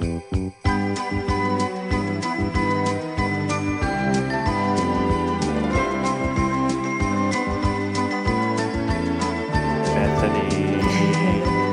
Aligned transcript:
Bethany, 0.00 0.50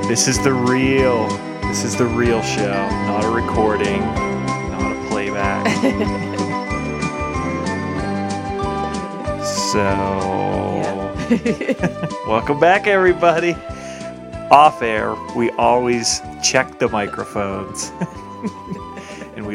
this 0.08 0.28
is 0.28 0.42
the 0.44 0.54
real. 0.54 1.28
This 1.64 1.84
is 1.84 1.96
the 1.98 2.06
real 2.06 2.42
show, 2.44 2.90
not 3.08 3.24
a 3.26 3.30
recording, 3.30 4.02
not 4.02 4.92
a 4.92 5.08
playback. 5.10 5.66
so, 9.44 10.32
welcome 12.28 12.60
back, 12.60 12.88
everybody. 12.88 13.56
Off 14.52 14.82
air, 14.82 15.16
we 15.34 15.50
always 15.52 16.22
check 16.44 16.78
the 16.78 16.90
microphones. 16.90 17.92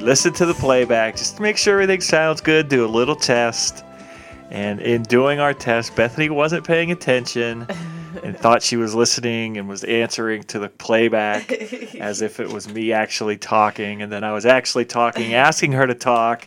listen 0.06 0.32
to 0.32 0.46
the 0.46 0.54
playback 0.54 1.16
just 1.16 1.34
to 1.34 1.42
make 1.42 1.56
sure 1.56 1.74
everything 1.74 2.00
sounds 2.00 2.40
good, 2.40 2.68
do 2.68 2.84
a 2.84 2.86
little 2.86 3.16
test. 3.16 3.84
And 4.50 4.80
in 4.80 5.02
doing 5.02 5.40
our 5.40 5.52
test, 5.52 5.96
Bethany 5.96 6.30
wasn't 6.30 6.64
paying 6.64 6.92
attention 6.92 7.66
and 8.22 8.38
thought 8.38 8.62
she 8.62 8.76
was 8.76 8.94
listening 8.94 9.58
and 9.58 9.68
was 9.68 9.82
answering 9.82 10.44
to 10.44 10.60
the 10.60 10.68
playback 10.68 11.50
as 11.96 12.22
if 12.22 12.38
it 12.38 12.48
was 12.48 12.72
me 12.72 12.92
actually 12.92 13.36
talking. 13.36 14.00
And 14.00 14.12
then 14.12 14.22
I 14.22 14.30
was 14.30 14.46
actually 14.46 14.84
talking, 14.84 15.34
asking 15.34 15.72
her 15.72 15.88
to 15.88 15.94
talk, 15.94 16.46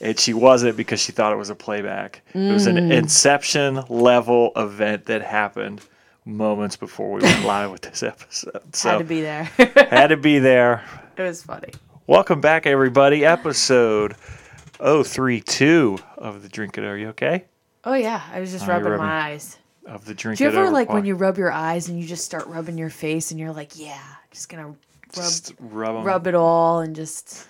and 0.00 0.16
she 0.16 0.32
wasn't 0.32 0.76
because 0.76 1.00
she 1.02 1.10
thought 1.10 1.32
it 1.32 1.36
was 1.36 1.50
a 1.50 1.56
playback. 1.56 2.22
It 2.32 2.52
was 2.52 2.68
an 2.68 2.76
mm. 2.76 2.92
inception 2.92 3.82
level 3.88 4.52
event 4.54 5.06
that 5.06 5.22
happened 5.22 5.80
moments 6.24 6.76
before 6.76 7.10
we 7.10 7.22
went 7.22 7.44
live 7.44 7.72
with 7.72 7.80
this 7.80 8.04
episode. 8.04 8.62
So 8.72 8.90
Had 8.90 8.98
to 8.98 9.04
be 9.04 9.20
there. 9.20 9.44
had 9.90 10.06
to 10.06 10.16
be 10.16 10.38
there. 10.38 10.84
it 11.16 11.22
was 11.22 11.42
funny. 11.42 11.72
Welcome 12.06 12.40
back, 12.40 12.66
everybody. 12.66 13.24
Episode 13.24 14.14
032 14.78 15.98
of 16.18 16.42
the 16.42 16.48
Drink 16.48 16.76
It. 16.78 16.84
Are 16.84 16.96
you 16.96 17.08
okay? 17.10 17.44
Oh 17.84 17.94
yeah, 17.94 18.22
I 18.32 18.40
was 18.40 18.50
just 18.50 18.64
Oh, 18.64 18.66
you're 18.68 18.76
rubbing 18.76 18.92
rubbing. 18.92 19.06
my 19.06 19.20
eyes. 19.30 19.58
Of 19.86 20.04
the 20.04 20.14
Drink 20.14 20.38
Do 20.38 20.44
you 20.44 20.50
It 20.50 20.54
ever 20.54 20.62
Over 20.64 20.72
like 20.72 20.88
when 20.90 21.04
you 21.04 21.14
rub 21.14 21.38
your 21.38 21.52
eyes 21.52 21.88
and 21.88 21.98
you 22.00 22.06
just 22.06 22.24
start 22.24 22.46
rubbing 22.46 22.78
your 22.78 22.90
face 22.90 23.30
and 23.30 23.40
you're 23.40 23.52
like, 23.52 23.78
yeah, 23.78 24.00
just 24.30 24.48
gonna 24.48 24.66
rub 24.68 24.76
just 25.14 25.54
rub 25.58 25.96
'em. 25.96 26.04
rub 26.04 26.26
it 26.26 26.34
all 26.34 26.80
and 26.80 26.94
just 26.94 27.46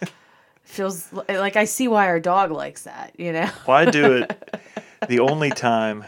feels 0.64 1.12
li- 1.12 1.24
like 1.38 1.56
I 1.56 1.64
see 1.64 1.88
why 1.88 2.06
our 2.06 2.20
dog 2.20 2.50
likes 2.50 2.82
that. 2.82 3.12
You 3.18 3.32
know. 3.32 3.50
Well, 3.66 3.76
I 3.76 3.90
do 3.90 4.16
it 4.18 4.60
the 5.08 5.20
only 5.20 5.50
time. 5.50 6.04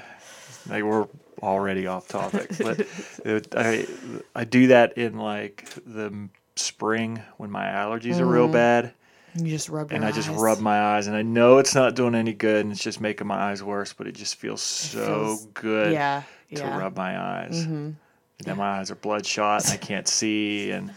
Like 0.68 0.82
we're 0.82 1.06
already 1.42 1.86
off 1.86 2.08
topic, 2.08 2.50
but 2.58 2.86
it, 3.24 3.54
I 3.56 3.86
I 4.34 4.44
do 4.44 4.68
that 4.68 4.96
in 4.96 5.18
like 5.18 5.68
the 5.86 6.28
spring 6.56 7.22
when 7.36 7.50
my 7.50 7.64
allergies 7.66 8.18
are 8.20 8.26
Mm. 8.26 8.32
real 8.32 8.48
bad, 8.48 8.92
You 9.36 9.50
just 9.50 9.68
rub 9.68 9.90
your 9.90 9.96
and 9.96 10.04
I 10.04 10.12
just 10.12 10.28
rub 10.28 10.60
my 10.60 10.80
eyes, 10.96 11.06
and 11.08 11.16
I 11.16 11.22
know 11.22 11.58
it's 11.58 11.74
not 11.74 11.94
doing 11.96 12.14
any 12.14 12.32
good, 12.32 12.64
and 12.64 12.72
it's 12.72 12.82
just 12.82 13.00
making 13.00 13.26
my 13.26 13.50
eyes 13.50 13.62
worse. 13.62 13.92
But 13.92 14.06
it 14.06 14.14
just 14.14 14.36
feels 14.36 14.62
so 14.62 14.98
feels- 15.06 15.46
good 15.54 15.92
Yeah. 15.92 16.22
to 16.54 16.60
Yeah. 16.62 16.78
rub 16.78 16.96
my 16.96 17.18
eyes. 17.18 17.64
hmm 17.64 17.90
And 18.38 18.46
then 18.46 18.56
my 18.56 18.78
eyes 18.78 18.90
are 18.90 18.94
bloodshot, 18.96 19.64
and 19.64 19.72
I 19.72 19.76
can't 19.88 20.08
see, 20.08 20.70
and 20.70 20.90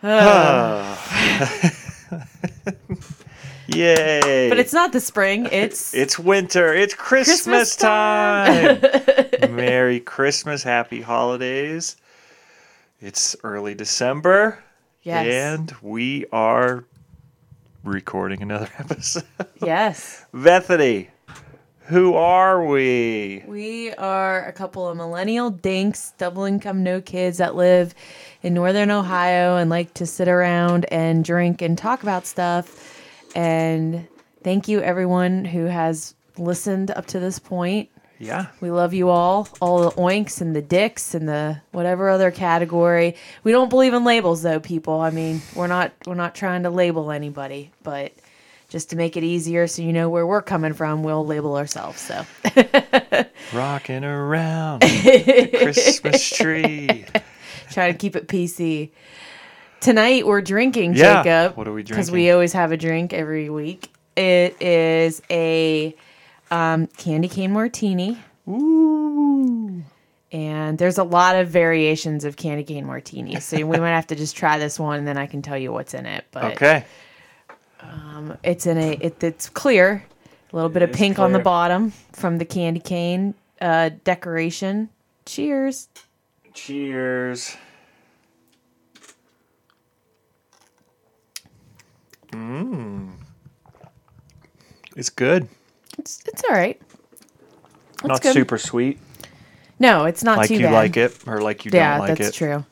yay! 3.66 4.48
But 4.48 4.58
it's 4.58 4.72
not 4.72 4.92
the 4.92 5.00
spring. 5.00 5.46
It's 5.52 5.94
It's 5.94 6.18
winter. 6.18 6.72
It's 6.74 6.94
Christmas, 6.94 7.42
Christmas 7.42 7.76
time. 7.76 8.80
time. 8.80 9.50
Merry 9.56 10.00
Christmas. 10.00 10.62
Happy 10.62 11.00
holidays. 11.02 11.96
It's 13.00 13.36
early 13.44 13.74
December. 13.74 14.62
yes. 15.02 15.26
And 15.26 15.72
we 15.82 16.26
are 16.32 16.84
recording 17.84 18.42
another 18.42 18.68
episode. 18.78 19.24
yes. 19.62 20.24
Bethany, 20.34 21.10
who 21.86 22.14
are 22.14 22.64
we? 22.64 23.44
We 23.46 23.92
are 23.94 24.44
a 24.44 24.52
couple 24.52 24.88
of 24.88 24.96
millennial 24.96 25.50
dinks, 25.50 26.12
double 26.18 26.44
income, 26.44 26.82
no 26.82 27.00
kids 27.00 27.38
that 27.38 27.54
live 27.54 27.94
in 28.42 28.52
northern 28.54 28.90
Ohio 28.90 29.56
and 29.56 29.70
like 29.70 29.94
to 29.94 30.06
sit 30.06 30.28
around 30.28 30.84
and 30.86 31.24
drink 31.24 31.62
and 31.62 31.78
talk 31.78 32.02
about 32.02 32.26
stuff. 32.26 33.00
And 33.36 34.08
thank 34.42 34.66
you, 34.68 34.80
everyone 34.80 35.44
who 35.44 35.66
has 35.66 36.14
listened 36.36 36.90
up 36.90 37.06
to 37.06 37.20
this 37.20 37.38
point. 37.38 37.90
Yeah. 38.18 38.46
We 38.60 38.70
love 38.70 38.94
you 38.94 39.08
all, 39.10 39.48
all 39.60 39.82
the 39.82 39.90
oinks 39.96 40.40
and 40.40 40.54
the 40.56 40.62
dicks 40.62 41.14
and 41.14 41.28
the 41.28 41.60
whatever 41.70 42.08
other 42.08 42.30
category. 42.30 43.14
We 43.44 43.52
don't 43.52 43.68
believe 43.68 43.94
in 43.94 44.04
labels, 44.04 44.42
though, 44.42 44.60
people. 44.60 45.00
I 45.00 45.10
mean, 45.10 45.40
we're 45.54 45.66
not 45.68 45.92
we're 46.06 46.14
not 46.14 46.34
trying 46.34 46.64
to 46.64 46.70
label 46.70 47.10
anybody, 47.12 47.70
but 47.82 48.12
just 48.68 48.90
to 48.90 48.96
make 48.96 49.16
it 49.16 49.24
easier, 49.24 49.66
so 49.66 49.80
you 49.82 49.92
know 49.94 50.10
where 50.10 50.26
we're 50.26 50.42
coming 50.42 50.74
from, 50.74 51.02
we'll 51.02 51.24
label 51.24 51.56
ourselves. 51.56 52.00
So. 52.00 52.26
Rocking 53.54 54.04
around 54.04 54.82
the 54.82 55.48
Christmas 55.62 56.28
tree. 56.28 57.04
trying 57.70 57.92
to 57.92 57.98
keep 57.98 58.16
it 58.16 58.28
PC. 58.28 58.90
Tonight 59.80 60.26
we're 60.26 60.42
drinking, 60.42 60.94
Yeah. 60.94 61.22
Jacob. 61.22 61.56
What 61.56 61.68
are 61.68 61.72
we 61.72 61.82
drinking? 61.82 61.94
Because 61.96 62.10
we 62.10 62.30
always 62.30 62.52
have 62.52 62.72
a 62.72 62.76
drink 62.76 63.12
every 63.12 63.48
week. 63.48 63.90
It 64.16 64.60
is 64.60 65.22
a 65.30 65.94
um, 66.50 66.86
candy 66.86 67.28
cane 67.28 67.52
martini, 67.52 68.18
Ooh. 68.48 69.82
and 70.32 70.78
there's 70.78 70.98
a 70.98 71.04
lot 71.04 71.36
of 71.36 71.48
variations 71.48 72.24
of 72.24 72.36
candy 72.36 72.64
cane 72.64 72.86
martini. 72.86 73.40
So 73.40 73.56
we 73.58 73.78
might 73.78 73.90
have 73.90 74.06
to 74.08 74.14
just 74.14 74.36
try 74.36 74.58
this 74.58 74.78
one, 74.78 74.98
and 74.98 75.08
then 75.08 75.18
I 75.18 75.26
can 75.26 75.42
tell 75.42 75.58
you 75.58 75.72
what's 75.72 75.94
in 75.94 76.06
it. 76.06 76.24
But 76.30 76.44
Okay. 76.54 76.84
it's 78.42 78.66
in 78.66 78.78
a 78.78 78.92
it, 79.00 79.22
it's 79.22 79.48
clear, 79.48 80.04
a 80.52 80.56
little 80.56 80.70
bit 80.70 80.82
of 80.82 80.92
pink 80.92 81.18
on 81.18 81.32
the 81.32 81.38
bottom 81.38 81.92
from 82.12 82.38
the 82.38 82.44
candy 82.44 82.80
cane 82.80 83.34
uh, 83.60 83.90
decoration. 84.04 84.88
Cheers. 85.26 85.88
Cheers. 86.54 87.56
Mmm. 92.32 93.12
It's 94.96 95.10
good. 95.10 95.48
It's 95.98 96.22
it's 96.26 96.42
all 96.48 96.54
right. 96.56 96.80
It's 97.94 98.04
Not 98.04 98.22
good. 98.22 98.32
super 98.32 98.58
sweet, 98.58 98.98
No, 99.80 100.04
it's 100.04 100.22
not 100.22 100.38
like 100.38 100.48
too 100.48 100.54
you 100.54 100.60
bad. 100.66 100.72
like 100.72 100.96
it, 100.96 101.16
or 101.26 101.40
like 101.42 101.64
you 101.64 101.72
yeah, 101.74 101.98
don't 101.98 102.08
like 102.08 102.10
it. 102.10 102.18
Yeah, 102.20 102.24
that's 102.26 102.36
it. 102.36 102.38
true. 102.38 102.64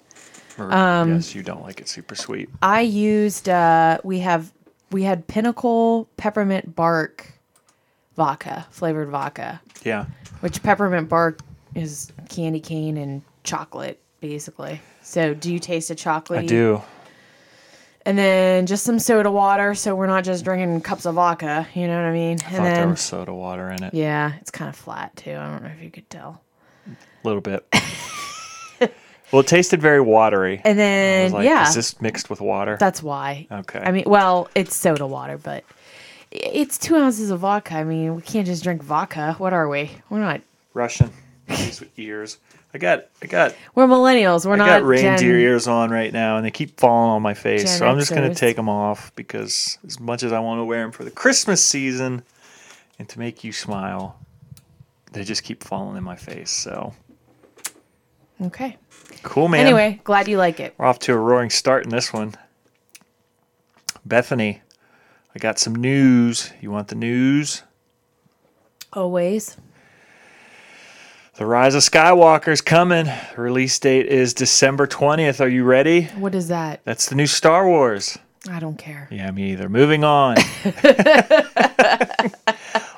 Or, 0.59 0.73
Um, 0.73 1.15
yes, 1.15 1.35
you 1.35 1.43
don't 1.43 1.63
like 1.63 1.81
it 1.81 1.89
super 1.89 2.15
sweet. 2.15 2.49
I 2.63 2.81
used 2.83 3.49
uh 3.49 3.99
we 4.05 4.21
have 4.21 4.53
we 4.93 5.03
had 5.03 5.27
Pinnacle 5.27 6.09
peppermint 6.17 6.75
bark 6.77 7.33
vodka, 8.17 8.67
flavored 8.71 9.09
vodka, 9.09 9.61
Yeah. 9.85 10.07
which 10.41 10.63
peppermint 10.63 11.09
bark 11.09 11.41
is 11.75 12.11
candy 12.29 12.61
cane 12.61 12.97
and 12.97 13.23
chocolate 13.43 14.01
basically. 14.21 14.81
So, 15.03 15.35
do 15.35 15.53
you 15.53 15.59
taste 15.59 15.91
a 15.91 15.95
chocolate? 15.95 16.41
I 16.45 16.47
do. 16.47 16.83
And 18.07 18.17
then 18.17 18.67
just 18.67 18.85
some 18.85 19.01
soda 19.01 19.31
water 19.31 19.75
so 19.75 19.95
we're 19.95 20.07
not 20.07 20.23
just 20.25 20.45
drinking 20.45 20.81
cups 20.83 21.07
of 21.07 21.17
vodka, 21.17 21.67
you 21.75 21.89
know 21.89 21.97
what 21.97 22.07
I 22.07 22.13
mean? 22.13 22.39
I 22.41 22.47
and 22.47 22.57
thought 22.57 22.63
there 22.63 22.89
was 22.89 23.01
soda 23.01 23.35
water 23.35 23.69
in 23.71 23.83
it. 23.83 23.93
yeah, 23.93 24.35
it's 24.41 24.51
kind 24.51 24.69
of 24.69 24.77
flat 24.77 25.15
too. 25.17 25.33
I 25.33 25.51
don't 25.51 25.65
know 25.65 25.71
if 25.77 25.83
you 25.83 25.91
could 25.91 26.09
tell. 26.09 26.41
A 26.87 27.27
little 27.27 27.41
bit. 27.41 27.67
well, 29.33 29.41
it 29.41 29.49
tasted 29.49 29.83
very 29.83 30.01
watery. 30.01 30.61
And 30.65 30.79
I 30.79 30.83
then 30.83 31.25
was 31.25 31.33
like, 31.33 31.45
yeah, 31.47 31.69
is 31.69 31.75
this 31.75 32.01
mixed 32.01 32.31
with 32.31 32.41
water? 32.41 32.77
that's 32.79 33.03
why. 33.03 33.49
okay. 33.51 33.81
I 33.81 33.91
mean, 33.91 34.05
well, 34.07 34.49
it's 34.55 34.75
soda 34.77 35.07
water, 35.07 35.37
but 35.37 35.65
it's 36.31 36.79
two 36.79 36.95
ounces 36.97 37.31
of 37.31 37.41
vodka. 37.41 37.75
I 37.75 37.85
mean, 37.85 38.15
we 38.15 38.23
can't 38.23 38.47
just 38.47 38.63
drink 38.63 38.83
vodka. 38.83 39.35
What 39.39 39.53
are 39.53 39.69
we? 39.69 39.91
We're 40.11 40.21
not. 40.21 40.43
Russian. 40.75 41.11
These 41.49 41.83
ears. 41.97 42.39
I 42.77 42.79
got 42.79 43.07
I 43.23 43.27
got 43.27 43.55
We're 43.75 43.87
millennials. 43.87 44.45
We're 44.45 44.53
I 44.53 44.57
not. 44.57 44.67
got 44.67 44.83
reindeer 44.83 45.17
Gen- 45.17 45.41
ears 45.41 45.67
on 45.67 45.89
right 45.89 46.13
now, 46.13 46.37
and 46.37 46.45
they 46.45 46.51
keep 46.51 46.79
falling 46.79 47.11
on 47.11 47.23
my 47.23 47.33
face. 47.33 47.63
Gen 47.65 47.79
so 47.79 47.87
I'm 47.87 47.99
just 47.99 48.13
gonna 48.13 48.35
take 48.35 48.55
them 48.55 48.69
off 48.69 49.17
because 49.17 49.79
as 49.87 49.99
much 49.99 50.23
as 50.23 50.31
I 50.31 50.41
want 50.41 50.61
to 50.61 50.65
wear 50.67 50.83
them 50.83 50.93
for 50.93 51.03
the 51.03 51.11
Christmas 51.11 51.65
season 51.65 52.23
and 52.99 53.09
to 53.09 53.19
make 53.19 53.43
you 53.43 53.51
smile, 53.51 54.19
they 55.13 55.25
just 55.25 55.43
keep 55.43 55.65
falling 55.65 55.97
in 55.97 56.05
my 56.05 56.17
face. 56.17 56.51
So 56.51 56.93
Okay. 58.43 58.77
cool, 59.23 59.49
man. 59.49 59.65
Anyway, 59.65 59.99
glad 60.05 60.29
you 60.29 60.37
like 60.37 60.61
it. 60.61 60.75
we're 60.77 60.85
off 60.85 60.99
to 60.99 61.15
a 61.15 61.17
roaring 61.17 61.49
start 61.49 61.85
in 61.85 61.89
this 61.91 62.13
one. 62.13 62.35
Bethany, 64.05 64.61
I 65.35 65.39
got 65.39 65.59
some 65.59 65.75
news. 65.75 66.53
You 66.61 66.71
want 66.71 66.89
the 66.89 66.95
news? 66.95 67.63
Always. 68.93 69.57
The 71.37 71.45
Rise 71.45 71.75
of 71.75 71.83
Skywalker 71.83 72.49
is 72.49 72.63
coming. 72.63 73.13
Release 73.37 73.79
date 73.79 74.07
is 74.07 74.33
December 74.33 74.87
20th. 74.87 75.43
Are 75.43 75.49
you 75.49 75.65
ready? 75.65 76.05
What 76.17 76.35
is 76.35 76.49
that? 76.49 76.81
That's 76.85 77.11
the 77.11 77.15
new 77.15 77.27
Star 77.27 77.69
Wars. 77.69 78.17
I 78.51 78.59
don't 78.59 78.79
care. 78.79 79.07
Yeah, 79.11 79.31
me 79.33 79.53
either. 79.53 79.69
Moving 79.69 80.03
on. 80.03 80.39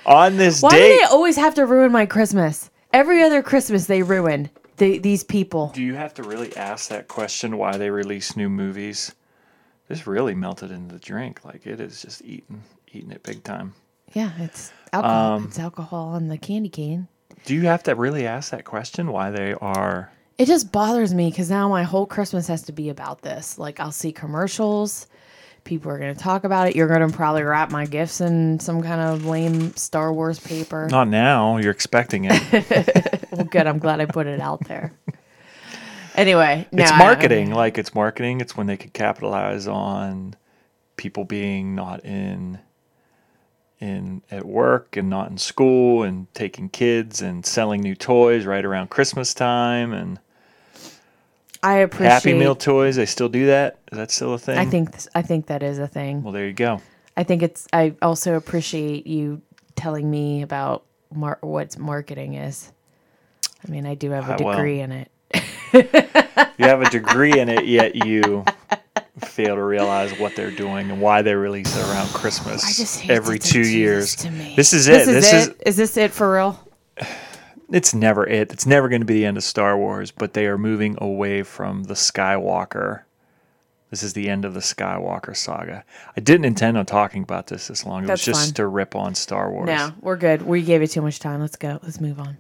on 0.07 0.37
this 0.37 0.63
Why 0.63 0.71
do 0.71 0.77
they 0.77 1.03
always 1.11 1.35
have 1.35 1.57
to 1.57 1.67
ruin 1.67 1.91
my 1.91 2.07
Christmas? 2.07 2.71
Every 2.93 3.25
other 3.25 3.43
Christmas 3.43 3.87
they 3.87 4.05
ruin 4.05 4.51
the, 4.77 4.99
these 4.99 5.25
people. 5.25 5.73
Do 5.75 5.83
you 5.83 5.97
have 5.97 6.15
to 6.15 6.23
really 6.23 6.57
ask 6.57 6.91
that 6.91 7.09
question 7.09 7.59
why 7.59 7.77
they 7.77 7.91
release 7.91 8.37
new 8.37 8.49
movies? 8.49 9.17
This 9.89 10.07
really 10.07 10.37
melted 10.37 10.71
into 10.71 10.95
the 10.95 11.01
drink. 11.01 11.45
Like 11.45 11.67
it 11.67 11.81
is 11.81 12.03
just 12.03 12.23
eating 12.23 12.63
eating 12.93 13.11
it 13.11 13.25
big 13.25 13.43
time. 13.43 13.75
Yeah, 14.13 14.31
it's 14.39 14.71
alcohol. 14.93 15.33
Um, 15.33 15.45
it's 15.47 15.59
alcohol 15.59 16.11
on 16.11 16.29
the 16.29 16.39
candy 16.39 16.69
cane. 16.69 17.09
Do 17.49 17.55
you 17.55 17.63
have 17.63 17.83
to 17.85 17.95
really 17.95 18.27
ask 18.27 18.51
that 18.51 18.67
question? 18.67 19.11
Why 19.11 19.31
they 19.31 19.55
are? 19.55 20.13
It 20.37 20.45
just 20.45 20.71
bothers 20.71 21.15
me 21.15 21.31
because 21.31 21.49
now 21.49 21.67
my 21.71 21.83
whole 21.83 22.05
Christmas 22.05 22.47
has 22.49 22.61
to 22.65 22.73
be 22.73 22.91
about 22.91 23.23
this. 23.23 23.59
Like 23.59 23.81
I'll 23.81 23.91
see 23.91 24.13
commercials. 24.13 25.07
People 25.65 25.91
are 25.91 25.99
going 25.99 26.15
to 26.15 26.21
talk 26.21 26.45
about 26.45 26.69
it. 26.69 26.77
You're 26.77 26.89
going 26.89 27.11
to 27.11 27.17
probably 27.17 27.45
wrap 27.45 27.71
my 27.71 27.87
gifts 27.87 28.21
in 28.21 28.61
some 28.61 28.83
kind 28.83 29.01
of 29.01 29.25
lame 29.25 29.75
Star 29.77 30.13
Wars 30.13 30.39
paper. 30.39 30.89
Not 30.91 31.09
now. 31.09 31.57
You're 31.57 31.73
expecting 31.73 32.27
it. 32.29 33.15
Well, 33.31 33.47
good. 33.47 33.67
I'm 33.67 33.79
glad 33.79 34.01
I 34.01 34.07
put 34.07 34.27
it 34.27 34.41
out 34.41 34.65
there. 34.65 34.93
Anyway, 36.17 36.67
no, 36.73 36.83
it's 36.83 36.93
marketing. 36.99 37.53
like 37.53 37.79
it's 37.79 37.95
marketing. 37.95 38.41
It's 38.41 38.57
when 38.57 38.67
they 38.67 38.77
could 38.77 38.93
capitalize 38.93 39.69
on 39.69 40.35
people 40.97 41.25
being 41.25 41.75
not 41.75 42.05
in 42.05 42.59
in 43.81 44.23
at 44.31 44.45
work 44.45 44.97
and 44.97 45.09
not 45.09 45.31
in 45.31 45.39
school 45.39 46.03
and 46.03 46.33
taking 46.35 46.69
kids 46.69 47.23
and 47.23 47.47
selling 47.47 47.81
new 47.81 47.95
toys 47.95 48.45
right 48.45 48.65
around 48.65 48.91
Christmas 48.91 49.33
time 49.35 49.93
and 49.93 50.19
I 51.63 51.79
appreciate. 51.79 52.11
Happy 52.11 52.35
Meal 52.35 52.55
toys. 52.55 52.97
They 52.97 53.07
still 53.07 53.29
do 53.29 53.47
that. 53.47 53.79
Is 53.91 53.99
that 53.99 54.11
still 54.13 54.35
a 54.35 54.39
thing? 54.39 54.59
I 54.59 54.65
think 54.65 54.93
this, 54.93 55.09
I 55.15 55.23
think 55.23 55.47
that 55.47 55.63
is 55.63 55.79
a 55.81 55.89
thing. 55.89 56.23
Well, 56.23 56.33
there 56.33 56.47
you 56.47 56.53
go. 56.53 56.81
I 57.17 57.25
think 57.25 57.43
it's. 57.43 57.67
I 57.73 57.95
also 58.01 58.35
appreciate 58.35 59.09
you 59.09 59.43
telling 59.75 60.09
me 60.09 60.43
about 60.43 60.85
mar- 61.13 61.39
what 61.41 61.77
marketing 61.77 62.35
is. 62.35 62.71
I 63.67 63.71
mean, 63.73 63.87
I 63.87 63.97
do 63.97 64.11
have 64.13 64.29
a 64.29 64.35
Ah, 64.35 64.37
well. 64.41 64.57
degree 64.57 64.79
in 64.81 64.93
it. 64.93 65.11
You 66.59 66.65
have 66.67 66.81
a 66.81 66.89
degree 66.91 67.39
in 67.39 67.49
it, 67.49 67.67
yet 67.67 67.97
you 68.07 68.45
fail 69.21 69.55
to 69.57 69.63
realize 69.63 70.19
what 70.19 70.35
they're 70.37 70.51
doing 70.51 70.91
and 70.91 71.01
why 71.01 71.23
they 71.23 71.35
release 71.35 71.77
it 71.77 71.83
around 71.89 72.09
Christmas 72.09 72.65
I 72.65 72.73
just 72.73 73.01
hate 73.01 73.11
every 73.11 73.39
two 73.39 73.67
years. 73.67 74.15
This, 74.17 74.25
to 74.25 74.31
me. 74.31 74.55
This 74.57 74.73
is 74.73 74.89
it. 74.89 75.07
This 75.07 75.33
is 75.33 75.49
This 75.49 75.57
is 75.67 75.77
this 75.77 75.97
it 75.97 76.11
for 76.13 76.33
real? 76.35 76.69
it's 77.71 77.95
never 77.95 78.27
it. 78.27 78.53
It's 78.53 78.67
never 78.67 78.89
going 78.89 79.01
to 79.03 79.07
be 79.07 79.15
the 79.15 79.27
end 79.27 79.37
of 79.37 79.45
Star 79.45 79.77
Wars, 79.77 80.11
but 80.11 80.33
they 80.33 80.47
are 80.47 80.59
moving 80.59 80.97
away 81.01 81.43
from 81.43 81.85
the 81.85 81.95
Skywalker. 81.95 83.03
This 83.91 84.03
is 84.03 84.13
the 84.13 84.29
end 84.29 84.45
of 84.45 84.53
the 84.53 84.61
Skywalker 84.61 85.35
saga. 85.35 85.83
I 86.17 86.21
didn't 86.21 86.45
intend 86.45 86.77
on 86.77 86.85
talking 86.87 87.23
about 87.23 87.47
this 87.47 87.69
this 87.69 87.87
long. 87.87 88.05
It 88.05 88.07
That's 88.09 88.27
was 88.27 88.37
just 88.37 88.49
fine. 88.49 88.55
to 88.55 88.67
rip 88.67 88.95
on 88.95 89.15
Star 89.15 89.51
Wars. 89.51 89.67
No, 89.67 89.93
we're 90.01 90.17
good. 90.17 90.43
We 90.43 90.63
gave 90.63 90.83
it 90.83 90.89
too 90.91 91.01
much 91.03 91.19
time. 91.21 91.41
Let's 91.41 91.57
go. 91.57 91.79
Let's 91.83 92.01
move 92.01 92.21
on. 92.21 92.37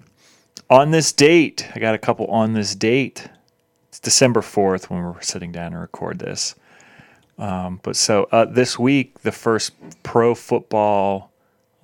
On 0.71 0.91
this 0.91 1.13
date, 1.13 1.67
I 1.75 1.79
got 1.79 1.95
a 1.95 1.99
couple 1.99 2.27
on 2.27 2.53
this 2.53 2.75
date. 2.75 3.29
It's 3.89 3.99
December 4.01 4.41
4th 4.43 4.91
when 4.91 5.03
we're 5.03 5.21
sitting 5.23 5.51
down 5.51 5.73
to 5.73 5.79
record 5.79 6.19
this. 6.19 6.55
Um, 7.39 7.81
but 7.83 7.97
so 7.97 8.29
uh, 8.33 8.45
this 8.45 8.79
week, 8.79 9.21
the 9.21 9.33
first 9.33 9.73
pro 10.03 10.35
football, 10.35 11.31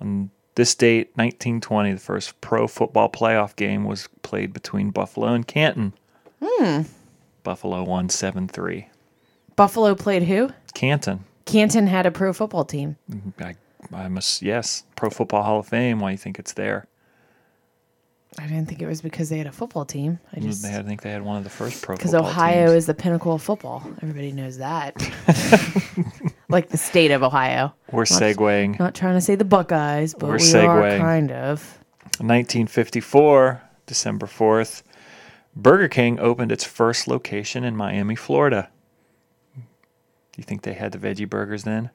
on 0.01 0.29
this 0.55 0.75
date, 0.75 1.07
1920, 1.15 1.93
the 1.93 1.99
first 1.99 2.39
pro 2.41 2.67
football 2.67 3.09
playoff 3.09 3.55
game 3.55 3.85
was 3.85 4.09
played 4.21 4.53
between 4.53 4.91
Buffalo 4.91 5.27
and 5.27 5.47
Canton. 5.47 5.93
Hmm. 6.43 6.81
Buffalo 7.43 7.83
won 7.83 8.09
7 8.09 8.47
3. 8.47 8.87
Buffalo 9.55 9.95
played 9.95 10.23
who? 10.23 10.49
Canton. 10.73 11.23
Canton 11.45 11.87
had 11.87 12.05
a 12.05 12.11
pro 12.11 12.33
football 12.33 12.65
team. 12.65 12.97
I, 13.39 13.55
I 13.93 14.07
must, 14.09 14.41
yes, 14.41 14.83
Pro 14.95 15.09
Football 15.09 15.43
Hall 15.43 15.59
of 15.59 15.67
Fame. 15.67 15.99
Why 15.99 16.09
do 16.09 16.13
you 16.13 16.17
think 16.17 16.39
it's 16.39 16.53
there? 16.53 16.87
I 18.37 18.47
didn't 18.47 18.67
think 18.67 18.81
it 18.81 18.87
was 18.87 19.01
because 19.01 19.29
they 19.29 19.37
had 19.37 19.47
a 19.47 19.51
football 19.51 19.85
team. 19.85 20.19
I 20.33 20.39
mm, 20.39 20.43
just 20.43 20.61
They 20.61 20.69
had, 20.69 20.85
I 20.85 20.87
think 20.87 21.01
they 21.01 21.11
had 21.11 21.23
one 21.23 21.37
of 21.37 21.43
the 21.43 21.49
first 21.49 21.81
pro 21.81 21.95
because 21.95 22.13
Ohio 22.13 22.67
teams. 22.67 22.77
is 22.79 22.85
the 22.85 22.93
pinnacle 22.93 23.33
of 23.33 23.41
football. 23.41 23.81
Everybody 24.01 24.31
knows 24.31 24.57
that. 24.57 24.95
like 26.49 26.69
the 26.69 26.77
state 26.77 27.11
of 27.11 27.23
Ohio. 27.23 27.73
We're 27.91 28.03
segueing. 28.03 28.77
Not 28.77 28.93
trying 28.93 29.15
to 29.15 29.21
say 29.21 29.35
the 29.35 29.45
Buckeyes, 29.45 30.13
but 30.13 30.27
We're 30.27 30.33
we 30.33 30.39
segueing. 30.39 30.95
are 30.95 30.97
kind 30.99 31.31
of. 31.31 31.79
1954, 32.19 33.61
December 33.85 34.25
4th, 34.25 34.83
Burger 35.55 35.87
King 35.87 36.19
opened 36.19 36.51
its 36.51 36.63
first 36.65 37.07
location 37.07 37.63
in 37.63 37.75
Miami, 37.75 38.15
Florida. 38.15 38.69
Do 39.55 39.61
you 40.37 40.43
think 40.43 40.63
they 40.63 40.73
had 40.73 40.91
the 40.91 40.97
veggie 40.97 41.29
burgers 41.29 41.63
then? 41.63 41.91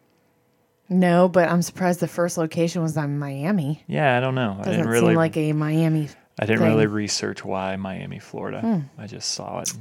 No, 0.89 1.29
but 1.29 1.49
I'm 1.49 1.63
surprised 1.63 2.01
the 2.01 2.09
first 2.09 2.37
location 2.37 2.83
was 2.83 2.97
in 2.97 3.19
Miami. 3.19 3.85
Yeah, 3.87 4.17
I 4.17 4.21
don't 4.21 4.35
know. 4.35 4.57
Doesn't 4.59 4.73
didn't 4.73 4.89
really 4.89 5.09
seem 5.09 5.17
like 5.17 5.37
a 5.37 5.53
Miami. 5.53 6.09
I 6.41 6.47
didn't 6.47 6.59
thing. 6.59 6.69
Hmm. 6.69 6.75
really 6.75 6.87
research 6.87 7.45
why 7.45 7.77
Miami, 7.77 8.19
Florida. 8.19 8.85
I 8.99 9.07
just 9.07 9.31
saw 9.33 9.61
it 9.61 9.73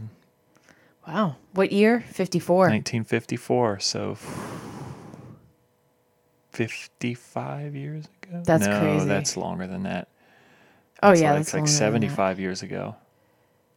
Wow. 1.08 1.38
What 1.54 1.72
year? 1.72 2.02
54. 2.02 2.58
1954, 2.70 3.80
so 3.80 4.16
55 6.52 7.76
years 7.76 8.06
ago. 8.22 8.42
That's 8.46 8.66
no, 8.68 8.80
crazy. 8.80 9.06
that's 9.08 9.36
longer 9.36 9.66
than 9.66 9.84
that. 9.84 10.08
oh, 11.02 11.14
yeah. 11.14 11.32
like, 11.32 11.40
that's 11.40 11.54
like 11.54 11.62
longer 11.62 11.72
than 11.72 12.02
that. 12.02 12.10
75 12.10 12.40
years 12.40 12.62
ago. 12.62 12.96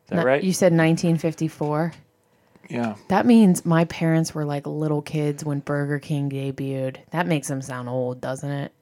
Is 0.04 0.10
that 0.10 0.16
No, 0.16 0.24
right? 0.24 0.44
You 0.44 0.52
said 0.52 0.72
1954. 0.72 1.92
yeah. 2.68 2.96
That 3.08 3.24
means 3.24 3.64
my 3.64 3.84
parents 3.86 4.34
were 4.34 4.44
like 4.44 4.66
little 4.66 5.00
kids 5.00 5.42
when 5.44 5.60
Burger 5.60 5.98
King 5.98 6.28
debuted. 6.28 6.96
That 7.12 7.26
makes 7.26 7.48
them 7.48 7.62
sound 7.62 7.88
old, 7.88 8.20
doesn't 8.20 8.50
it? 8.50 8.72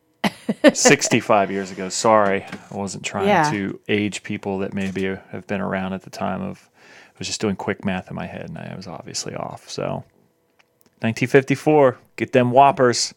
65 0.73 1.51
years 1.51 1.71
ago. 1.71 1.89
Sorry, 1.89 2.45
I 2.71 2.75
wasn't 2.77 3.05
trying 3.05 3.29
Yeah. 3.29 3.51
to 3.51 3.79
age 3.89 4.23
people 4.23 4.59
that 4.59 4.75
maybe 4.75 5.05
have 5.05 5.47
been 5.47 5.61
around 5.61 5.93
at 5.93 6.03
the 6.03 6.11
time 6.11 6.43
of. 6.43 6.69
I 7.09 7.19
was 7.21 7.27
just 7.27 7.41
doing 7.41 7.57
quick 7.57 7.85
math 7.85 8.09
in 8.09 8.17
my 8.17 8.27
head, 8.27 8.47
and 8.49 8.57
I 8.57 8.73
was 8.75 8.87
obviously 8.87 9.35
off. 9.35 9.69
So, 9.69 10.05
1954, 11.03 11.99
get 12.17 12.33
them 12.33 12.51
Whoppers. 12.51 13.15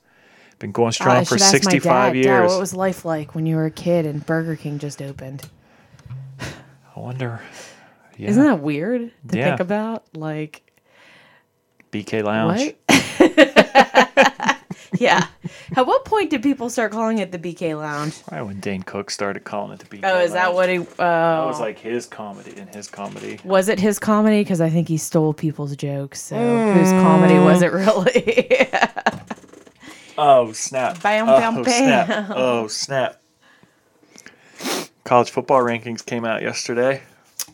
Been 0.60 0.72
going 0.72 0.90
Oh, 0.90 0.92
strong 0.92 1.18
I 1.18 1.24
for 1.24 1.38
should 1.38 1.42
ask 1.44 1.54
my 1.54 1.60
65 1.72 2.14
dad, 2.14 2.16
years. 2.16 2.26
Dad, 2.26 2.48
what 2.48 2.60
was 2.60 2.74
life 2.74 3.06
like 3.06 3.34
when 3.36 3.46
you 3.46 3.56
were 3.56 3.66
a 3.66 3.72
kid 3.72 4.06
and 4.06 4.26
Burger 4.26 4.56
King 4.56 4.78
just 4.80 5.02
opened? 5.02 5.50
I 6.40 7.00
wonder. 7.00 7.42
Yeah, 8.18 8.30
Isn't 8.30 8.44
that 8.44 8.60
weird 8.60 9.12
to 9.30 9.38
Yeah. 9.38 9.46
think 9.46 9.60
about? 9.62 10.04
Like, 10.16 10.62
BK 11.92 12.22
Lounge. 12.24 12.74
what? 14.94 15.02
yeah. 15.02 15.28
At 15.76 15.86
what 15.86 16.06
point 16.06 16.30
did 16.30 16.42
people 16.44 16.70
start 16.70 16.92
calling 16.92 17.18
it 17.20 17.32
the 17.32 17.40
BK 17.40 17.78
Lounge? 17.78 18.16
Right 18.32 18.42
when 18.42 18.60
Dane 18.60 18.84
Cook 18.84 19.10
started 19.12 19.44
calling 19.44 19.74
it 19.74 19.80
the 19.80 19.86
BK. 19.86 20.02
Oh, 20.04 20.20
is 20.20 20.34
that 20.34 20.54
what 20.54 20.70
he? 20.70 20.80
Oh. 20.80 20.84
That 20.98 21.40
Oh, 21.44 21.48
was 21.48 21.60
like 21.60 21.80
his 21.80 22.06
comedy 22.06 22.54
and 22.58 22.74
his 22.74 22.88
comedy. 22.88 23.40
was 23.44 23.70
it 23.70 23.80
his 23.80 24.00
comedy? 24.00 24.42
Because 24.42 24.62
I 24.62 24.70
think 24.70 24.88
he 24.88 24.98
stole 24.98 25.34
people's 25.34 25.76
jokes. 25.76 26.22
So 26.22 26.36
hmm. 26.36 26.80
whose 26.80 26.92
comedy 26.92 27.36
was 27.36 27.62
it 27.62 27.74
really? 27.74 28.60
Oh 30.16 30.52
snap! 30.52 31.02
Bam, 31.02 31.28
oh 31.28 31.40
bam, 31.40 31.64
snap! 31.64 32.08
bam. 32.08 32.32
Oh 32.36 32.68
snap! 32.68 33.20
College 35.06 35.32
football 35.32 35.60
rankings 35.62 36.06
came 36.06 36.24
out 36.24 36.44
yesterday. 36.44 37.02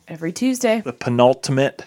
Every 0.10 0.34
Tuesday. 0.34 0.82
the 0.82 0.92
penultimate 0.92 1.86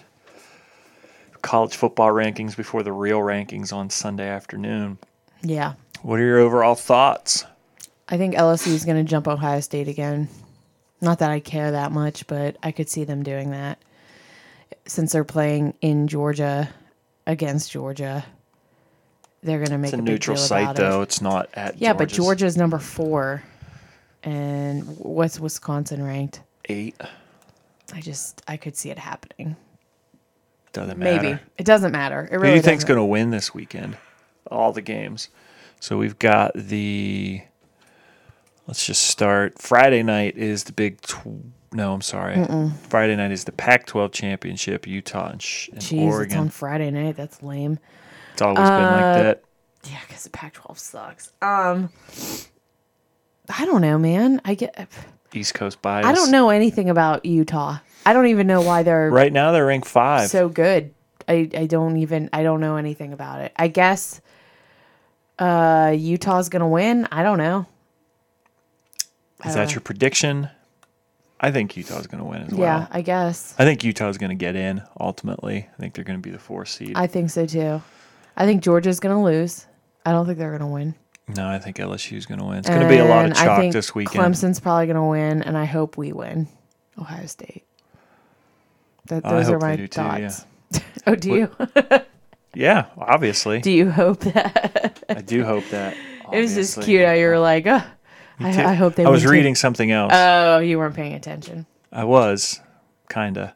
college 1.43 1.75
football 1.75 2.09
rankings 2.09 2.57
before 2.57 2.81
the 2.81 2.91
real 2.91 3.19
rankings 3.19 3.71
on 3.71 3.89
Sunday 3.91 4.27
afternoon. 4.27 4.97
Yeah. 5.43 5.73
What 6.01 6.19
are 6.19 6.23
your 6.25 6.39
overall 6.39 6.75
thoughts? 6.75 7.45
I 8.09 8.17
think 8.17 8.35
LSU 8.35 8.73
is 8.73 8.85
going 8.85 9.03
to 9.03 9.09
jump 9.09 9.27
Ohio 9.27 9.59
State 9.59 9.87
again. 9.87 10.27
Not 11.01 11.19
that 11.19 11.31
I 11.31 11.39
care 11.39 11.71
that 11.71 11.91
much, 11.91 12.27
but 12.27 12.57
I 12.63 12.71
could 12.71 12.89
see 12.89 13.03
them 13.03 13.23
doing 13.23 13.51
that 13.51 13.79
since 14.85 15.11
they're 15.11 15.23
playing 15.23 15.73
in 15.81 16.07
Georgia 16.07 16.69
against 17.27 17.71
Georgia. 17.71 18.25
They're 19.41 19.59
going 19.59 19.71
to 19.71 19.77
make 19.77 19.93
It's 19.93 19.99
a 19.99 20.01
a, 20.01 20.05
neutral 20.05 20.37
site, 20.37 20.75
though. 20.75 21.01
It. 21.01 21.03
It's 21.03 21.21
not 21.21 21.49
at 21.53 21.77
Yeah, 21.77 21.93
but 21.93 22.09
Georgia's 22.09 22.17
Georgia's 22.17 22.57
number 22.57 22.79
four, 22.79 23.43
and 24.23 24.83
what's 24.97 25.39
Wisconsin 25.39 26.03
ranked? 26.03 26.41
eight. 26.69 26.95
I 27.93 27.99
just 27.99 28.41
I 28.47 28.57
could 28.57 28.75
see 28.77 28.89
it 28.89 28.97
happening. 28.97 29.55
Doesn't 30.71 30.97
matter. 30.97 31.21
Maybe 31.21 31.39
it 31.57 31.65
doesn't 31.65 31.91
matter. 31.91 32.27
It 32.31 32.39
Who 32.39 32.45
do 32.45 32.53
you 32.53 32.61
think's 32.61 32.83
going 32.83 32.97
to 32.97 33.05
win 33.05 33.29
this 33.31 33.53
weekend? 33.53 33.97
All 34.53 34.71
the 34.71 34.81
games. 34.81 35.29
So 35.79 35.97
we've 35.97 36.17
got 36.19 36.51
the. 36.55 37.41
Let's 38.67 38.85
just 38.85 39.03
start. 39.03 39.61
Friday 39.61 40.03
night 40.03 40.37
is 40.37 40.63
the 40.63 40.71
Big. 40.71 41.01
Tw- 41.01 41.43
no, 41.73 41.93
I'm 41.93 42.01
sorry. 42.01 42.35
Friday 42.87 43.15
night 43.15 43.31
is 43.31 43.43
the 43.45 43.51
Pac-12 43.51 44.11
championship. 44.13 44.85
Utah 44.87 45.29
and, 45.31 45.41
sh- 45.41 45.69
and 45.69 45.79
Jeez, 45.81 46.05
it's 46.05 46.13
Oregon. 46.13 46.37
on 46.37 46.49
Friday 46.49 46.91
night. 46.91 47.17
That's 47.17 47.41
lame. 47.41 47.79
It's 48.33 48.41
always 48.41 48.59
been 48.59 48.67
like 48.67 49.03
Uh, 49.03 49.23
that. 49.23 49.43
Yeah, 49.85 49.97
because 50.07 50.23
the 50.23 50.29
Pac-12 50.29 50.77
sucks. 50.77 51.31
Um, 51.41 51.89
I 53.49 53.65
don't 53.65 53.81
know, 53.81 53.97
man. 53.97 54.39
I 54.45 54.53
get. 54.55 54.87
East 55.33 55.55
Coast 55.55 55.81
bias. 55.81 56.05
I 56.05 56.13
don't 56.13 56.31
know 56.31 56.49
anything 56.49 56.89
about 56.89 57.25
Utah. 57.25 57.79
I 58.05 58.13
don't 58.13 58.27
even 58.27 58.45
know 58.47 58.61
why 58.61 58.83
they're 58.83 59.09
Right 59.09 59.33
now 59.33 59.51
they're 59.51 59.65
ranked 59.65 59.87
five. 59.87 60.29
so 60.29 60.47
good. 60.47 60.93
I, 61.27 61.49
I 61.57 61.65
don't 61.65 61.97
even 61.97 62.29
I 62.33 62.43
don't 62.43 62.59
know 62.59 62.75
anything 62.75 63.13
about 63.13 63.41
it. 63.41 63.51
I 63.55 63.67
guess 63.67 64.21
uh 65.39 65.93
Utah's 65.97 66.49
gonna 66.49 66.67
win. 66.67 67.07
I 67.11 67.23
don't 67.23 67.37
know. 67.37 67.65
Is 69.45 69.55
that 69.55 69.73
your 69.73 69.81
prediction? 69.81 70.49
I 71.39 71.51
think 71.51 71.75
Utah's 71.75 72.07
going 72.07 72.23
to 72.23 72.29
win 72.29 72.43
as 72.43 72.53
well. 72.53 72.61
Yeah, 72.61 72.87
I 72.89 73.01
guess. 73.01 73.53
I 73.59 73.65
think 73.65 73.83
Utah's 73.83 74.17
going 74.17 74.29
to 74.29 74.35
get 74.35 74.55
in 74.55 74.81
ultimately. 74.97 75.67
I 75.73 75.77
think 75.77 75.93
they're 75.93 76.05
going 76.05 76.17
to 76.17 76.21
be 76.23 76.31
the 76.31 76.39
four 76.39 76.65
seed. 76.65 76.93
I 76.95 77.05
think 77.07 77.29
so 77.29 77.45
too. 77.45 77.81
I 78.37 78.45
think 78.45 78.63
Georgia's 78.63 79.01
going 79.01 79.13
to 79.13 79.21
lose. 79.21 79.65
I 80.05 80.11
don't 80.11 80.25
think 80.25 80.37
they're 80.37 80.57
going 80.57 80.61
to 80.61 80.67
win. 80.67 80.95
No, 81.27 81.47
I 81.47 81.59
think 81.59 81.77
LSU's 81.77 82.25
going 82.25 82.39
to 82.39 82.45
win. 82.45 82.59
It's 82.59 82.69
going 82.69 82.81
to 82.81 82.87
be 82.87 82.97
a 82.97 83.05
lot 83.05 83.25
of 83.25 83.35
chalk 83.35 83.73
this 83.73 83.93
weekend. 83.93 84.23
Clemson's 84.23 84.61
probably 84.61 84.85
going 84.85 84.95
to 84.95 85.03
win, 85.03 85.43
and 85.43 85.57
I 85.57 85.65
hope 85.65 85.97
we 85.97 86.13
win. 86.13 86.47
Ohio 86.97 87.25
State. 87.25 87.65
That 89.07 89.23
those 89.23 89.49
are 89.49 89.59
my 89.59 89.75
do 89.75 89.87
too, 89.87 90.01
yeah. 90.01 90.29
thoughts. 90.29 90.45
oh, 91.07 91.15
do 91.15 91.35
you? 91.35 91.51
Yeah, 92.53 92.85
obviously. 92.97 93.59
do 93.61 93.71
you 93.71 93.89
hope 93.89 94.19
that? 94.21 95.03
I 95.09 95.21
do 95.21 95.43
hope 95.43 95.65
that. 95.69 95.95
it 96.31 96.39
was 96.39 96.53
just 96.53 96.81
cute 96.81 97.05
how 97.05 97.13
you 97.13 97.27
were 97.27 97.39
like, 97.39 97.65
oh, 97.67 97.83
I, 98.39 98.63
I 98.63 98.73
hope 98.73 98.95
they. 98.95 99.05
I 99.05 99.09
was 99.09 99.23
win 99.23 99.29
too." 99.29 99.33
reading 99.37 99.55
something 99.55 99.91
else. 99.91 100.11
Oh, 100.13 100.59
you 100.59 100.77
weren't 100.77 100.95
paying 100.95 101.13
attention. 101.13 101.65
I 101.91 102.03
was, 102.03 102.59
kinda. 103.09 103.55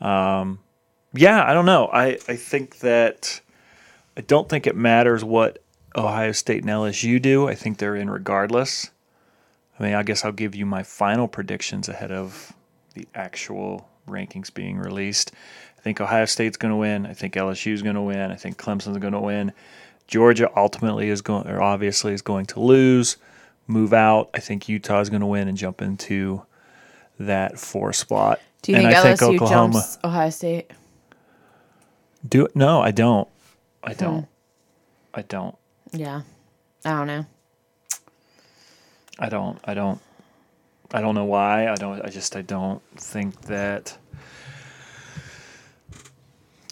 Um, 0.00 0.60
yeah, 1.12 1.44
I 1.44 1.52
don't 1.52 1.66
know. 1.66 1.88
I 1.92 2.18
I 2.28 2.36
think 2.36 2.78
that 2.78 3.40
I 4.16 4.20
don't 4.22 4.48
think 4.48 4.66
it 4.66 4.76
matters 4.76 5.24
what 5.24 5.62
Ohio 5.96 6.32
State 6.32 6.62
and 6.62 6.70
LSU 6.70 7.20
do. 7.20 7.48
I 7.48 7.54
think 7.54 7.78
they're 7.78 7.96
in 7.96 8.10
regardless. 8.10 8.90
I 9.78 9.82
mean, 9.82 9.94
I 9.94 10.02
guess 10.02 10.24
I'll 10.24 10.32
give 10.32 10.54
you 10.54 10.66
my 10.66 10.82
final 10.82 11.26
predictions 11.26 11.88
ahead 11.88 12.12
of 12.12 12.52
the 12.94 13.08
actual 13.14 13.88
rankings 14.06 14.52
being 14.52 14.78
released. 14.78 15.32
I 15.80 15.82
think 15.82 15.98
Ohio 16.00 16.26
State's 16.26 16.58
going 16.58 16.72
to 16.72 16.76
win. 16.76 17.06
I 17.06 17.14
think 17.14 17.34
LSU's 17.34 17.80
going 17.80 17.94
to 17.94 18.02
win. 18.02 18.30
I 18.30 18.36
think 18.36 18.58
Clemson's 18.58 18.98
going 18.98 19.14
to 19.14 19.20
win. 19.20 19.52
Georgia 20.06 20.50
ultimately 20.54 21.08
is 21.08 21.22
going, 21.22 21.46
or 21.48 21.62
obviously 21.62 22.12
is 22.12 22.20
going 22.20 22.44
to 22.46 22.60
lose, 22.60 23.16
move 23.66 23.94
out. 23.94 24.28
I 24.34 24.40
think 24.40 24.68
Utah 24.68 25.00
is 25.00 25.08
going 25.08 25.20
to 25.20 25.26
win 25.26 25.48
and 25.48 25.56
jump 25.56 25.80
into 25.80 26.42
that 27.18 27.58
four 27.58 27.94
spot. 27.94 28.40
Do 28.60 28.72
you 28.72 28.78
And 28.78 28.88
think 28.88 28.98
I 28.98 29.08
LSU 29.14 29.34
Oklahoma- 29.36 29.72
jumps 29.72 29.98
Ohio 30.04 30.28
State? 30.28 30.70
Do? 32.28 32.46
No, 32.54 32.82
I 32.82 32.90
don't. 32.90 33.26
Hmm. 33.82 33.90
I 33.90 33.94
don't. 33.94 34.26
I 35.14 35.22
don't. 35.22 35.56
Yeah, 35.92 36.20
I 36.84 36.90
don't 36.90 37.06
know. 37.06 37.26
I 39.18 39.28
don't. 39.30 39.58
I 39.64 39.72
don't. 39.72 39.98
I 40.92 41.00
don't 41.00 41.14
know 41.14 41.24
why. 41.24 41.68
I 41.68 41.74
don't. 41.76 42.04
I 42.04 42.10
just. 42.10 42.36
I 42.36 42.42
don't 42.42 42.82
think 42.96 43.40
that. 43.42 43.96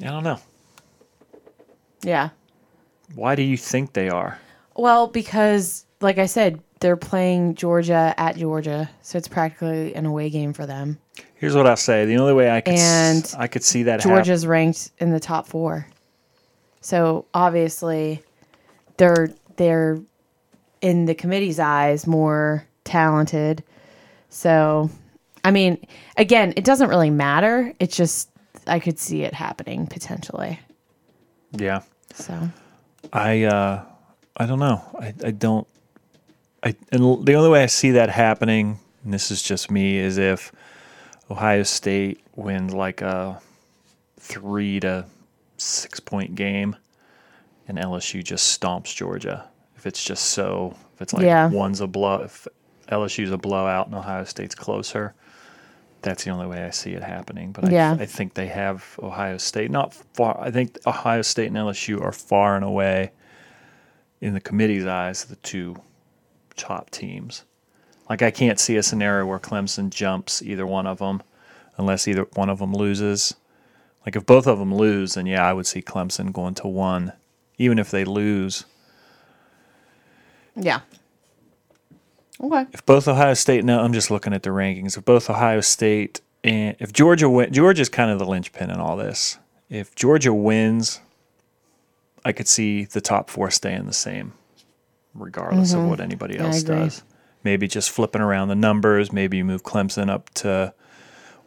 I 0.02 0.06
don't 0.06 0.24
know. 0.24 0.38
Yeah. 2.02 2.30
Why 3.14 3.34
do 3.34 3.42
you 3.42 3.56
think 3.56 3.92
they 3.92 4.08
are? 4.08 4.38
Well, 4.76 5.08
because 5.08 5.84
like 6.00 6.18
I 6.18 6.26
said, 6.26 6.60
they're 6.80 6.96
playing 6.96 7.56
Georgia 7.56 8.14
at 8.16 8.36
Georgia, 8.36 8.88
so 9.02 9.18
it's 9.18 9.26
practically 9.26 9.94
an 9.94 10.06
away 10.06 10.30
game 10.30 10.52
for 10.52 10.64
them. 10.66 10.98
Here's 11.34 11.56
what 11.56 11.66
I'll 11.66 11.76
say. 11.76 12.04
The 12.04 12.16
only 12.18 12.34
way 12.34 12.50
I 12.50 12.60
could. 12.60 12.74
And 12.74 13.24
s- 13.24 13.34
I 13.34 13.48
could 13.48 13.64
see 13.64 13.82
that. 13.84 14.00
happen- 14.00 14.10
Georgia's 14.16 14.46
ranked 14.46 14.92
in 14.98 15.10
the 15.10 15.18
top 15.18 15.46
four, 15.48 15.86
so 16.80 17.24
obviously, 17.34 18.22
they're 18.96 19.30
they're 19.56 19.98
in 20.80 21.06
the 21.06 21.14
committee's 21.16 21.58
eyes 21.58 22.06
more 22.06 22.64
talented. 22.84 23.64
So, 24.28 24.88
I 25.42 25.50
mean, 25.50 25.84
again, 26.16 26.52
it 26.56 26.62
doesn't 26.64 26.88
really 26.88 27.10
matter. 27.10 27.72
It's 27.80 27.96
just 27.96 28.30
I 28.68 28.78
could 28.80 28.98
see 28.98 29.22
it 29.22 29.34
happening 29.34 29.86
potentially. 29.86 30.60
Yeah. 31.52 31.82
So 32.14 32.48
I 33.12 33.44
uh 33.44 33.82
I 34.36 34.46
don't 34.46 34.58
know. 34.60 34.82
I, 35.00 35.14
I 35.24 35.30
don't 35.30 35.66
I 36.62 36.74
and 36.92 37.24
the 37.26 37.34
only 37.34 37.48
way 37.50 37.62
I 37.62 37.66
see 37.66 37.92
that 37.92 38.10
happening, 38.10 38.78
and 39.04 39.12
this 39.14 39.30
is 39.30 39.42
just 39.42 39.70
me, 39.70 39.96
is 39.98 40.18
if 40.18 40.52
Ohio 41.30 41.62
State 41.62 42.20
wins 42.36 42.74
like 42.74 43.00
a 43.00 43.40
three 44.18 44.80
to 44.80 45.04
six 45.56 46.00
point 46.00 46.34
game 46.34 46.76
and 47.66 47.78
LSU 47.78 48.22
just 48.24 48.60
stomps 48.60 48.94
Georgia. 48.94 49.48
If 49.76 49.86
it's 49.86 50.02
just 50.02 50.26
so 50.26 50.74
if 50.94 51.02
it's 51.02 51.12
like 51.12 51.24
Yeah. 51.24 51.48
one's 51.48 51.80
a 51.80 51.86
blow 51.86 52.22
if 52.22 52.46
LSU's 52.90 53.30
a 53.30 53.38
blowout 53.38 53.86
and 53.86 53.94
Ohio 53.94 54.24
State's 54.24 54.54
closer, 54.54 55.14
that's 56.08 56.24
the 56.24 56.30
only 56.30 56.46
way 56.46 56.64
I 56.64 56.70
see 56.70 56.92
it 56.92 57.02
happening. 57.02 57.52
But 57.52 57.66
I, 57.66 57.70
Yeah. 57.70 57.96
I 57.98 58.06
think 58.06 58.34
they 58.34 58.46
have 58.48 58.98
Ohio 59.02 59.38
State 59.38 59.70
not 59.70 59.94
far. 59.94 60.38
I 60.40 60.50
think 60.50 60.78
Ohio 60.86 61.22
State 61.22 61.48
and 61.48 61.56
LSU 61.56 62.00
are 62.02 62.12
far 62.12 62.56
and 62.56 62.64
away, 62.64 63.12
in 64.20 64.34
the 64.34 64.40
committee's 64.40 64.86
eyes, 64.86 65.24
the 65.24 65.36
two 65.36 65.76
top 66.56 66.90
teams. 66.90 67.44
Like 68.10 68.22
I 68.22 68.30
can't 68.30 68.58
see 68.58 68.76
a 68.76 68.82
scenario 68.82 69.26
where 69.26 69.38
Clemson 69.38 69.90
jumps 69.90 70.42
either 70.42 70.66
one 70.66 70.86
of 70.86 70.98
them, 70.98 71.22
unless 71.76 72.08
either 72.08 72.26
one 72.34 72.48
of 72.48 72.58
them 72.58 72.72
loses. 72.72 73.34
Like 74.04 74.16
if 74.16 74.24
both 74.26 74.46
of 74.46 74.58
them 74.58 74.74
lose, 74.74 75.14
then 75.14 75.26
yeah, 75.26 75.46
I 75.46 75.52
would 75.52 75.66
see 75.66 75.82
Clemson 75.82 76.32
going 76.32 76.54
to 76.54 76.66
one, 76.68 77.12
even 77.58 77.78
if 77.78 77.90
they 77.90 78.04
lose. 78.04 78.64
yeah. 80.56 80.80
Okay. 82.40 82.66
if 82.72 82.84
both 82.86 83.08
Ohio 83.08 83.34
State, 83.34 83.64
no, 83.64 83.80
I'm 83.80 83.92
just 83.92 84.10
looking 84.10 84.32
at 84.32 84.42
the 84.42 84.50
rankings. 84.50 84.96
If 84.96 85.04
both 85.04 85.28
Ohio 85.28 85.60
State 85.60 86.20
and 86.44 86.76
if 86.78 86.92
Georgia 86.92 87.28
win, 87.28 87.52
Georgia's 87.52 87.88
kind 87.88 88.10
of 88.10 88.18
the 88.18 88.24
linchpin 88.26 88.70
in 88.70 88.78
all 88.78 88.96
this. 88.96 89.38
If 89.68 89.94
Georgia 89.94 90.32
wins, 90.32 91.00
I 92.24 92.32
could 92.32 92.48
see 92.48 92.84
the 92.84 93.00
top 93.00 93.28
four 93.28 93.50
staying 93.50 93.86
the 93.86 93.92
same, 93.92 94.32
regardless 95.14 95.72
of 95.72 95.84
what 95.84 96.00
anybody 96.00 96.34
Mm-hmm. 96.34 96.44
Else 96.46 96.62
does. 96.62 97.02
Maybe 97.44 97.66
just 97.68 97.90
flipping 97.90 98.20
around 98.20 98.48
the 98.48 98.54
numbers. 98.56 99.12
Maybe 99.12 99.36
you 99.36 99.44
move 99.44 99.62
Clemson 99.62 100.08
up 100.10 100.30
to 100.34 100.74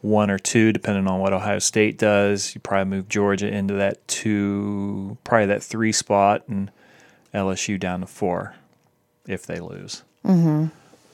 one 0.01 0.29
or 0.31 0.39
two, 0.39 0.71
depending 0.73 1.07
on 1.07 1.19
what 1.19 1.31
Ohio 1.33 1.59
State 1.59 1.97
does. 1.97 2.53
You 2.55 2.61
probably 2.61 2.89
move 2.97 3.07
Georgia 3.09 3.47
into 3.47 3.75
that 3.75 4.05
two, 4.07 5.17
probably 5.23 5.47
that 5.47 5.63
three 5.63 5.91
spot, 5.91 6.43
and 6.47 6.71
LSU 7.33 7.79
down 7.79 8.01
to 8.01 8.07
four 8.07 8.55
if 9.27 9.45
they 9.45 9.59
lose. 9.59 10.03
Mm-hmm. 10.25 10.67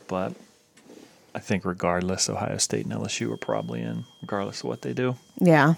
But 0.07 0.33
I 1.35 1.39
think 1.39 1.65
regardless, 1.65 2.29
Ohio 2.29 2.57
State 2.57 2.85
and 2.85 2.93
LSU 2.93 3.31
are 3.31 3.37
probably 3.37 3.81
in, 3.81 4.05
regardless 4.21 4.61
of 4.61 4.65
what 4.69 4.81
they 4.81 4.93
do. 4.93 5.15
Yeah. 5.37 5.75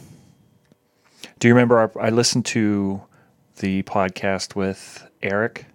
Do 1.40 1.48
you 1.48 1.54
remember 1.54 1.80
our, 1.80 1.92
I 2.00 2.10
listened 2.10 2.46
to 2.48 3.02
the 3.58 3.84
podcast 3.84 4.56
with 4.56 5.06
Eric 5.22 5.66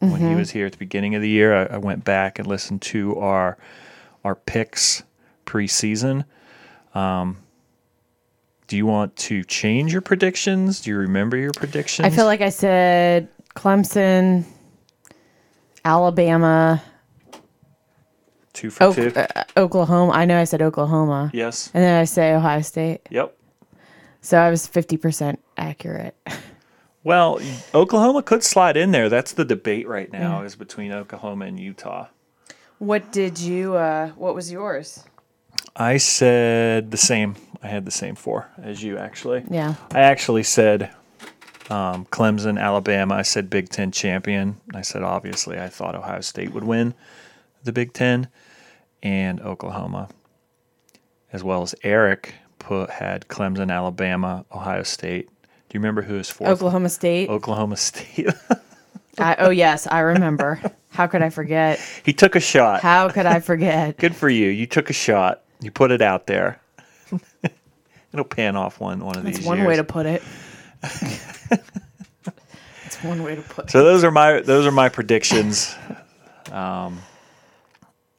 when 0.00 0.12
Mm-hmm. 0.12 0.28
he 0.30 0.34
was 0.34 0.50
here 0.50 0.66
at 0.66 0.72
the 0.72 0.78
beginning 0.78 1.14
of 1.14 1.22
the 1.22 1.28
year? 1.28 1.54
I, 1.54 1.74
I 1.74 1.78
went 1.78 2.04
back 2.04 2.38
and 2.38 2.46
listened 2.48 2.82
to 2.82 3.18
our 3.18 3.56
our 4.24 4.34
picks 4.34 5.02
preseason. 5.46 6.24
Um, 6.94 7.38
do 8.66 8.76
you 8.76 8.84
want 8.86 9.16
to 9.16 9.42
change 9.44 9.92
your 9.92 10.02
predictions? 10.02 10.80
Do 10.82 10.90
you 10.90 10.96
remember 10.96 11.36
your 11.36 11.52
predictions? 11.52 12.06
I 12.06 12.10
feel 12.10 12.26
like 12.26 12.40
I 12.42 12.50
said 12.50 13.28
Clemson, 13.56 14.44
Alabama, 15.84 16.82
two 18.60 18.70
for 18.70 18.84
o- 18.84 18.92
two. 18.92 19.12
uh, 19.16 19.44
Oklahoma. 19.56 20.12
I 20.12 20.24
know 20.24 20.38
I 20.40 20.44
said 20.44 20.60
Oklahoma. 20.62 21.30
yes. 21.32 21.70
And 21.74 21.82
then 21.82 22.00
I 22.00 22.04
say 22.04 22.34
Ohio 22.34 22.60
State. 22.60 23.00
Yep. 23.10 23.36
So 24.22 24.36
I 24.38 24.50
was 24.50 24.68
50% 24.68 25.38
accurate. 25.56 26.14
Well, 27.02 27.40
Oklahoma 27.74 28.22
could 28.22 28.42
slide 28.44 28.76
in 28.76 28.90
there. 28.90 29.08
That's 29.08 29.32
the 29.32 29.44
debate 29.46 29.88
right 29.88 30.12
now 30.12 30.42
is 30.42 30.54
between 30.54 30.92
Oklahoma 30.92 31.46
and 31.46 31.58
Utah. 31.58 32.08
What 32.78 33.10
did 33.10 33.38
you, 33.38 33.74
uh, 33.74 34.08
what 34.10 34.34
was 34.34 34.52
yours? 34.52 35.02
I 35.74 35.96
said 35.96 36.90
the 36.90 36.98
same. 36.98 37.36
I 37.62 37.68
had 37.68 37.86
the 37.86 37.90
same 37.90 38.16
four 38.16 38.50
as 38.62 38.82
you 38.82 38.98
actually. 38.98 39.44
Yeah. 39.48 39.76
I 39.92 40.00
actually 40.00 40.42
said 40.42 40.90
um, 41.70 42.04
Clemson, 42.12 42.60
Alabama. 42.60 43.14
I 43.14 43.22
said 43.22 43.48
Big 43.48 43.70
Ten 43.70 43.90
champion. 43.92 44.58
I 44.74 44.82
said 44.82 45.02
obviously 45.02 45.58
I 45.58 45.70
thought 45.70 45.94
Ohio 45.94 46.20
State 46.20 46.52
would 46.52 46.64
win 46.64 46.92
the 47.64 47.72
Big 47.72 47.94
Ten, 47.94 48.28
and 49.02 49.40
Oklahoma, 49.40 50.08
as 51.32 51.42
well 51.42 51.62
as 51.62 51.74
Eric 51.82 52.34
put 52.58 52.90
had 52.90 53.26
Clemson, 53.28 53.70
Alabama, 53.70 54.44
Ohio 54.52 54.82
State. 54.82 55.28
Do 55.28 55.76
you 55.76 55.80
remember 55.80 56.02
who 56.02 56.14
his 56.14 56.30
fourth? 56.30 56.50
Oklahoma 56.50 56.88
State. 56.88 57.28
Oklahoma 57.28 57.76
State. 57.76 58.28
I, 59.18 59.36
oh, 59.38 59.50
yes, 59.50 59.86
I 59.86 60.00
remember. 60.00 60.60
How 60.90 61.06
could 61.06 61.22
I 61.22 61.30
forget? 61.30 61.80
he 62.04 62.12
took 62.12 62.36
a 62.36 62.40
shot. 62.40 62.80
How 62.80 63.08
could 63.08 63.26
I 63.26 63.40
forget? 63.40 63.96
Good 63.98 64.14
for 64.16 64.28
you. 64.28 64.48
You 64.48 64.66
took 64.66 64.90
a 64.90 64.92
shot. 64.92 65.42
You 65.60 65.70
put 65.70 65.90
it 65.90 66.02
out 66.02 66.26
there. 66.26 66.60
It'll 68.12 68.24
pan 68.24 68.56
off 68.56 68.80
one 68.80 69.04
one 69.04 69.16
of 69.16 69.22
That's 69.22 69.36
these. 69.36 69.44
That's 69.44 69.48
one 69.48 69.58
years. 69.58 69.68
way 69.68 69.76
to 69.76 69.84
put 69.84 70.06
it. 70.06 70.22
That's 72.82 73.04
one 73.04 73.22
way 73.22 73.36
to 73.36 73.42
put 73.42 73.66
it. 73.66 73.70
So 73.70 73.84
those 73.84 74.02
are 74.02 74.10
my 74.10 74.40
those 74.40 74.66
are 74.66 74.72
my 74.72 74.88
predictions. 74.88 75.76
Um, 76.50 77.00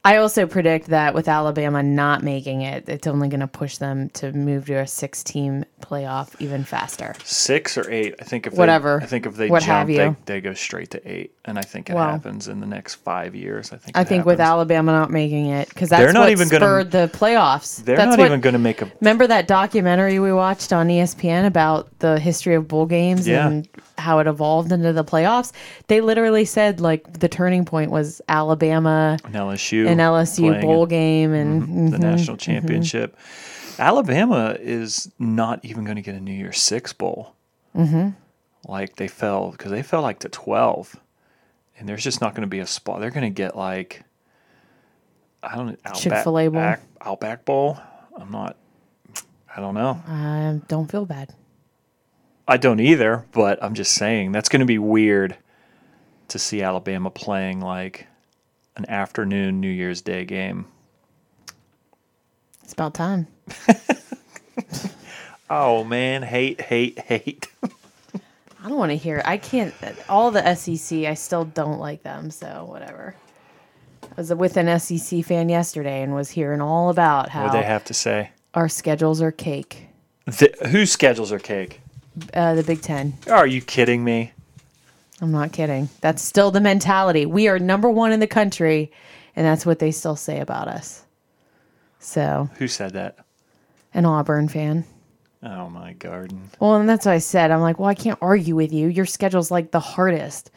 I 0.04 0.16
also 0.16 0.48
predict 0.48 0.88
that 0.88 1.14
with 1.14 1.28
Alabama 1.28 1.80
not 1.80 2.24
making 2.24 2.62
it, 2.62 2.88
it's 2.88 3.06
only 3.06 3.28
going 3.28 3.38
to 3.40 3.46
push 3.46 3.76
them 3.76 4.08
to 4.10 4.32
move 4.32 4.66
to 4.66 4.74
a 4.74 4.86
six-team 4.86 5.64
playoff 5.80 6.34
even 6.40 6.64
faster. 6.64 7.14
Six 7.22 7.78
or 7.78 7.88
eight. 7.88 8.16
I 8.20 8.24
think 8.24 8.48
if 8.48 8.54
Whatever. 8.54 8.98
They, 8.98 9.04
I 9.04 9.08
think 9.08 9.26
if 9.26 9.36
they 9.36 9.48
What 9.48 9.62
jump. 9.62 9.86
They, 9.88 10.16
they 10.26 10.40
go 10.40 10.54
straight 10.54 10.90
to 10.90 11.08
eight, 11.08 11.34
and 11.44 11.56
I 11.56 11.62
think 11.62 11.88
it 11.88 11.94
Well, 11.94 12.10
happens 12.10 12.48
in 12.48 12.58
the 12.58 12.66
next 12.66 12.96
five 12.96 13.36
years. 13.36 13.72
I 13.72 13.76
think. 13.76 13.96
I 13.96 14.02
think 14.02 14.24
with. 14.24 14.40
Alabama 14.40 14.90
not 14.90 15.12
making 15.12 15.46
it, 15.46 15.68
because 15.68 15.88
that's 15.88 16.02
They're 16.02 16.12
not 16.12 16.22
what 16.22 16.30
even 16.30 16.48
gonna- 16.48 16.64
spurred 16.64 16.90
the 16.90 17.08
playoffs. 17.16 17.84
they're 17.84 17.96
that's 17.96 18.10
not 18.10 18.18
what, 18.18 18.26
even 18.26 18.40
going 18.40 18.54
to 18.54 18.58
make 18.58 18.82
a. 18.82 18.90
Remember 19.00 19.28
that 19.28 19.46
documentary 19.46 20.18
we 20.18 20.32
watched 20.32 20.72
on 20.72 20.88
ESPN 20.88 21.46
about 21.46 21.96
the 22.00 22.18
history 22.18 22.56
of 22.56 22.66
bowl 22.66 22.86
games 22.86 23.28
Yeah. 23.28 23.46
and 23.46 23.68
how 23.98 24.18
it 24.18 24.26
evolved 24.26 24.72
into 24.72 24.92
the 24.92 25.04
playoffs. 25.04 25.52
They 25.88 26.00
literally 26.00 26.44
said 26.44 26.80
like 26.80 27.20
the 27.20 27.28
turning 27.28 27.64
point 27.64 27.90
was 27.90 28.20
Alabama 28.28 29.18
And 29.24 29.34
LSU 29.34 29.86
and 29.86 30.00
LSU 30.00 30.60
bowl 30.60 30.86
game 30.86 31.32
and 31.32 31.62
in 31.62 31.90
the 31.90 31.98
mhm. 31.98 32.02
national 32.02 32.36
championship. 32.36 33.16
Alabama 33.78 34.56
is 34.60 35.10
not 35.18 35.64
even 35.64 35.84
going 35.84 35.96
to 35.96 36.02
get 36.02 36.14
a 36.14 36.20
New 36.20 36.32
Year's 36.32 36.60
Six 36.60 36.92
bowl. 36.92 37.34
Mm-hmm. 37.74 38.10
Like 38.68 38.96
they 38.96 39.08
fell 39.08 39.50
because 39.50 39.70
they 39.70 39.82
fell 39.82 40.02
like 40.02 40.20
to 40.20 40.28
twelve, 40.28 40.94
and 41.78 41.88
there's 41.88 42.04
just 42.04 42.20
not 42.20 42.34
going 42.34 42.42
to 42.42 42.48
be 42.48 42.60
a 42.60 42.66
spot. 42.66 43.00
They're 43.00 43.10
going 43.10 43.22
to 43.24 43.30
get 43.30 43.56
like 43.56 44.04
I 45.42 45.56
don't 45.56 45.66
know 45.66 45.76
Outback, 45.84 46.02
Chick-fil-A 46.02 46.48
bowl? 46.50 46.74
Outback 47.00 47.44
bowl. 47.44 47.78
I'm 48.16 48.30
not. 48.30 48.56
I 49.54 49.60
don't 49.60 49.74
know. 49.74 50.00
I 50.06 50.60
don't 50.68 50.90
feel 50.90 51.04
bad. 51.04 51.34
I 52.52 52.58
don't 52.58 52.80
either, 52.80 53.24
but 53.32 53.62
I'm 53.64 53.72
just 53.72 53.94
saying 53.94 54.32
that's 54.32 54.50
going 54.50 54.60
to 54.60 54.66
be 54.66 54.76
weird 54.76 55.38
to 56.28 56.38
see 56.38 56.60
Alabama 56.60 57.08
playing 57.10 57.60
like 57.62 58.06
an 58.76 58.84
afternoon 58.90 59.58
New 59.58 59.70
Year's 59.70 60.02
Day 60.02 60.26
game. 60.26 60.66
It's 62.62 62.74
about 62.74 62.92
time. 62.92 63.26
Oh 65.54 65.84
man, 65.84 66.22
hate, 66.22 66.62
hate, 66.62 66.98
hate. 66.98 67.46
I 67.62 68.68
don't 68.70 68.78
want 68.78 68.88
to 68.90 68.96
hear. 68.96 69.20
I 69.26 69.36
can't. 69.36 69.74
All 70.08 70.30
the 70.30 70.54
SEC, 70.54 71.00
I 71.00 71.12
still 71.12 71.44
don't 71.44 71.78
like 71.78 72.02
them. 72.04 72.30
So 72.30 72.64
whatever. 72.70 73.14
I 74.02 74.14
was 74.16 74.32
with 74.32 74.56
an 74.56 74.80
SEC 74.80 75.22
fan 75.26 75.50
yesterday 75.50 76.00
and 76.00 76.14
was 76.14 76.30
hearing 76.30 76.62
all 76.62 76.88
about 76.88 77.28
how 77.28 77.44
What 77.44 77.52
they 77.52 77.64
have 77.64 77.84
to 77.84 77.92
say? 77.92 78.30
our 78.54 78.70
schedules 78.70 79.20
are 79.20 79.30
cake. 79.30 79.88
The, 80.24 80.54
whose 80.70 80.90
schedules 80.90 81.32
are 81.32 81.38
cake? 81.38 81.81
Uh, 82.34 82.54
the 82.54 82.62
Big 82.62 82.82
Ten. 82.82 83.14
Are 83.30 83.46
you 83.46 83.60
kidding 83.60 84.04
me? 84.04 84.32
I'm 85.20 85.30
not 85.32 85.52
kidding. 85.52 85.88
That's 86.00 86.20
still 86.22 86.50
the 86.50 86.60
mentality. 86.60 87.26
We 87.26 87.48
are 87.48 87.58
number 87.58 87.88
one 87.90 88.12
in 88.12 88.20
the 88.20 88.26
country, 88.26 88.90
and 89.36 89.46
that's 89.46 89.64
what 89.64 89.78
they 89.78 89.90
still 89.92 90.16
say 90.16 90.40
about 90.40 90.68
us. 90.68 91.04
So, 92.00 92.50
Who 92.58 92.66
said 92.68 92.92
that? 92.94 93.18
an 93.94 94.04
Auburn 94.06 94.48
fan. 94.48 94.84
Oh 95.42 95.68
my 95.68 95.92
garden. 95.94 96.50
Well, 96.60 96.76
and 96.76 96.88
that's 96.88 97.04
what 97.06 97.12
I 97.12 97.18
said. 97.18 97.50
I'm 97.50 97.60
like, 97.60 97.78
well, 97.78 97.88
I 97.88 97.94
can't 97.94 98.18
argue 98.22 98.54
with 98.56 98.72
you. 98.72 98.88
Your 98.88 99.06
schedule's 99.06 99.50
like 99.50 99.70
the 99.70 99.80
hardest. 99.80 100.50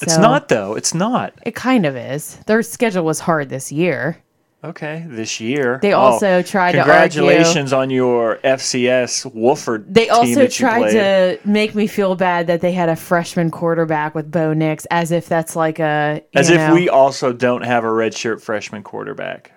It's 0.00 0.14
So, 0.14 0.20
not 0.20 0.48
though. 0.48 0.74
It's 0.74 0.94
not. 0.94 1.34
It 1.42 1.54
kind 1.54 1.84
of 1.86 1.96
is. 1.96 2.36
Their 2.46 2.62
schedule 2.62 3.04
was 3.04 3.20
hard 3.20 3.48
this 3.48 3.72
year. 3.72 4.18
Okay, 4.64 5.04
this 5.06 5.38
year. 5.38 5.78
They 5.80 5.92
Oh, 5.94 6.00
also 6.00 6.42
tried 6.42 6.72
to 6.72 6.78
argue- 6.78 6.92
Congratulations 6.92 7.72
on 7.72 7.90
your 7.90 8.38
FCS 8.42 9.24
Wofford. 9.32 9.84
They 9.88 10.08
also 10.08 10.48
tried 10.48 10.90
to 10.90 11.38
make 11.44 11.76
me 11.76 11.86
feel 11.86 12.16
bad 12.16 12.48
that 12.48 12.60
they 12.60 12.72
had 12.72 12.88
a 12.88 12.96
freshman 12.96 13.52
quarterback 13.52 14.16
with 14.16 14.32
Bo 14.32 14.52
Nix, 14.54 14.84
as 14.86 15.12
if 15.12 15.28
that's 15.28 15.54
like 15.54 15.78
a. 15.78 16.22
As 16.34 16.50
if 16.50 16.72
we 16.72 16.88
also 16.88 17.32
don't 17.32 17.62
have 17.62 17.84
a 17.84 17.88
redshirt 17.88 18.40
freshman 18.40 18.82
quarterback. 18.82 19.52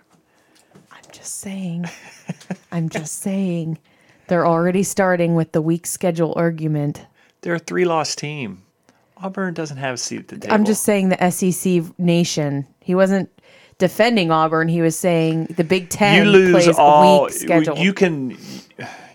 I'm 0.92 1.02
just 1.12 1.40
saying. 1.40 1.86
I'm 2.72 2.88
just 2.90 3.20
saying. 3.22 3.80
They're 4.28 4.46
already 4.48 4.84
starting 4.84 5.34
with 5.34 5.52
the 5.52 5.64
weak 5.64 5.88
schedule 5.88 6.34
argument. 6.38 7.08
They're 7.42 7.56
a 7.56 7.60
three-loss 7.60 8.16
team. 8.16 8.62
Auburn 9.18 9.54
doesn't 9.56 9.78
have 9.78 9.96
a 9.96 9.98
seat 9.98 10.20
at 10.20 10.28
the 10.30 10.38
table. 10.38 10.54
I'm 10.54 10.64
just 10.64 10.84
saying 10.84 11.10
the 11.10 11.32
SEC 11.32 11.84
nation. 11.98 12.66
He 12.80 12.96
wasn't 12.96 13.30
defending 13.82 14.30
Auburn. 14.30 14.68
He 14.68 14.82
was 14.82 14.98
saying 14.98 15.46
the 15.58 15.64
Big 15.64 15.90
Ten 15.90 16.24
you 16.24 16.32
lose 16.32 16.52
plays 16.52 16.78
all. 16.78 17.22
a 17.22 17.24
weak 17.24 17.34
schedule. 17.34 17.78
You 17.78 17.94
can, 17.94 18.38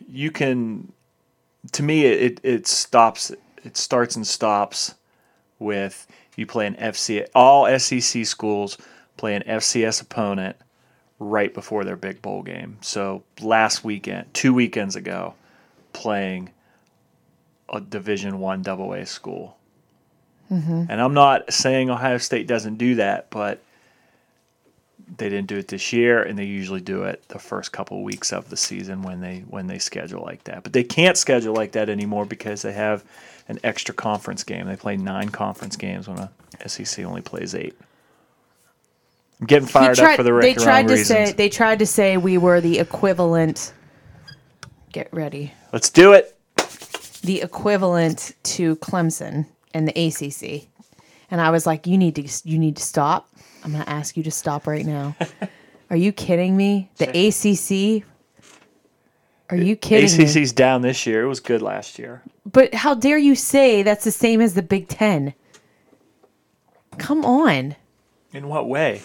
you 0.08 0.32
can. 0.32 0.92
To 1.72 1.82
me, 1.82 2.04
it 2.04 2.40
it 2.42 2.66
stops. 2.66 3.30
It 3.64 3.76
starts 3.76 4.16
and 4.16 4.26
stops 4.26 4.96
with 5.60 6.06
you 6.34 6.46
play 6.46 6.66
an 6.66 6.74
FC. 6.74 7.26
All 7.34 7.78
SEC 7.78 8.26
schools 8.26 8.76
play 9.16 9.36
an 9.36 9.42
FCS 9.42 10.02
opponent 10.02 10.56
right 11.20 11.54
before 11.54 11.84
their 11.84 11.96
big 11.96 12.20
bowl 12.20 12.42
game. 12.42 12.76
So 12.80 13.22
last 13.40 13.84
weekend, 13.84 14.34
two 14.34 14.52
weekends 14.52 14.96
ago, 14.96 15.34
playing 15.92 16.50
a 17.68 17.80
Division 17.80 18.40
One 18.40 18.62
Double 18.62 18.92
A 18.92 19.06
school. 19.06 19.56
Mm-hmm. 20.50 20.84
And 20.88 21.00
I'm 21.00 21.14
not 21.14 21.52
saying 21.52 21.88
Ohio 21.88 22.18
State 22.18 22.46
doesn't 22.46 22.76
do 22.76 22.96
that, 22.96 23.30
but 23.30 23.62
they 25.18 25.28
didn't 25.28 25.46
do 25.46 25.56
it 25.56 25.68
this 25.68 25.92
year, 25.92 26.22
and 26.22 26.38
they 26.38 26.44
usually 26.44 26.80
do 26.80 27.04
it 27.04 27.22
the 27.28 27.38
first 27.38 27.72
couple 27.72 28.02
weeks 28.02 28.32
of 28.32 28.50
the 28.50 28.56
season 28.56 29.02
when 29.02 29.20
they 29.20 29.44
when 29.48 29.66
they 29.66 29.78
schedule 29.78 30.22
like 30.22 30.44
that. 30.44 30.62
But 30.62 30.72
they 30.72 30.82
can't 30.84 31.16
schedule 31.16 31.54
like 31.54 31.72
that 31.72 31.88
anymore 31.88 32.24
because 32.26 32.62
they 32.62 32.72
have 32.72 33.04
an 33.48 33.58
extra 33.62 33.94
conference 33.94 34.42
game. 34.42 34.66
They 34.66 34.76
play 34.76 34.96
nine 34.96 35.28
conference 35.28 35.76
games 35.76 36.08
when 36.08 36.18
a 36.18 36.30
SEC 36.68 37.04
only 37.04 37.22
plays 37.22 37.54
eight. 37.54 37.76
I'm 39.40 39.46
getting 39.46 39.68
fired 39.68 39.96
tried- 39.96 40.12
up 40.12 40.16
for 40.16 40.22
the 40.22 40.32
they 40.32 40.54
tried 40.54 40.88
to 40.88 40.94
reasons. 40.94 41.28
say 41.30 41.32
they 41.34 41.48
tried 41.48 41.78
to 41.80 41.86
say 41.86 42.16
we 42.16 42.38
were 42.38 42.60
the 42.60 42.78
equivalent. 42.78 43.72
Get 44.92 45.08
ready. 45.12 45.52
Let's 45.72 45.90
do 45.90 46.14
it. 46.14 46.32
the 47.22 47.42
equivalent 47.42 48.34
to 48.44 48.76
Clemson 48.76 49.46
and 49.74 49.86
the 49.86 49.92
ACC. 49.92 50.68
And 51.30 51.40
I 51.40 51.50
was 51.50 51.66
like, 51.66 51.86
you 51.86 51.98
need 51.98 52.14
to 52.16 52.48
you 52.48 52.58
need 52.58 52.76
to 52.76 52.82
stop. 52.82 53.28
I'm 53.64 53.72
going 53.72 53.84
to 53.84 53.90
ask 53.90 54.16
you 54.16 54.22
to 54.22 54.30
stop 54.30 54.66
right 54.66 54.86
now. 54.86 55.16
Are 55.90 55.96
you 55.96 56.12
kidding 56.12 56.56
me? 56.56 56.90
The 56.96 57.08
ACC? 57.08 58.04
Are 59.50 59.56
you 59.56 59.76
kidding 59.76 60.18
me? 60.18 60.24
ACC's 60.24 60.52
down 60.52 60.82
this 60.82 61.06
year. 61.06 61.22
It 61.22 61.28
was 61.28 61.40
good 61.40 61.62
last 61.62 61.98
year. 61.98 62.22
But 62.44 62.74
how 62.74 62.94
dare 62.94 63.18
you 63.18 63.34
say 63.34 63.82
that's 63.82 64.04
the 64.04 64.10
same 64.10 64.40
as 64.40 64.54
the 64.54 64.62
Big 64.62 64.88
10? 64.88 65.34
Come 66.98 67.24
on. 67.24 67.76
In 68.32 68.48
what 68.48 68.68
way? 68.68 69.02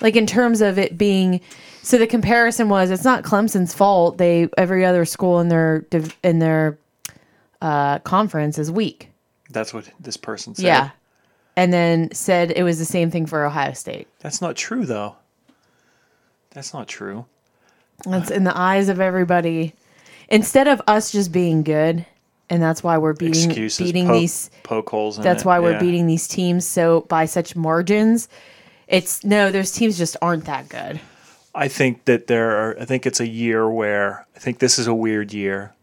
Like 0.00 0.16
in 0.16 0.26
terms 0.26 0.60
of 0.60 0.78
it 0.78 0.96
being 0.96 1.40
so 1.82 1.98
the 1.98 2.06
comparison 2.06 2.68
was 2.68 2.90
it's 2.90 3.04
not 3.04 3.24
Clemson's 3.24 3.74
fault. 3.74 4.18
They 4.18 4.48
every 4.56 4.84
other 4.84 5.04
school 5.04 5.40
in 5.40 5.48
their 5.48 5.86
in 6.22 6.38
their 6.38 6.78
uh, 7.60 7.98
conference 8.00 8.58
is 8.58 8.70
weak. 8.70 9.10
That's 9.50 9.74
what 9.74 9.90
this 9.98 10.16
person 10.16 10.54
said. 10.54 10.64
Yeah. 10.64 10.90
And 11.60 11.74
then 11.74 12.10
said 12.14 12.52
it 12.52 12.62
was 12.62 12.78
the 12.78 12.86
same 12.86 13.10
thing 13.10 13.26
for 13.26 13.44
Ohio 13.44 13.74
State. 13.74 14.08
That's 14.20 14.40
not 14.40 14.56
true, 14.56 14.86
though. 14.86 15.16
That's 16.52 16.72
not 16.72 16.88
true. 16.88 17.26
That's 18.06 18.30
in 18.30 18.44
the 18.44 18.56
eyes 18.56 18.88
of 18.88 18.98
everybody. 18.98 19.74
Instead 20.30 20.68
of 20.68 20.80
us 20.86 21.12
just 21.12 21.32
being 21.32 21.62
good, 21.62 22.06
and 22.48 22.62
that's 22.62 22.82
why 22.82 22.96
we're 22.96 23.12
beating 23.12 23.50
Excuses. 23.50 23.86
beating 23.86 24.06
poke, 24.06 24.20
these 24.20 24.50
poke 24.62 24.88
holes 24.88 25.18
that's 25.18 25.42
it, 25.42 25.46
why 25.46 25.58
we're 25.58 25.72
yeah. 25.72 25.80
beating 25.80 26.06
these 26.06 26.26
teams 26.26 26.64
so 26.64 27.02
by 27.02 27.26
such 27.26 27.54
margins. 27.54 28.30
It's 28.88 29.22
no, 29.22 29.50
those 29.50 29.70
teams 29.70 29.98
just 29.98 30.16
aren't 30.22 30.46
that 30.46 30.70
good. 30.70 30.98
I 31.54 31.68
think 31.68 32.06
that 32.06 32.26
there 32.26 32.52
are, 32.52 32.80
I 32.80 32.86
think 32.86 33.04
it's 33.04 33.20
a 33.20 33.28
year 33.28 33.68
where, 33.68 34.26
I 34.34 34.38
think 34.38 34.60
this 34.60 34.78
is 34.78 34.86
a 34.86 34.94
weird 34.94 35.34
year 35.34 35.74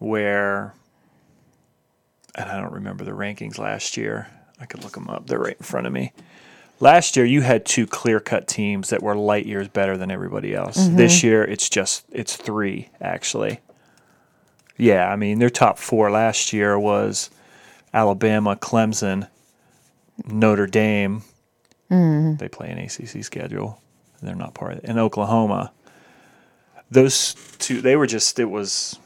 where, 0.00 0.74
and 2.34 2.50
I 2.50 2.60
don't 2.60 2.74
remember 2.74 3.04
the 3.04 3.12
rankings 3.12 3.58
last 3.58 3.96
year. 3.96 4.28
I 4.60 4.66
could 4.66 4.82
look 4.84 4.92
them 4.94 5.08
up. 5.08 5.26
They're 5.26 5.38
right 5.38 5.56
in 5.56 5.64
front 5.64 5.86
of 5.86 5.92
me. 5.92 6.12
Last 6.80 7.16
year, 7.16 7.24
you 7.24 7.42
had 7.42 7.64
two 7.64 7.86
clear 7.86 8.20
cut 8.20 8.48
teams 8.48 8.90
that 8.90 9.02
were 9.02 9.14
light 9.14 9.46
years 9.46 9.68
better 9.68 9.96
than 9.96 10.10
everybody 10.10 10.54
else. 10.54 10.76
Mm-hmm. 10.76 10.96
This 10.96 11.22
year, 11.22 11.44
it's 11.44 11.68
just, 11.68 12.04
it's 12.10 12.36
three, 12.36 12.90
actually. 13.00 13.60
Yeah, 14.76 15.08
I 15.08 15.16
mean, 15.16 15.38
their 15.38 15.50
top 15.50 15.78
four 15.78 16.10
last 16.10 16.52
year 16.52 16.78
was 16.78 17.30
Alabama, 17.92 18.56
Clemson, 18.56 19.28
Notre 20.26 20.66
Dame. 20.66 21.22
They 22.38 22.48
play 22.48 22.70
an 22.70 22.78
ACC 22.78 23.24
schedule. 23.24 23.80
They're 24.20 24.34
not 24.34 24.54
part 24.54 24.72
of 24.72 24.78
it. 24.78 24.84
And 24.84 24.98
Oklahoma. 24.98 25.72
Those 26.90 27.34
two, 27.58 27.80
they 27.80 27.94
were 27.94 28.06
just, 28.06 28.38
it 28.38 28.50
was, 28.50 28.98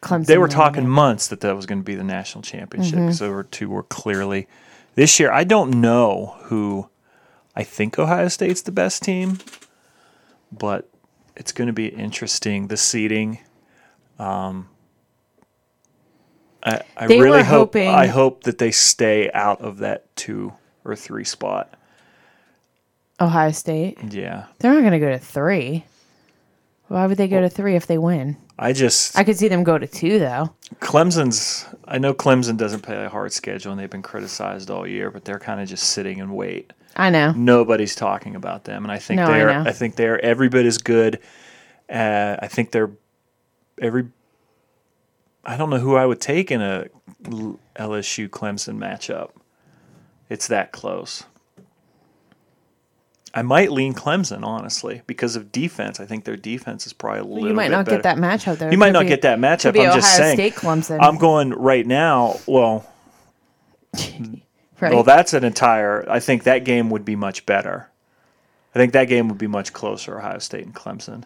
Clemson. 0.00 0.26
they 0.26 0.38
were 0.38 0.48
talking 0.48 0.88
months 0.88 1.28
that 1.28 1.40
that 1.40 1.54
was 1.56 1.66
going 1.66 1.80
to 1.80 1.84
be 1.84 1.94
the 1.94 2.04
national 2.04 2.42
championship 2.42 2.94
Mm-hmm. 2.94 3.06
because 3.06 3.18
they 3.18 3.28
were 3.28 3.44
two 3.44 3.68
were 3.70 3.82
clearly. 3.82 4.46
This 4.94 5.18
year, 5.20 5.30
I 5.32 5.44
don't 5.44 5.80
know 5.80 6.36
who. 6.44 6.88
I 7.56 7.64
think 7.64 7.98
Ohio 7.98 8.28
State's 8.28 8.62
the 8.62 8.72
best 8.72 9.02
team, 9.02 9.38
but 10.52 10.88
it's 11.36 11.52
going 11.52 11.66
to 11.66 11.72
be 11.72 11.86
interesting. 11.88 12.68
The 12.68 12.76
seeding. 12.76 13.38
Um, 14.18 14.68
I, 16.62 16.82
I 16.96 17.06
They 17.06 17.20
really 17.20 17.42
hope 17.42 17.68
hoping- 17.74 17.88
I 17.88 18.06
hope 18.06 18.44
that 18.44 18.58
they 18.58 18.70
stay 18.70 19.30
out 19.32 19.60
of 19.62 19.78
that 19.78 20.14
two 20.16 20.52
or 20.84 20.94
three 20.94 21.24
spot. 21.24 21.74
Ohio 23.20 23.50
State. 23.50 23.98
Yeah, 24.12 24.46
They're 24.58 24.72
not 24.72 24.80
going 24.80 24.92
to 24.92 24.98
go 24.98 25.10
to 25.10 25.18
three. 25.18 25.84
Why 26.90 27.06
would 27.06 27.18
they 27.18 27.28
go 27.28 27.40
to 27.40 27.48
three 27.48 27.76
if 27.76 27.86
they 27.86 27.98
win? 27.98 28.36
I 28.58 28.72
just 28.72 29.16
I 29.16 29.22
could 29.22 29.38
see 29.38 29.46
them 29.46 29.62
go 29.62 29.78
to 29.78 29.86
two 29.86 30.18
though. 30.18 30.52
Clemson's. 30.80 31.64
I 31.84 31.98
know 31.98 32.12
Clemson 32.12 32.56
doesn't 32.56 32.80
play 32.80 33.04
a 33.04 33.08
hard 33.08 33.32
schedule, 33.32 33.70
and 33.70 33.80
they've 33.80 33.88
been 33.88 34.02
criticized 34.02 34.72
all 34.72 34.84
year, 34.88 35.08
but 35.12 35.24
they're 35.24 35.38
kind 35.38 35.60
of 35.60 35.68
just 35.68 35.90
sitting 35.90 36.20
and 36.20 36.34
wait. 36.34 36.72
I 36.96 37.10
know. 37.10 37.30
Nobody's 37.30 37.94
talking 37.94 38.34
about 38.34 38.64
them, 38.64 38.84
and 38.84 38.90
I 38.90 38.98
think 38.98 39.18
No, 39.18 39.26
I 39.26 39.38
they're. 39.38 39.50
I, 39.50 39.70
think 39.70 39.94
they're 39.94 40.20
every 40.24 40.48
bit 40.48 40.66
as 40.66 40.78
good. 40.78 41.20
Uh, 41.88 42.38
I 42.42 42.48
think 42.48 42.72
they're 42.72 42.90
every 43.80 44.08
I 45.44 45.56
don't 45.56 45.70
know 45.70 45.78
who 45.78 45.94
I 45.94 46.06
would 46.06 46.20
take 46.20 46.50
in 46.50 46.60
a 46.60 46.86
LSU 47.76 48.28
Clemson 48.28 48.78
matchup. 48.78 49.30
It's 50.28 50.48
that 50.48 50.72
close. 50.72 51.22
I 53.32 53.42
might 53.42 53.70
lean 53.70 53.94
Clemson 53.94 54.44
honestly 54.44 55.02
because 55.06 55.36
of 55.36 55.52
defense. 55.52 56.00
I 56.00 56.06
think 56.06 56.24
their 56.24 56.36
defense 56.36 56.86
is 56.86 56.92
probably 56.92 57.20
a 57.20 57.24
little. 57.24 57.36
Bit 57.36 57.42
more. 57.42 57.48
You 57.50 57.54
might 57.54 57.70
not 57.70 57.84
better. 57.84 57.98
get 57.98 58.02
that 58.02 58.16
matchup 58.16 58.58
there. 58.58 58.72
You 58.72 58.78
might 58.78 58.92
not 58.92 59.06
get 59.06 59.22
that 59.22 59.38
matchup. 59.38 59.72
Be 59.72 59.80
I'm 59.80 59.86
Ohio 59.86 60.00
just 60.00 60.16
saying. 60.16 60.36
State 60.36 60.54
Clemson. 60.54 60.98
I'm 61.00 61.16
going 61.16 61.50
right 61.50 61.86
now. 61.86 62.40
Well, 62.46 62.84
right? 63.94 64.92
well, 64.92 65.04
that's 65.04 65.32
an 65.32 65.44
entire. 65.44 66.08
I 66.10 66.18
think 66.20 66.44
that 66.44 66.64
game 66.64 66.90
would 66.90 67.04
be 67.04 67.16
much 67.16 67.46
better. 67.46 67.88
I 68.74 68.78
think 68.78 68.92
that 68.92 69.06
game 69.06 69.28
would 69.28 69.38
be 69.38 69.46
much 69.46 69.72
closer. 69.72 70.18
Ohio 70.18 70.38
State 70.38 70.64
and 70.64 70.74
Clemson. 70.74 71.24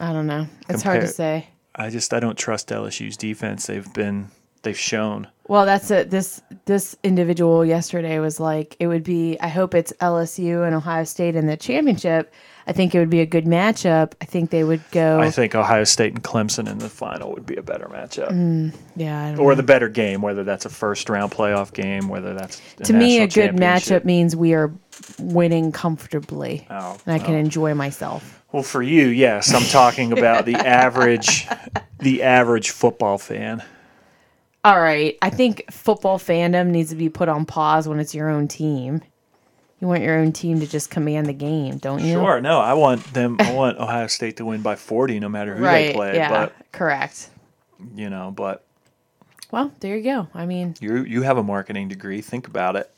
I 0.00 0.12
don't 0.12 0.26
know. 0.26 0.46
It's 0.68 0.82
hard 0.82 1.00
to 1.00 1.08
say. 1.08 1.48
I 1.74 1.90
just 1.90 2.12
I 2.12 2.20
don't 2.20 2.38
trust 2.38 2.68
LSU's 2.68 3.16
defense. 3.16 3.66
They've 3.66 3.92
been 3.92 4.30
they've 4.64 4.78
shown. 4.78 5.28
Well, 5.46 5.66
that's 5.66 5.90
it. 5.90 6.10
This 6.10 6.40
this 6.64 6.96
individual 7.04 7.64
yesterday 7.66 8.18
was 8.18 8.40
like, 8.40 8.76
it 8.80 8.86
would 8.86 9.04
be. 9.04 9.38
I 9.40 9.48
hope 9.48 9.74
it's 9.74 9.92
LSU 10.00 10.66
and 10.66 10.74
Ohio 10.74 11.04
State 11.04 11.36
in 11.36 11.46
the 11.46 11.56
championship. 11.56 12.32
I 12.66 12.72
think 12.72 12.94
it 12.94 12.98
would 12.98 13.10
be 13.10 13.20
a 13.20 13.26
good 13.26 13.44
matchup. 13.44 14.14
I 14.22 14.24
think 14.24 14.48
they 14.48 14.64
would 14.64 14.80
go. 14.90 15.20
I 15.20 15.30
think 15.30 15.54
Ohio 15.54 15.84
State 15.84 16.14
and 16.14 16.24
Clemson 16.24 16.66
in 16.66 16.78
the 16.78 16.88
final 16.88 17.30
would 17.32 17.44
be 17.44 17.56
a 17.56 17.62
better 17.62 17.84
matchup. 17.88 18.30
Mm, 18.30 18.74
yeah, 18.96 19.22
I 19.22 19.30
don't 19.32 19.40
Or 19.40 19.50
know. 19.50 19.56
the 19.56 19.62
better 19.62 19.90
game, 19.90 20.22
whether 20.22 20.44
that's 20.44 20.64
a 20.64 20.70
first 20.70 21.10
round 21.10 21.30
playoff 21.30 21.74
game, 21.74 22.08
whether 22.08 22.32
that's 22.32 22.62
to 22.84 22.94
me, 22.94 23.20
a 23.20 23.26
good 23.28 23.50
matchup 23.54 24.06
means 24.06 24.34
we 24.34 24.54
are 24.54 24.72
winning 25.18 25.72
comfortably, 25.72 26.66
Oh, 26.70 26.96
and 27.04 27.14
I 27.14 27.18
can 27.22 27.34
oh. 27.34 27.38
enjoy 27.38 27.74
myself. 27.74 28.42
Well, 28.52 28.62
for 28.62 28.82
you, 28.82 29.08
yes, 29.08 29.52
I'm 29.52 29.64
talking 29.64 30.16
about 30.16 30.46
the 30.46 30.54
average, 30.54 31.46
the 31.98 32.22
average 32.22 32.70
football 32.70 33.18
fan. 33.18 33.62
All 34.64 34.80
right, 34.80 35.18
I 35.20 35.28
think 35.30 35.70
football 35.70 36.18
fandom 36.18 36.68
needs 36.68 36.88
to 36.90 36.96
be 36.96 37.10
put 37.10 37.28
on 37.28 37.44
pause 37.44 37.86
when 37.86 38.00
it's 38.00 38.14
your 38.14 38.30
own 38.30 38.48
team. 38.48 39.02
You 39.80 39.88
want 39.88 40.02
your 40.02 40.16
own 40.18 40.32
team 40.32 40.60
to 40.60 40.66
just 40.66 40.90
command 40.90 41.26
the 41.26 41.34
game, 41.34 41.76
don't 41.76 42.00
you? 42.02 42.14
Sure, 42.14 42.40
no, 42.40 42.60
I 42.60 42.72
want 42.72 43.04
them. 43.12 43.36
I 43.40 43.52
want 43.54 43.76
Ohio 43.78 44.06
State 44.06 44.38
to 44.38 44.44
win 44.46 44.62
by 44.62 44.76
40, 44.76 45.20
no 45.20 45.28
matter 45.28 45.54
who 45.54 45.62
Right. 45.64 45.88
they 45.88 45.92
play. 45.92 46.14
yeah. 46.16 46.30
But 46.30 46.54
correct. 46.72 47.28
you 47.94 48.08
know, 48.08 48.32
but 48.34 48.64
Well, 49.50 49.70
there 49.80 49.96
you 49.98 50.02
go. 50.02 50.28
I 50.34 50.46
mean, 50.46 50.74
you 50.80 51.04
you 51.04 51.20
have 51.22 51.36
a 51.36 51.42
marketing 51.42 51.88
degree. 51.88 52.22
Think 52.22 52.46
about 52.48 52.76
it. 52.76 52.90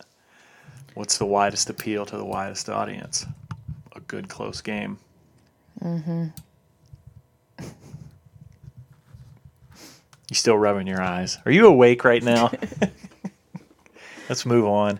What's 0.94 1.18
the 1.18 1.26
widest 1.26 1.68
appeal 1.68 2.06
to 2.06 2.16
the 2.16 2.24
widest 2.24 2.68
audience? 2.70 3.26
A 3.96 4.00
good 4.00 4.28
close 4.28 4.60
game. 4.60 4.98
Mm-hmm. 5.82 6.26
You 10.30 10.34
still 10.34 10.56
rubbing 10.58 10.86
your 10.86 11.00
eyes? 11.00 11.38
Are 11.46 11.52
you 11.52 11.66
awake 11.66 12.04
right 12.04 12.22
now? 12.22 12.50
Let's 14.28 14.44
move 14.44 14.66
on. 14.66 14.98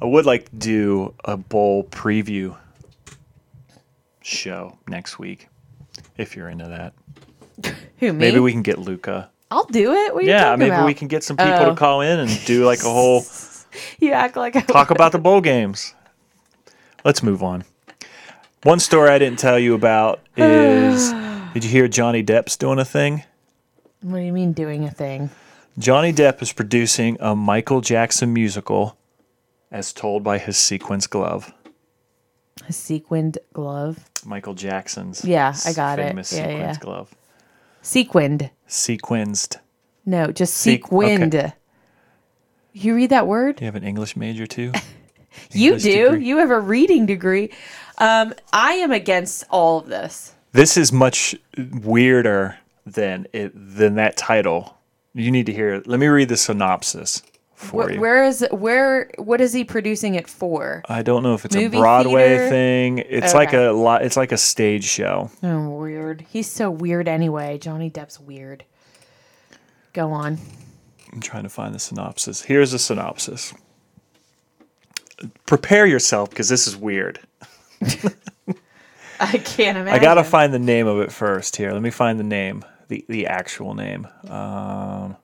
I 0.00 0.04
would 0.04 0.26
like 0.26 0.50
to 0.50 0.56
do 0.56 1.14
a 1.24 1.36
bowl 1.36 1.84
preview 1.84 2.56
show 4.22 4.76
next 4.88 5.18
week, 5.18 5.48
if 6.18 6.36
you're 6.36 6.48
into 6.48 6.66
that. 6.68 7.72
who 7.98 8.12
me? 8.12 8.18
Maybe 8.18 8.40
we 8.40 8.52
can 8.52 8.62
get 8.62 8.78
Luca. 8.78 9.30
I'll 9.50 9.64
do 9.64 9.92
it. 9.92 10.14
What 10.14 10.24
Yeah, 10.24 10.56
maybe 10.56 10.70
about? 10.70 10.86
we 10.86 10.94
can 10.94 11.08
get 11.08 11.22
some 11.24 11.36
people 11.36 11.52
Oh. 11.54 11.70
to 11.70 11.74
call 11.76 12.00
in 12.00 12.18
and 12.20 12.44
do 12.46 12.64
like 12.64 12.80
a 12.80 12.90
whole 12.90 13.24
You 14.00 14.12
act 14.12 14.36
like 14.36 14.54
I 14.56 14.60
talk 14.60 14.90
about 14.90 15.12
the 15.12 15.18
bowl 15.26 15.40
games. 15.40 15.94
Let's 17.04 17.22
move 17.22 17.42
on. 17.42 17.64
One 18.64 18.80
story 18.80 19.10
I 19.10 19.18
didn't 19.18 19.38
tell 19.38 19.58
you 19.58 19.74
about 19.74 20.20
is 20.36 21.12
did 21.54 21.64
you 21.64 21.70
hear 21.70 21.88
Johnny 21.88 22.22
Depp's 22.22 22.56
doing 22.56 22.78
a 22.78 22.84
thing? 22.84 23.24
What 24.02 24.18
do 24.18 24.24
you 24.24 24.32
mean 24.32 24.52
doing 24.52 24.84
a 24.84 24.90
thing? 24.90 25.30
Johnny 25.78 26.12
Depp 26.12 26.42
is 26.42 26.52
producing 26.52 27.16
a 27.20 27.34
Michael 27.34 27.80
Jackson 27.80 28.32
musical 28.32 28.96
as 29.70 29.92
told 29.92 30.22
by 30.22 30.38
his 30.38 30.56
sequins 30.56 31.06
glove. 31.06 31.52
A 32.68 32.72
sequined 32.72 33.38
glove. 33.52 33.98
Michael 34.24 34.54
Jackson's 34.54 35.24
Yeah, 35.24 35.54
I 35.64 35.72
got 35.72 35.98
it. 35.98 36.08
famous 36.08 36.32
Yeah, 36.32 36.38
sequins 36.46 36.60
yeah. 36.60 36.78
glove. 36.80 37.14
Sequined. 37.80 38.50
Sequenced. 38.68 39.56
No, 40.04 40.30
just 40.32 40.54
Sequ- 40.54 40.82
sequined. 40.82 41.52
You 42.72 42.94
read 42.94 43.10
that 43.10 43.26
word? 43.26 43.60
You 43.60 43.66
have 43.66 43.74
an 43.76 43.84
English 43.84 44.16
major 44.16 44.46
too? 44.46 44.72
you 45.52 45.72
English 45.74 45.82
do. 45.84 46.04
degree? 46.10 46.26
You 46.26 46.36
have 46.38 46.50
a 46.50 46.60
reading 46.60 47.06
degree. 47.06 47.50
Um, 47.98 48.34
I 48.52 48.74
am 48.74 48.92
against 48.92 49.44
all 49.50 49.78
of 49.78 49.86
this. 49.88 50.34
This 50.52 50.76
is 50.76 50.92
much 50.92 51.34
weirder 51.56 52.58
than 52.86 53.26
it 53.32 53.52
than 53.54 53.94
that 53.96 54.16
title. 54.16 54.76
You 55.14 55.30
need 55.30 55.46
to 55.46 55.52
hear 55.52 55.74
it. 55.74 55.86
Let 55.86 56.00
me 56.00 56.06
read 56.06 56.28
the 56.28 56.36
synopsis 56.36 57.22
for 57.54 57.88
Wh- 57.88 57.94
you. 57.94 58.00
where 58.00 58.24
is 58.24 58.46
where? 58.50 59.10
What 59.18 59.40
is 59.40 59.52
he 59.52 59.62
producing 59.64 60.14
it 60.14 60.26
for? 60.28 60.82
I 60.88 61.02
don't 61.02 61.22
know 61.22 61.34
if 61.34 61.44
it's 61.44 61.54
Movie 61.54 61.76
a 61.76 61.80
Broadway 61.80 62.28
theater? 62.28 62.48
thing. 62.48 62.98
It's 62.98 63.34
like 63.34 63.52
a 63.52 63.70
lot. 63.70 64.02
It's 64.02 64.16
like 64.16 64.32
a 64.32 64.38
stage 64.38 64.84
show. 64.84 65.30
Oh, 65.42 65.68
weird. 65.68 66.24
He's 66.30 66.50
so 66.50 66.70
weird 66.70 67.08
anyway. 67.08 67.58
Johnny 67.58 67.90
Depp's 67.90 68.18
weird. 68.18 68.64
Go 69.92 70.10
on. 70.12 70.38
I'm 71.12 71.20
trying 71.20 71.42
to 71.42 71.50
find 71.50 71.74
the 71.74 71.78
synopsis. 71.78 72.40
Here's 72.42 72.72
the 72.72 72.78
synopsis. 72.78 73.52
Prepare 75.46 75.86
yourself 75.86 76.30
because 76.30 76.48
this 76.48 76.66
is 76.66 76.74
weird. 76.76 77.20
I 79.20 79.38
can't 79.38 79.78
imagine. 79.78 79.88
I 79.88 79.98
gotta 79.98 80.24
find 80.24 80.52
the 80.52 80.58
name 80.58 80.86
of 80.86 81.00
it 81.00 81.12
first. 81.12 81.56
Here, 81.56 81.70
let 81.72 81.82
me 81.82 81.90
find 81.90 82.18
the 82.18 82.24
name, 82.24 82.64
the 82.92 83.04
the 83.08 83.26
actual 83.26 83.74
name. 83.74 84.06
Um, 84.28 85.16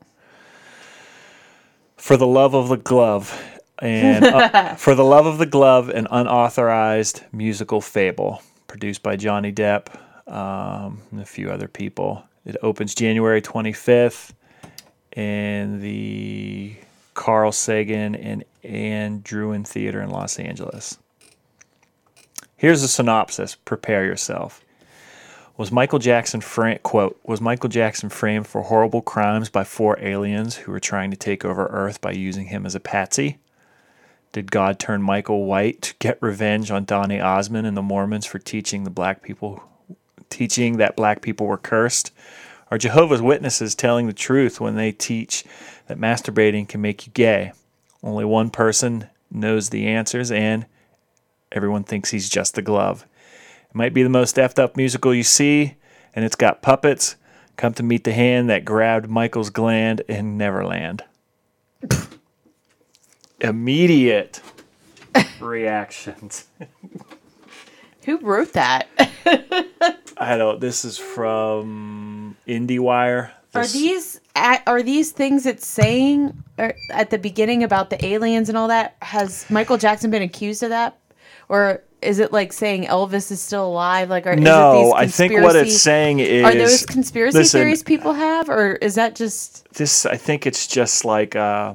for 1.97 2.17
the 2.17 2.27
love 2.27 2.55
of 2.55 2.69
the 2.69 2.77
glove, 2.77 3.39
and 3.81 4.25
uh, 4.25 4.75
for 4.77 4.95
the 4.95 5.05
love 5.05 5.27
of 5.27 5.39
the 5.39 5.47
glove, 5.47 5.91
an 5.91 6.07
unauthorized 6.11 7.23
musical 7.33 7.81
fable 7.81 8.43
produced 8.67 9.03
by 9.03 9.17
Johnny 9.17 9.53
Depp 9.53 9.89
um, 10.33 11.03
and 11.11 11.21
a 11.21 11.27
few 11.27 11.51
other 11.51 11.69
people. 11.69 12.23
It 12.47 12.57
opens 12.63 12.95
January 12.95 13.43
25th 13.43 14.33
in 15.15 15.81
the 15.81 16.77
Carl 17.15 17.53
Sagan 17.53 18.15
and 18.15 18.45
Ann 18.65 19.21
Druyan 19.21 19.67
Theater 19.67 20.01
in 20.01 20.09
Los 20.09 20.39
Angeles. 20.39 20.99
Here's 22.57 22.83
a 22.83 22.89
synopsis. 22.89 23.55
Prepare 23.55 24.05
yourself. 24.07 24.63
Was 25.59 25.73
Michael 25.73 25.99
Jackson 25.99 26.41
fra- 26.41 26.79
quote 26.79 27.19
Was 27.25 27.41
Michael 27.41 27.69
Jackson 27.69 28.11
framed 28.11 28.47
for 28.47 28.63
horrible 28.63 29.03
crimes 29.03 29.51
by 29.51 29.65
four 29.65 29.99
aliens 30.01 30.55
who 30.55 30.71
were 30.71 30.79
trying 30.79 31.11
to 31.11 31.17
take 31.17 31.45
over 31.45 31.67
Earth 31.67 32.01
by 32.01 32.13
using 32.13 32.47
him 32.47 32.65
as 32.65 32.77
a 32.77 32.81
patsy? 32.81 33.39
Did 34.31 34.53
God 34.53 34.79
turn 34.79 35.03
Michael 35.03 35.47
white 35.47 35.83
to 35.83 35.95
get 35.99 36.23
revenge 36.23 36.71
on 36.71 36.85
Donny 36.85 37.21
Osmond 37.21 37.67
and 37.67 37.77
the 37.77 37.83
Mormons 37.83 38.25
for 38.25 38.39
teaching 38.39 38.85
the 38.85 38.91
black 38.91 39.21
people 39.21 39.65
teaching 40.31 40.77
that 40.77 40.95
black 40.95 41.23
people 41.23 41.49
were 41.49 41.59
cursed? 41.59 42.13
Are 42.71 42.79
Jehovah's 42.79 43.23
Witnesses 43.23 43.75
telling 43.75 44.07
the 44.07 44.13
truth 44.13 44.61
when 44.61 44.77
they 44.77 44.93
teach 44.93 45.43
that 45.89 45.99
masturbating 45.99 46.69
can 46.69 46.81
make 46.81 47.05
you 47.05 47.13
gay? 47.13 47.51
Only 48.01 48.25
one 48.25 48.51
person 48.51 49.09
knows 49.29 49.71
the 49.71 49.89
answers 49.89 50.31
and 50.31 50.67
everyone 51.51 51.83
thinks 51.83 52.11
he's 52.11 52.29
just 52.29 52.55
the 52.55 52.63
glove. 52.63 53.08
It 53.71 53.75
might 53.75 53.95
be 53.95 54.03
the 54.03 54.09
most 54.09 54.37
effed 54.37 54.59
up 54.59 54.77
musical 54.77 55.15
you 55.15 55.23
see, 55.23 55.77
and 56.15 56.25
it's 56.25 56.37
got 56.37 56.63
puppets. 56.63 57.17
Come 57.57 57.75
to 57.75 57.83
meet 57.83 58.05
the 58.05 58.13
hand 58.13 58.49
that 58.51 58.65
grabbed 58.65 59.11
Michael's 59.11 59.51
gland 59.51 60.03
in 60.09 60.39
Neverland. 60.39 61.05
Immediate 63.41 64.41
reactions. 65.41 66.47
Who 68.05 68.19
wrote 68.19 68.53
that? 68.55 68.89
I 70.17 70.37
don't. 70.37 70.61
This 70.61 70.85
is 70.85 70.99
from 70.99 72.37
IndieWire. 72.47 73.33
Are 73.55 73.67
these 73.67 74.21
are 74.37 74.83
these 74.83 75.11
things 75.11 75.47
it's 75.47 75.67
saying 75.67 76.43
er, 76.59 76.75
at 76.91 77.11
the 77.11 77.19
beginning 77.19 77.65
about 77.65 77.91
the 77.91 78.05
aliens 78.05 78.49
and 78.49 78.57
all 78.57 78.69
that? 78.69 78.97
Has 79.03 79.49
Michael 79.51 79.79
Jackson 79.79 80.11
been 80.11 80.23
accused 80.23 80.63
of 80.63 80.71
that, 80.71 80.99
or 81.49 81.83
is 82.03 82.19
it 82.19 82.33
like 82.33 82.53
saying 82.53 82.85
Elvis 82.85 83.31
is 83.31 83.41
still 83.41 83.67
alive? 83.67 84.11
Like, 84.11 84.27
are, 84.27 84.37
No, 84.37 84.85
these 84.85 84.93
I 84.95 85.07
think 85.07 85.33
what 85.43 85.57
it's 85.57 85.81
saying 85.81 86.21
is. 86.21 86.45
Are 86.45 86.55
those 86.55 86.87
conspiracy 86.87 87.39
listen, 87.39 87.61
theories 87.61 87.83
people 87.83 88.13
have, 88.13 88.49
or 88.49 88.77
is 88.77 88.95
that 88.95 89.15
just 89.15 89.69
this 89.75 90.07
I 90.07 90.17
think 90.17 90.47
it's 90.47 90.67
just 90.67 91.05
like 91.05 91.35
uh, 91.35 91.75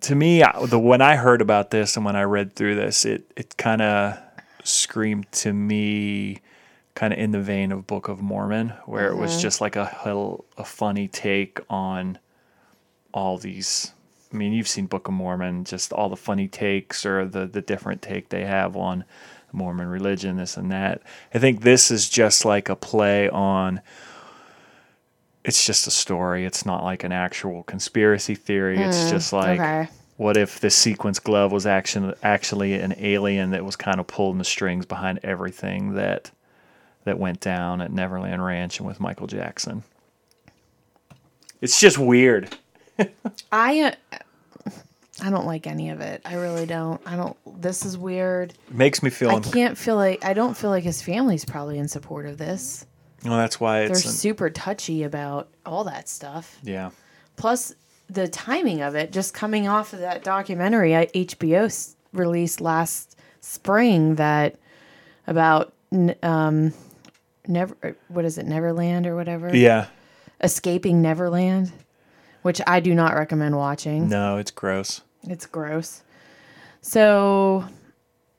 to 0.00 0.14
me 0.14 0.42
the 0.66 0.78
when 0.78 1.00
I 1.00 1.16
heard 1.16 1.40
about 1.40 1.70
this 1.70 1.96
and 1.96 2.04
when 2.04 2.16
I 2.16 2.22
read 2.22 2.54
through 2.54 2.74
this 2.74 3.04
it 3.04 3.30
it 3.36 3.56
kind 3.56 3.82
of 3.82 4.18
screamed 4.64 5.30
to 5.32 5.52
me 5.52 6.40
kind 6.94 7.12
of 7.12 7.18
in 7.18 7.30
the 7.30 7.40
vein 7.40 7.72
of 7.72 7.86
Book 7.86 8.08
of 8.08 8.20
Mormon 8.20 8.70
where 8.86 9.08
it 9.08 9.16
was 9.16 9.40
just 9.40 9.60
like 9.60 9.76
a 9.76 10.36
a 10.58 10.64
funny 10.64 11.08
take 11.08 11.60
on 11.70 12.18
all 13.14 13.38
these 13.38 13.92
I 14.32 14.36
mean 14.36 14.52
you've 14.52 14.68
seen 14.68 14.86
Book 14.86 15.08
of 15.08 15.14
Mormon 15.14 15.64
just 15.64 15.92
all 15.92 16.08
the 16.08 16.16
funny 16.16 16.48
takes 16.48 17.04
or 17.04 17.26
the 17.26 17.46
the 17.46 17.60
different 17.60 18.02
take 18.02 18.28
they 18.28 18.44
have 18.44 18.76
on 18.76 19.04
Mormon 19.52 19.88
religion 19.88 20.36
this 20.36 20.56
and 20.56 20.72
that 20.72 21.02
I 21.34 21.38
think 21.38 21.60
this 21.60 21.90
is 21.90 22.08
just 22.08 22.44
like 22.44 22.68
a 22.68 22.76
play 22.76 23.28
on 23.28 23.80
it's 25.44 25.66
just 25.66 25.86
a 25.86 25.90
story. 25.90 26.44
It's 26.44 26.64
not 26.64 26.84
like 26.84 27.02
an 27.04 27.12
actual 27.12 27.64
conspiracy 27.64 28.34
theory. 28.34 28.78
It's 28.78 29.10
just 29.10 29.32
like 29.32 29.58
okay. 29.60 29.88
what 30.16 30.36
if 30.36 30.60
the 30.60 30.70
sequence 30.70 31.18
glove 31.18 31.52
was 31.52 31.66
actually 31.66 32.14
actually 32.22 32.74
an 32.74 32.94
alien 32.98 33.50
that 33.50 33.64
was 33.64 33.76
kind 33.76 33.98
of 33.98 34.06
pulling 34.06 34.38
the 34.38 34.44
strings 34.44 34.86
behind 34.86 35.20
everything 35.22 35.94
that 35.94 36.30
that 37.04 37.18
went 37.18 37.40
down 37.40 37.80
at 37.80 37.92
Neverland 37.92 38.44
Ranch 38.44 38.78
and 38.78 38.86
with 38.86 39.00
Michael 39.00 39.26
Jackson. 39.26 39.82
It's 41.60 41.80
just 41.80 41.98
weird. 41.98 42.56
I 43.52 43.80
uh, 43.80 44.18
I 45.24 45.30
don't 45.30 45.46
like 45.46 45.66
any 45.68 45.90
of 45.90 46.00
it. 46.00 46.20
I 46.24 46.34
really 46.34 46.66
don't. 46.66 47.00
I 47.06 47.14
don't. 47.16 47.36
This 47.62 47.84
is 47.84 47.96
weird. 47.96 48.54
It 48.68 48.74
makes 48.74 49.02
me 49.02 49.10
feel. 49.10 49.30
I 49.30 49.38
can't 49.40 49.78
feel 49.78 49.94
like 49.96 50.24
I 50.24 50.34
don't 50.34 50.56
feel 50.56 50.70
like 50.70 50.82
his 50.84 51.00
family's 51.00 51.44
probably 51.44 51.78
in 51.78 51.86
support 51.88 52.26
of 52.26 52.38
this. 52.38 52.84
well, 53.24 53.36
that's 53.36 53.60
why 53.60 53.80
They're 53.86 53.90
an- 53.90 53.94
super 53.96 54.50
touchy 54.50 55.04
about 55.04 55.48
all 55.64 55.84
that 55.84 56.08
stuff. 56.08 56.58
yeah. 56.62 56.90
Plus 57.36 57.74
the 58.10 58.26
timing 58.28 58.82
of 58.82 58.94
it, 58.96 59.12
just 59.12 59.32
coming 59.32 59.68
off 59.68 59.92
of 59.92 60.00
that 60.00 60.22
documentary 60.24 60.94
I- 60.96 61.06
HBO 61.14 61.64
s- 61.66 61.94
released 62.12 62.60
last 62.60 63.16
spring 63.40 64.16
that 64.16 64.56
about 65.26 65.72
n- 65.92 66.16
um 66.22 66.72
never 67.46 67.76
what 68.08 68.24
is 68.24 68.38
it 68.38 68.46
Neverland 68.46 69.06
or 69.06 69.14
whatever 69.16 69.54
Yeah. 69.56 69.86
escaping 70.40 71.00
Neverland, 71.00 71.72
which 72.42 72.60
I 72.66 72.80
do 72.80 72.92
not 72.94 73.14
recommend 73.14 73.56
watching. 73.56 74.08
No, 74.08 74.36
it's 74.36 74.50
gross. 74.50 75.00
It's 75.28 75.46
gross. 75.46 76.02
So 76.80 77.64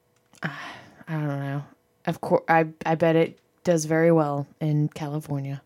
I 0.43 0.51
don't 1.07 1.27
know. 1.39 1.63
Of 2.05 2.21
course, 2.21 2.43
I 2.49 2.67
I 2.85 2.95
bet 2.95 3.15
it 3.15 3.39
does 3.63 3.85
very 3.85 4.11
well 4.11 4.45
in 4.59 4.89
California. 4.89 5.61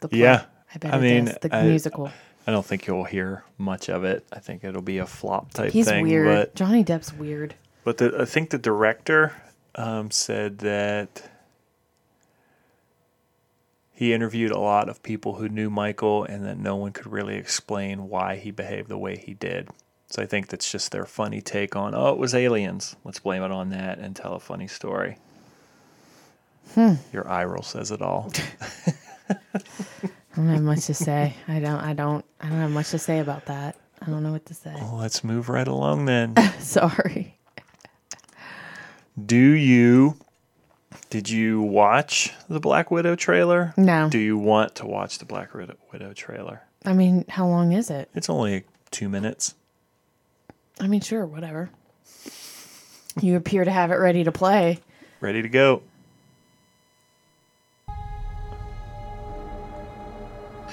The 0.00 0.08
play. 0.08 0.18
Yeah. 0.20 0.44
I 0.74 0.78
bet 0.78 0.94
I 0.94 0.98
it 0.98 1.00
mean, 1.00 1.24
does. 1.26 1.38
The 1.40 1.56
I- 1.56 1.62
musical. 1.62 2.10
I 2.46 2.50
don't 2.50 2.64
think 2.64 2.86
you'll 2.86 3.04
hear 3.04 3.44
much 3.58 3.90
of 3.90 4.04
it. 4.04 4.24
I 4.32 4.38
think 4.38 4.64
it'll 4.64 4.80
be 4.80 4.96
a 4.98 5.06
flop 5.06 5.52
type 5.52 5.70
He's 5.70 5.86
thing. 5.86 6.02
weird. 6.02 6.24
But 6.26 6.54
Johnny 6.54 6.82
Depp's 6.82 7.12
weird. 7.12 7.54
But 7.84 7.98
the, 7.98 8.22
I 8.22 8.24
think 8.24 8.48
the 8.48 8.56
director 8.56 9.34
um, 9.74 10.10
said 10.10 10.56
that 10.60 11.28
he 13.98 14.12
interviewed 14.12 14.52
a 14.52 14.60
lot 14.60 14.88
of 14.88 15.02
people 15.02 15.34
who 15.34 15.48
knew 15.48 15.68
Michael 15.68 16.22
and 16.22 16.44
that 16.44 16.56
no 16.56 16.76
one 16.76 16.92
could 16.92 17.08
really 17.08 17.34
explain 17.34 18.08
why 18.08 18.36
he 18.36 18.52
behaved 18.52 18.88
the 18.88 18.96
way 18.96 19.16
he 19.16 19.34
did. 19.34 19.68
So 20.06 20.22
I 20.22 20.26
think 20.26 20.46
that's 20.46 20.70
just 20.70 20.92
their 20.92 21.04
funny 21.04 21.40
take 21.40 21.74
on, 21.74 21.96
oh, 21.96 22.10
it 22.10 22.18
was 22.18 22.32
aliens. 22.32 22.94
Let's 23.02 23.18
blame 23.18 23.42
it 23.42 23.50
on 23.50 23.70
that 23.70 23.98
and 23.98 24.14
tell 24.14 24.34
a 24.34 24.38
funny 24.38 24.68
story. 24.68 25.18
Hmm. 26.74 26.94
Your 27.12 27.28
eye 27.28 27.44
roll 27.44 27.64
says 27.64 27.90
it 27.90 28.00
all. 28.00 28.32
I 29.30 29.36
don't 30.36 30.46
have 30.46 30.62
much 30.62 30.86
to 30.86 30.94
say. 30.94 31.34
I 31.48 31.58
don't. 31.58 31.80
I 31.80 31.92
don't. 31.92 32.24
I 32.40 32.48
don't 32.48 32.60
have 32.60 32.70
much 32.70 32.90
to 32.90 33.00
say 33.00 33.18
about 33.18 33.46
that. 33.46 33.74
I 34.00 34.06
don't 34.06 34.22
know 34.22 34.30
what 34.30 34.46
to 34.46 34.54
say. 34.54 34.74
well, 34.76 34.98
let's 34.98 35.24
move 35.24 35.48
right 35.48 35.66
along 35.66 36.04
then. 36.04 36.36
Sorry. 36.60 37.36
Do 39.26 39.36
you 39.36 40.14
did 41.10 41.30
you 41.30 41.60
watch 41.60 42.32
the 42.48 42.60
Black 42.60 42.90
Widow 42.90 43.16
trailer? 43.16 43.74
No. 43.76 44.08
Do 44.10 44.18
you 44.18 44.36
want 44.36 44.74
to 44.76 44.86
watch 44.86 45.18
the 45.18 45.24
Black 45.24 45.54
Widow, 45.54 45.76
Widow 45.92 46.12
trailer? 46.12 46.62
I 46.84 46.92
mean, 46.92 47.24
how 47.28 47.46
long 47.46 47.72
is 47.72 47.90
it? 47.90 48.08
It's 48.14 48.30
only 48.30 48.64
two 48.90 49.08
minutes. 49.08 49.54
I 50.80 50.86
mean, 50.86 51.00
sure, 51.00 51.26
whatever. 51.26 51.70
You 53.20 53.36
appear 53.36 53.64
to 53.64 53.70
have 53.70 53.90
it 53.90 53.96
ready 53.96 54.24
to 54.24 54.32
play. 54.32 54.78
Ready 55.20 55.42
to 55.42 55.48
go. 55.48 55.82
I 57.88 57.92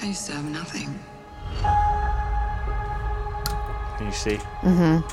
used 0.04 0.26
to 0.26 0.32
have 0.32 0.44
nothing. 0.44 0.98
Can 3.96 4.06
you 4.06 4.12
see? 4.12 4.38
And 4.62 4.78
then 4.78 5.04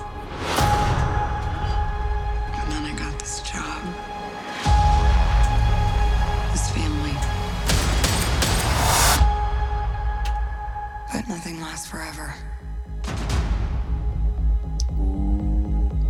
nothing 11.33 11.59
lasts 11.61 11.87
forever. 11.87 12.31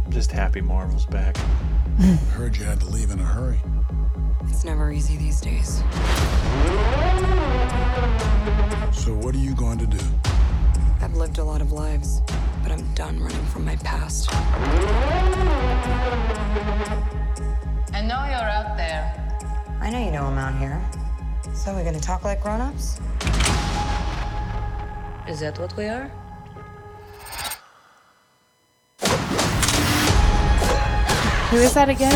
Just 0.09 0.33
happy 0.33 0.59
Marvel's 0.59 1.05
back. 1.05 1.37
Heard 2.33 2.57
you 2.57 2.65
had 2.65 2.81
to 2.81 2.87
leave 2.87 3.09
in 3.09 3.21
a 3.21 3.23
hurry. 3.23 3.61
It's 4.49 4.65
never 4.65 4.91
easy 4.91 5.15
these 5.15 5.39
days. 5.39 5.77
So 8.91 9.13
what 9.13 9.33
are 9.33 9.37
you 9.37 9.55
going 9.55 9.77
to 9.77 9.87
do? 9.87 10.03
I've 10.99 11.15
lived 11.15 11.37
a 11.37 11.43
lot 11.45 11.61
of 11.61 11.71
lives, 11.71 12.19
but 12.61 12.73
I'm 12.73 12.93
done 12.93 13.17
running 13.17 13.45
from 13.45 13.63
my 13.63 13.77
past. 13.77 14.27
I 17.93 18.01
know 18.01 18.25
you're 18.25 18.51
out 18.59 18.75
there. 18.75 19.39
I 19.79 19.89
know 19.89 20.03
you 20.03 20.11
know 20.11 20.23
I'm 20.23 20.37
out 20.37 20.59
here. 20.59 20.85
So 21.55 21.73
we're 21.73 21.85
gonna 21.85 22.01
talk 22.01 22.25
like 22.25 22.41
grown-ups? 22.41 22.99
Is 25.27 25.39
that 25.39 25.57
what 25.57 25.75
we 25.77 25.85
are? 25.85 26.11
Who 31.49 31.57
is 31.59 31.73
that 31.75 31.89
again? 31.89 32.13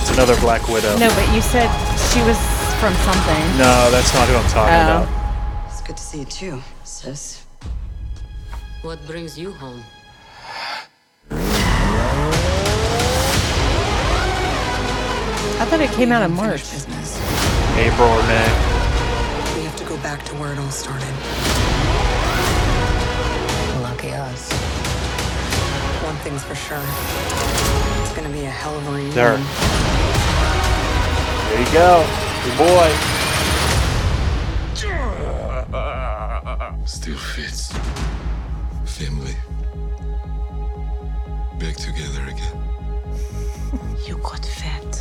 It's 0.00 0.10
another 0.12 0.36
Black 0.40 0.66
Widow. 0.68 0.96
No, 0.96 1.08
but 1.10 1.26
you 1.34 1.42
said 1.42 1.68
she 2.12 2.20
was 2.22 2.38
from 2.80 2.94
something. 3.04 3.44
No, 3.58 3.90
that's 3.90 4.12
not 4.14 4.26
who 4.28 4.36
I'm 4.36 4.48
talking 4.48 4.74
Oh. 4.74 5.04
about. 5.04 5.08
It's 5.70 5.82
good 5.82 5.96
to 5.96 6.02
see 6.02 6.18
you 6.20 6.24
too, 6.24 6.62
sis. 6.84 7.44
What 8.82 9.04
brings 9.06 9.38
you 9.38 9.52
home? 9.52 9.82
I 15.60 15.66
thought 15.68 15.80
it 15.80 15.90
came 15.90 16.12
out 16.12 16.22
in 16.22 16.32
March. 16.32 16.60
Business. 16.70 17.18
April 17.76 18.08
or 18.08 18.22
May. 18.22 18.48
We 19.58 19.64
have 19.64 19.76
to 19.76 19.84
go 19.84 19.96
back 19.98 20.24
to 20.26 20.34
where 20.36 20.52
it 20.52 20.58
all 20.58 20.70
started. 20.70 21.57
Thing's 26.18 26.44
for 26.44 26.54
sure. 26.54 26.82
It's 28.02 28.14
gonna 28.14 28.28
be 28.30 28.44
a 28.44 28.50
hell 28.50 28.76
of 28.76 28.86
a 28.88 28.90
reunion. 28.90 29.14
There. 29.14 29.36
There 31.48 31.60
you 31.60 31.72
go. 31.72 32.04
Good 32.44 32.58
boy. 32.58 33.18
Still 36.84 37.18
fits. 37.18 37.72
Family. 38.84 39.34
Back 41.58 41.76
together 41.76 42.22
again. 42.28 42.62
You 44.06 44.16
got 44.18 44.44
fat. 44.44 44.92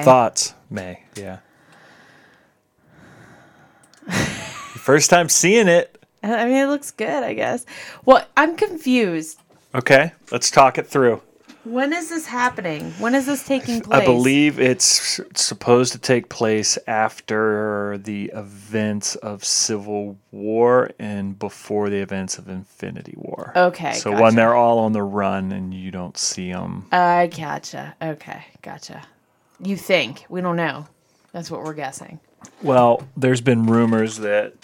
May. 0.00 0.04
Thoughts? 0.04 0.54
May. 0.70 1.02
Yeah. 1.16 1.38
First 4.10 5.10
time 5.10 5.28
seeing 5.28 5.68
it. 5.68 5.96
I 6.22 6.44
mean, 6.44 6.54
it 6.56 6.66
looks 6.66 6.90
good, 6.90 7.22
I 7.22 7.34
guess. 7.34 7.64
Well, 8.04 8.26
I'm 8.36 8.56
confused. 8.56 9.38
Okay, 9.74 10.12
let's 10.32 10.50
talk 10.50 10.78
it 10.78 10.86
through. 10.86 11.22
When 11.64 11.92
is 11.92 12.08
this 12.08 12.26
happening? 12.26 12.90
When 12.92 13.14
is 13.14 13.26
this 13.26 13.46
taking 13.46 13.82
place? 13.82 14.00
I 14.00 14.04
believe 14.04 14.58
it's 14.58 15.20
supposed 15.34 15.92
to 15.92 15.98
take 15.98 16.30
place 16.30 16.78
after 16.86 17.98
the 18.02 18.32
events 18.34 19.14
of 19.16 19.44
Civil 19.44 20.16
War 20.32 20.90
and 20.98 21.38
before 21.38 21.90
the 21.90 21.98
events 21.98 22.38
of 22.38 22.48
Infinity 22.48 23.14
War. 23.16 23.52
Okay, 23.54 23.92
So 23.92 24.10
gotcha. 24.10 24.22
when 24.22 24.34
they're 24.36 24.54
all 24.54 24.78
on 24.78 24.92
the 24.92 25.02
run 25.02 25.52
and 25.52 25.74
you 25.74 25.90
don't 25.90 26.16
see 26.16 26.50
them. 26.50 26.86
I 26.92 27.26
gotcha. 27.26 27.94
Okay, 28.00 28.42
gotcha. 28.62 29.02
You 29.62 29.76
think? 29.76 30.24
We 30.28 30.40
don't 30.40 30.56
know. 30.56 30.86
That's 31.32 31.50
what 31.50 31.62
we're 31.62 31.74
guessing. 31.74 32.20
Well, 32.62 33.06
there's 33.16 33.40
been 33.40 33.66
rumors 33.66 34.18
that 34.18 34.54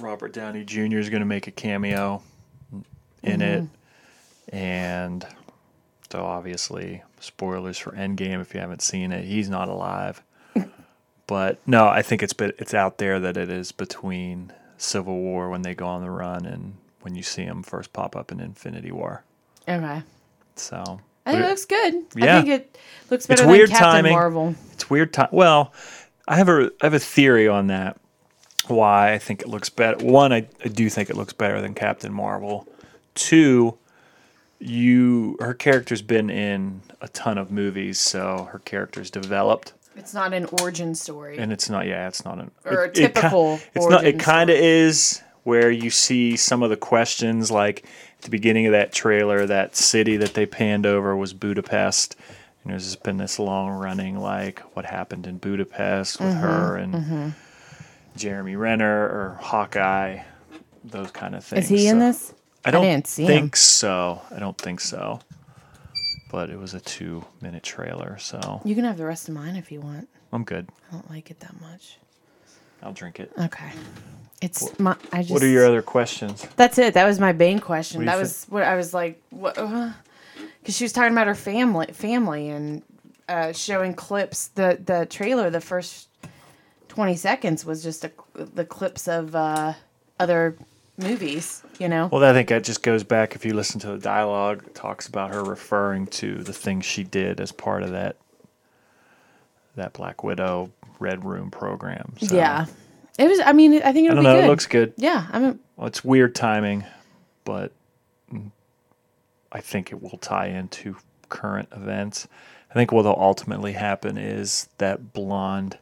Robert 0.00 0.32
Downey 0.32 0.64
Jr. 0.64 0.98
is 0.98 1.08
going 1.08 1.20
to 1.20 1.26
make 1.26 1.46
a 1.46 1.50
cameo 1.50 2.22
in 3.22 3.40
mm-hmm. 3.40 3.42
it. 3.42 3.64
And 4.52 5.26
so 6.10 6.24
obviously, 6.24 7.02
spoilers 7.20 7.78
for 7.78 7.92
Endgame 7.92 8.40
if 8.40 8.54
you 8.54 8.60
haven't 8.60 8.82
seen 8.82 9.12
it. 9.12 9.24
He's 9.24 9.48
not 9.48 9.68
alive. 9.68 10.22
but 11.26 11.58
no, 11.66 11.86
I 11.86 12.02
think 12.02 12.22
it's 12.22 12.32
been, 12.32 12.52
it's 12.58 12.74
out 12.74 12.98
there 12.98 13.20
that 13.20 13.36
it 13.36 13.48
is 13.50 13.72
between 13.72 14.52
Civil 14.76 15.16
War 15.16 15.48
when 15.48 15.62
they 15.62 15.74
go 15.74 15.86
on 15.86 16.02
the 16.02 16.10
run 16.10 16.44
and 16.46 16.76
when 17.02 17.14
you 17.14 17.22
see 17.22 17.42
him 17.42 17.62
first 17.62 17.92
pop 17.92 18.16
up 18.16 18.32
in 18.32 18.40
Infinity 18.40 18.90
War. 18.90 19.22
Okay. 19.68 20.02
So 20.56 21.00
I 21.30 21.32
think 21.32 21.42
it 21.42 21.46
it- 21.46 21.48
looks 21.50 21.64
good. 21.64 21.94
Yeah. 22.16 22.38
I 22.38 22.42
think 22.42 22.54
it 22.54 22.78
looks 23.10 23.26
better 23.26 23.46
weird 23.46 23.70
than 23.70 23.76
Captain 23.76 23.90
timing. 23.92 24.12
Marvel. 24.12 24.54
It's 24.72 24.88
weird 24.90 25.12
time. 25.12 25.28
Well, 25.32 25.72
I 26.28 26.36
have 26.36 26.48
a 26.48 26.70
I 26.80 26.86
have 26.86 26.94
a 26.94 26.98
theory 26.98 27.48
on 27.48 27.68
that. 27.68 27.98
Why 28.68 29.12
I 29.12 29.18
think 29.18 29.40
it 29.42 29.48
looks 29.48 29.68
better. 29.68 30.04
One, 30.04 30.32
I, 30.32 30.46
I 30.64 30.68
do 30.68 30.88
think 30.90 31.10
it 31.10 31.16
looks 31.16 31.32
better 31.32 31.60
than 31.60 31.74
Captain 31.74 32.12
Marvel. 32.12 32.68
Two, 33.14 33.76
you 34.58 35.36
her 35.40 35.54
character's 35.54 36.02
been 36.02 36.30
in 36.30 36.82
a 37.00 37.08
ton 37.08 37.38
of 37.38 37.50
movies, 37.50 37.98
so 37.98 38.48
her 38.52 38.58
character's 38.60 39.10
developed, 39.10 39.72
It's 39.96 40.12
not 40.14 40.32
an 40.34 40.46
origin 40.60 40.94
story. 40.94 41.38
and 41.38 41.52
it's 41.52 41.68
not. 41.70 41.86
Yeah, 41.86 42.06
it's 42.08 42.24
not 42.24 42.38
an 42.38 42.50
Or 42.64 42.84
a 42.84 42.88
it- 42.88 42.90
it 42.90 42.94
ki- 42.94 43.00
typical 43.12 43.58
it's 43.74 43.86
not. 43.88 44.04
It 44.04 44.18
kind 44.18 44.50
of 44.50 44.56
is 44.56 45.22
where 45.44 45.70
you 45.70 45.88
see 45.90 46.36
some 46.36 46.62
of 46.62 46.68
the 46.70 46.76
questions, 46.76 47.50
like 47.50 47.84
at 48.20 48.24
the 48.24 48.30
beginning 48.30 48.66
of 48.66 48.72
that 48.72 48.92
trailer, 48.92 49.46
that 49.46 49.74
city 49.74 50.18
that 50.18 50.34
they 50.34 50.44
panned 50.44 50.84
over 50.84 51.16
was 51.16 51.32
Budapest. 51.32 52.16
And 52.62 52.70
there's 52.70 52.84
just 52.84 53.02
been 53.02 53.16
this 53.16 53.38
long 53.38 53.70
running, 53.70 54.18
like 54.18 54.60
what 54.76 54.84
happened 54.84 55.26
in 55.26 55.38
Budapest 55.38 56.20
with 56.20 56.34
her 56.34 56.76
Mm-hmm, 56.78 57.14
and 57.14 57.34
Jeremy 58.16 58.56
Renner 58.56 59.04
or 59.04 59.38
Hawkeye, 59.40 60.22
those 60.84 61.10
kind 61.12 61.34
of 61.34 61.42
things. 61.42 61.70
Is 61.70 61.70
he 61.70 61.88
in 61.88 61.98
this? 61.98 62.34
I 62.62 62.70
don't 62.70 63.06
see 63.06 63.26
think 63.26 63.54
him. 63.54 63.56
so. 63.56 64.20
I 64.30 64.38
don't 64.38 64.58
think 64.58 64.80
so. 64.80 65.20
But 66.30 66.50
it 66.50 66.58
was 66.58 66.74
a 66.74 66.80
two 66.80 67.24
minute 67.40 67.62
trailer, 67.62 68.18
so 68.18 68.60
You 68.66 68.74
can 68.74 68.84
have 68.84 68.98
the 68.98 69.06
rest 69.06 69.28
of 69.30 69.34
mine 69.34 69.56
if 69.56 69.72
you 69.72 69.80
want. 69.80 70.10
I'm 70.30 70.44
good. 70.44 70.68
I 70.90 70.92
don't 70.92 71.10
like 71.10 71.30
it 71.30 71.40
that 71.40 71.58
much. 71.62 71.96
I'll 72.82 72.92
drink 72.92 73.20
it. 73.20 73.32
Okay. 73.38 73.70
It's 74.40 74.78
my. 74.78 74.96
I 75.12 75.20
just. 75.20 75.32
What 75.32 75.42
are 75.42 75.48
your 75.48 75.66
other 75.66 75.82
questions? 75.82 76.46
That's 76.56 76.78
it. 76.78 76.94
That 76.94 77.06
was 77.06 77.20
my 77.20 77.32
main 77.32 77.58
question. 77.58 78.00
Do 78.00 78.04
you 78.04 78.10
That 78.10 78.18
was 78.18 78.46
what 78.48 78.62
I 78.62 78.74
was 78.74 78.94
like. 78.94 79.20
What? 79.30 79.54
Because 79.54 80.76
she 80.76 80.84
was 80.84 80.92
talking 80.92 81.12
about 81.12 81.26
her 81.26 81.34
family, 81.34 81.86
family, 81.92 82.48
and 82.48 82.82
uh, 83.28 83.52
showing 83.52 83.92
clips. 83.94 84.48
The 84.48 84.78
the 84.82 85.06
trailer, 85.06 85.50
the 85.50 85.60
first 85.60 86.08
twenty 86.88 87.16
seconds 87.16 87.66
was 87.66 87.82
just 87.82 88.04
a, 88.04 88.12
the 88.34 88.64
clips 88.64 89.08
of 89.08 89.36
uh, 89.36 89.74
other 90.18 90.56
movies. 90.96 91.62
You 91.78 91.88
know. 91.88 92.08
Well, 92.10 92.24
I 92.24 92.32
think 92.32 92.48
that 92.48 92.64
just 92.64 92.82
goes 92.82 93.04
back. 93.04 93.34
If 93.34 93.44
you 93.44 93.52
listen 93.52 93.78
to 93.80 93.88
the 93.88 93.98
dialogue, 93.98 94.64
it 94.66 94.74
talks 94.74 95.06
about 95.06 95.34
her 95.34 95.44
referring 95.44 96.06
to 96.06 96.36
the 96.36 96.54
things 96.54 96.86
she 96.86 97.04
did 97.04 97.40
as 97.40 97.52
part 97.52 97.82
of 97.82 97.90
that 97.90 98.16
that 99.80 99.92
Black 99.92 100.22
Widow 100.22 100.70
Red 100.98 101.24
Room 101.24 101.50
program. 101.50 102.14
So, 102.20 102.36
yeah. 102.36 102.66
It 103.18 103.28
was. 103.28 103.40
I 103.40 103.52
mean, 103.52 103.74
I 103.82 103.92
think 103.92 104.08
I 104.08 104.12
it'll 104.12 104.22
don't 104.22 104.24
be 104.24 104.28
know. 104.30 104.34
good. 104.36 104.44
It 104.44 104.48
looks 104.48 104.66
good. 104.66 104.94
Yeah. 104.96 105.26
I 105.32 105.38
mean, 105.40 105.58
Well, 105.76 105.86
it's 105.88 106.04
weird 106.04 106.34
timing, 106.34 106.84
but 107.44 107.72
I 109.52 109.60
think 109.60 109.90
it 109.92 110.00
will 110.00 110.18
tie 110.18 110.46
into 110.46 110.96
current 111.28 111.68
events. 111.74 112.28
I 112.70 112.74
think 112.74 112.92
what 112.92 113.04
will 113.04 113.16
ultimately 113.18 113.72
happen 113.72 114.16
is 114.16 114.68
that 114.78 115.12
blonde, 115.12 115.76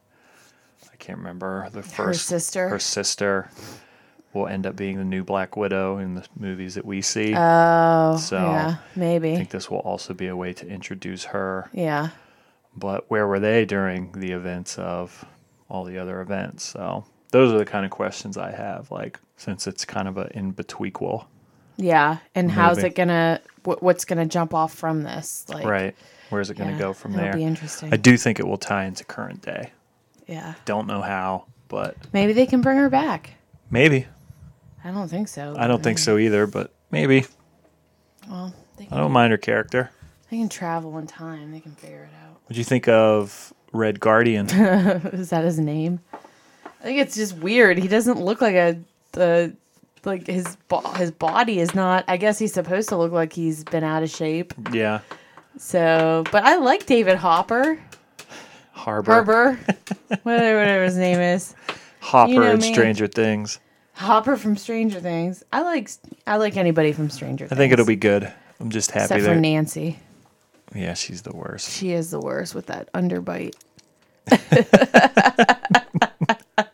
I 0.90 0.96
can't 0.96 1.18
remember 1.18 1.68
the 1.70 1.82
first 1.82 2.26
sister? 2.26 2.68
her 2.70 2.78
sister 2.78 3.50
will 4.32 4.46
end 4.46 4.66
up 4.66 4.74
being 4.76 4.96
the 4.96 5.04
new 5.04 5.22
Black 5.22 5.56
Widow 5.56 5.98
in 5.98 6.14
the 6.14 6.24
movies 6.38 6.74
that 6.76 6.84
we 6.84 7.02
see. 7.02 7.34
oh, 7.36 8.16
So, 8.16 8.36
yeah, 8.38 8.76
maybe. 8.96 9.32
I 9.32 9.36
think 9.36 9.50
this 9.50 9.70
will 9.70 9.78
also 9.80 10.14
be 10.14 10.28
a 10.28 10.36
way 10.36 10.52
to 10.54 10.66
introduce 10.66 11.24
her. 11.24 11.68
Yeah. 11.72 12.08
But 12.78 13.10
where 13.10 13.26
were 13.26 13.40
they 13.40 13.64
during 13.64 14.12
the 14.12 14.32
events 14.32 14.78
of 14.78 15.24
all 15.68 15.84
the 15.84 15.98
other 15.98 16.20
events? 16.20 16.64
So 16.64 17.04
those 17.30 17.52
are 17.52 17.58
the 17.58 17.64
kind 17.64 17.84
of 17.84 17.90
questions 17.90 18.36
I 18.38 18.50
have. 18.52 18.90
Like 18.90 19.18
since 19.36 19.66
it's 19.66 19.84
kind 19.84 20.08
of 20.08 20.16
an 20.16 20.28
in 20.34 20.52
betweenquel. 20.54 21.26
Yeah. 21.76 22.18
And 22.34 22.50
how's 22.50 22.78
it 22.78 22.94
gonna? 22.94 23.40
Wh- 23.64 23.82
what's 23.82 24.04
gonna 24.04 24.26
jump 24.26 24.52
off 24.54 24.72
from 24.74 25.02
this? 25.02 25.44
Like, 25.48 25.64
right? 25.66 25.96
Where's 26.30 26.50
it 26.50 26.54
going 26.58 26.68
to 26.68 26.74
yeah, 26.74 26.80
go 26.80 26.92
from 26.92 27.14
there? 27.14 27.32
be 27.32 27.42
interesting. 27.42 27.90
I 27.90 27.96
do 27.96 28.18
think 28.18 28.38
it 28.38 28.46
will 28.46 28.58
tie 28.58 28.84
into 28.84 29.02
current 29.02 29.40
day. 29.40 29.72
Yeah. 30.26 30.52
Don't 30.66 30.86
know 30.86 31.00
how, 31.00 31.46
but 31.68 31.96
Maybe 32.12 32.34
they 32.34 32.44
can 32.44 32.60
bring 32.60 32.76
her 32.76 32.90
back. 32.90 33.30
maybe. 33.70 34.06
I 34.84 34.90
don't 34.90 35.08
think 35.08 35.26
so. 35.28 35.54
I 35.56 35.66
don't 35.66 35.82
think 35.82 35.96
so 35.98 36.18
either, 36.18 36.46
but 36.46 36.74
maybe. 36.90 37.24
Well, 38.28 38.52
they 38.76 38.88
I 38.92 38.98
don't 38.98 39.12
mind 39.12 39.30
her 39.30 39.38
character. 39.38 39.90
they 40.30 40.36
can 40.36 40.50
travel 40.50 40.98
in 40.98 41.06
time. 41.06 41.50
They 41.50 41.60
can 41.60 41.72
figure 41.72 42.02
it 42.12 42.14
out. 42.22 42.27
What'd 42.48 42.56
you 42.56 42.64
think 42.64 42.88
of 42.88 43.52
Red 43.72 44.00
Guardian? 44.00 44.46
Is 44.50 45.28
that 45.28 45.44
his 45.44 45.58
name? 45.58 46.00
I 46.64 46.82
think 46.82 46.98
it's 46.98 47.14
just 47.14 47.36
weird. 47.36 47.76
He 47.76 47.88
doesn't 47.88 48.18
look 48.20 48.40
like 48.40 48.54
a 48.54 48.80
the 49.12 49.54
like 50.04 50.26
his 50.26 50.56
bo- 50.68 50.80
his 50.92 51.10
body 51.10 51.60
is 51.60 51.74
not. 51.74 52.04
I 52.08 52.16
guess 52.16 52.38
he's 52.38 52.54
supposed 52.54 52.88
to 52.88 52.96
look 52.96 53.12
like 53.12 53.32
he's 53.34 53.64
been 53.64 53.84
out 53.84 54.02
of 54.02 54.08
shape. 54.10 54.54
yeah, 54.72 55.00
So, 55.58 56.24
but 56.32 56.44
I 56.44 56.56
like 56.56 56.86
David 56.86 57.16
Hopper, 57.16 57.78
Harbor. 58.72 59.12
Harbor, 59.12 59.52
whatever 60.22 60.58
whatever 60.58 60.84
his 60.84 60.96
name 60.96 61.20
is. 61.20 61.54
Hopper 62.00 62.32
You 62.32 62.40
know 62.40 62.56
me. 62.56 62.72
Stranger 62.72 63.08
Things. 63.08 63.58
Hopper 63.94 64.36
from 64.36 64.56
Stranger 64.56 65.00
Things. 65.00 65.42
I 65.52 65.60
like 65.62 65.90
I 66.26 66.36
like 66.36 66.56
anybody 66.56 66.92
from 66.92 67.10
Stranger 67.10 67.44
I 67.44 67.48
Things. 67.48 67.58
I 67.58 67.60
think 67.60 67.72
it'll 67.74 67.84
be 67.84 67.96
good. 67.96 68.32
I'm 68.60 68.70
just 68.70 68.90
happy 68.92 69.16
except 69.16 69.24
for. 69.24 69.34
Nancy. 69.34 69.98
Yeah, 70.74 70.94
she's 70.94 71.22
the 71.22 71.34
worst. 71.34 71.70
She 71.70 71.92
is 71.92 72.10
the 72.10 72.20
worst 72.20 72.54
with 72.54 72.66
that 72.66 72.92
underbite. 72.92 73.54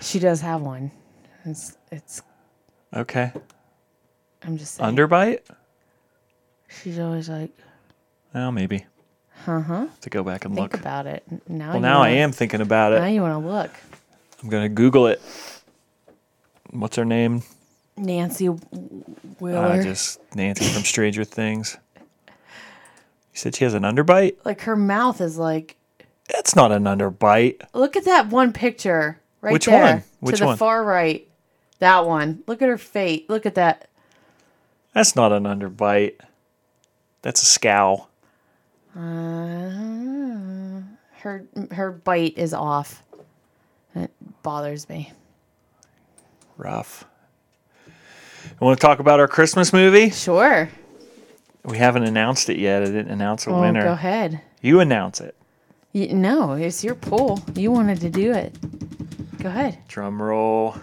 she 0.00 0.18
does 0.18 0.40
have 0.40 0.60
one. 0.62 0.90
It's, 1.44 1.76
it's 1.90 2.22
Okay. 2.94 3.32
I'm 4.42 4.56
just 4.56 4.74
saying. 4.74 4.96
Underbite? 4.96 5.40
She's 6.82 6.98
always 6.98 7.28
like, 7.28 7.50
Well, 8.34 8.52
maybe. 8.52 8.86
Uh 9.46 9.60
huh. 9.60 9.86
To 10.02 10.10
go 10.10 10.22
back 10.22 10.44
and 10.44 10.54
think 10.54 10.72
look. 10.72 10.80
about 10.80 11.06
it. 11.06 11.24
Now 11.48 11.68
Well, 11.68 11.76
you 11.76 11.82
now 11.82 11.96
I 11.98 12.08
wanna- 12.08 12.20
am 12.20 12.32
thinking 12.32 12.60
about 12.60 12.92
it. 12.92 13.00
Now 13.00 13.06
you 13.06 13.20
want 13.22 13.42
to 13.42 13.48
look. 13.48 13.70
I'm 14.42 14.48
gonna 14.48 14.68
Google 14.68 15.06
it. 15.06 15.20
What's 16.70 16.96
her 16.96 17.04
name? 17.04 17.42
Nancy 17.96 18.46
Wheeler. 18.46 19.58
Uh, 19.58 19.82
just 19.82 20.20
Nancy 20.34 20.64
from 20.66 20.82
Stranger 20.84 21.24
Things. 21.24 21.76
You 23.38 23.42
said 23.42 23.54
she 23.54 23.62
has 23.62 23.74
an 23.74 23.84
underbite. 23.84 24.38
like 24.44 24.62
her 24.62 24.74
mouth 24.74 25.20
is 25.20 25.38
like. 25.38 25.76
That's 26.26 26.56
not 26.56 26.72
an 26.72 26.84
underbite. 26.84 27.62
Look 27.72 27.94
at 27.94 28.04
that 28.04 28.30
one 28.30 28.52
picture 28.52 29.20
right 29.40 29.52
Which 29.52 29.66
there. 29.66 29.80
one? 29.80 30.02
Which 30.18 30.36
to 30.38 30.40
the 30.40 30.46
one? 30.46 30.56
far 30.56 30.82
right. 30.82 31.28
That 31.78 32.04
one. 32.04 32.42
Look 32.48 32.62
at 32.62 32.68
her 32.68 32.76
face. 32.76 33.22
Look 33.28 33.46
at 33.46 33.54
that. 33.54 33.88
That's 34.92 35.14
not 35.14 35.30
an 35.30 35.44
underbite. 35.44 36.16
That's 37.22 37.40
a 37.40 37.44
scowl. 37.46 38.10
Uh, 38.96 40.80
her 41.20 41.46
her 41.70 41.92
bite 41.92 42.36
is 42.36 42.52
off. 42.52 43.04
It 43.94 44.10
bothers 44.42 44.88
me. 44.88 45.12
Rough. 46.56 47.04
I 48.60 48.64
want 48.64 48.80
to 48.80 48.84
talk 48.84 48.98
about 48.98 49.20
our 49.20 49.28
Christmas 49.28 49.72
movie. 49.72 50.10
Sure. 50.10 50.68
We 51.68 51.76
haven't 51.78 52.04
announced 52.04 52.48
it 52.48 52.58
yet. 52.58 52.82
I 52.82 52.86
didn't 52.86 53.10
announce 53.10 53.46
a 53.46 53.50
Well, 53.50 53.60
winner. 53.60 53.82
go 53.82 53.92
ahead. 53.92 54.40
You 54.62 54.80
announce 54.80 55.20
it. 55.20 55.34
Y 55.94 56.08
no, 56.12 56.52
it's 56.54 56.82
your 56.82 56.94
pool. 56.94 57.42
You 57.54 57.70
wanted 57.70 58.00
to 58.00 58.10
do 58.10 58.32
it. 58.32 58.56
Go 59.38 59.48
ahead. 59.50 59.78
Drum 59.86 60.20
roll. 60.20 60.76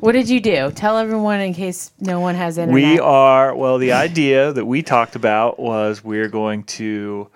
What 0.00 0.12
did 0.12 0.28
you 0.28 0.40
do? 0.40 0.70
Tell 0.72 0.98
everyone 0.98 1.40
in 1.40 1.54
case 1.54 1.92
no 2.00 2.20
one 2.20 2.34
has 2.34 2.58
internet. 2.58 2.74
We 2.74 2.98
are, 2.98 3.54
well, 3.54 3.78
the 3.78 3.92
idea 3.92 4.52
that 4.52 4.66
we 4.66 4.82
talked 4.82 5.14
about 5.16 5.58
was 5.60 6.02
we're 6.04 6.28
going 6.28 6.64
to 6.64 7.28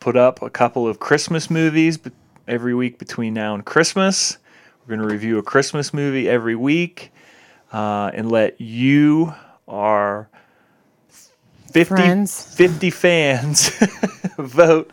put 0.00 0.16
up 0.16 0.42
a 0.42 0.50
couple 0.50 0.88
of 0.88 0.98
Christmas 0.98 1.50
movies 1.50 1.98
every 2.48 2.74
week 2.74 2.98
between 2.98 3.34
now 3.34 3.54
and 3.54 3.64
Christmas. 3.64 4.38
We're 4.86 4.96
going 4.96 5.06
to 5.08 5.12
review 5.14 5.38
a 5.38 5.42
Christmas 5.42 5.92
movie 5.92 6.28
every 6.28 6.56
week 6.56 7.12
uh, 7.72 8.10
and 8.14 8.30
let 8.30 8.60
you, 8.60 9.34
our 9.68 10.28
50, 11.84 11.94
Friends. 11.94 12.54
50 12.56 12.90
fans, 12.90 13.68
vote 14.38 14.90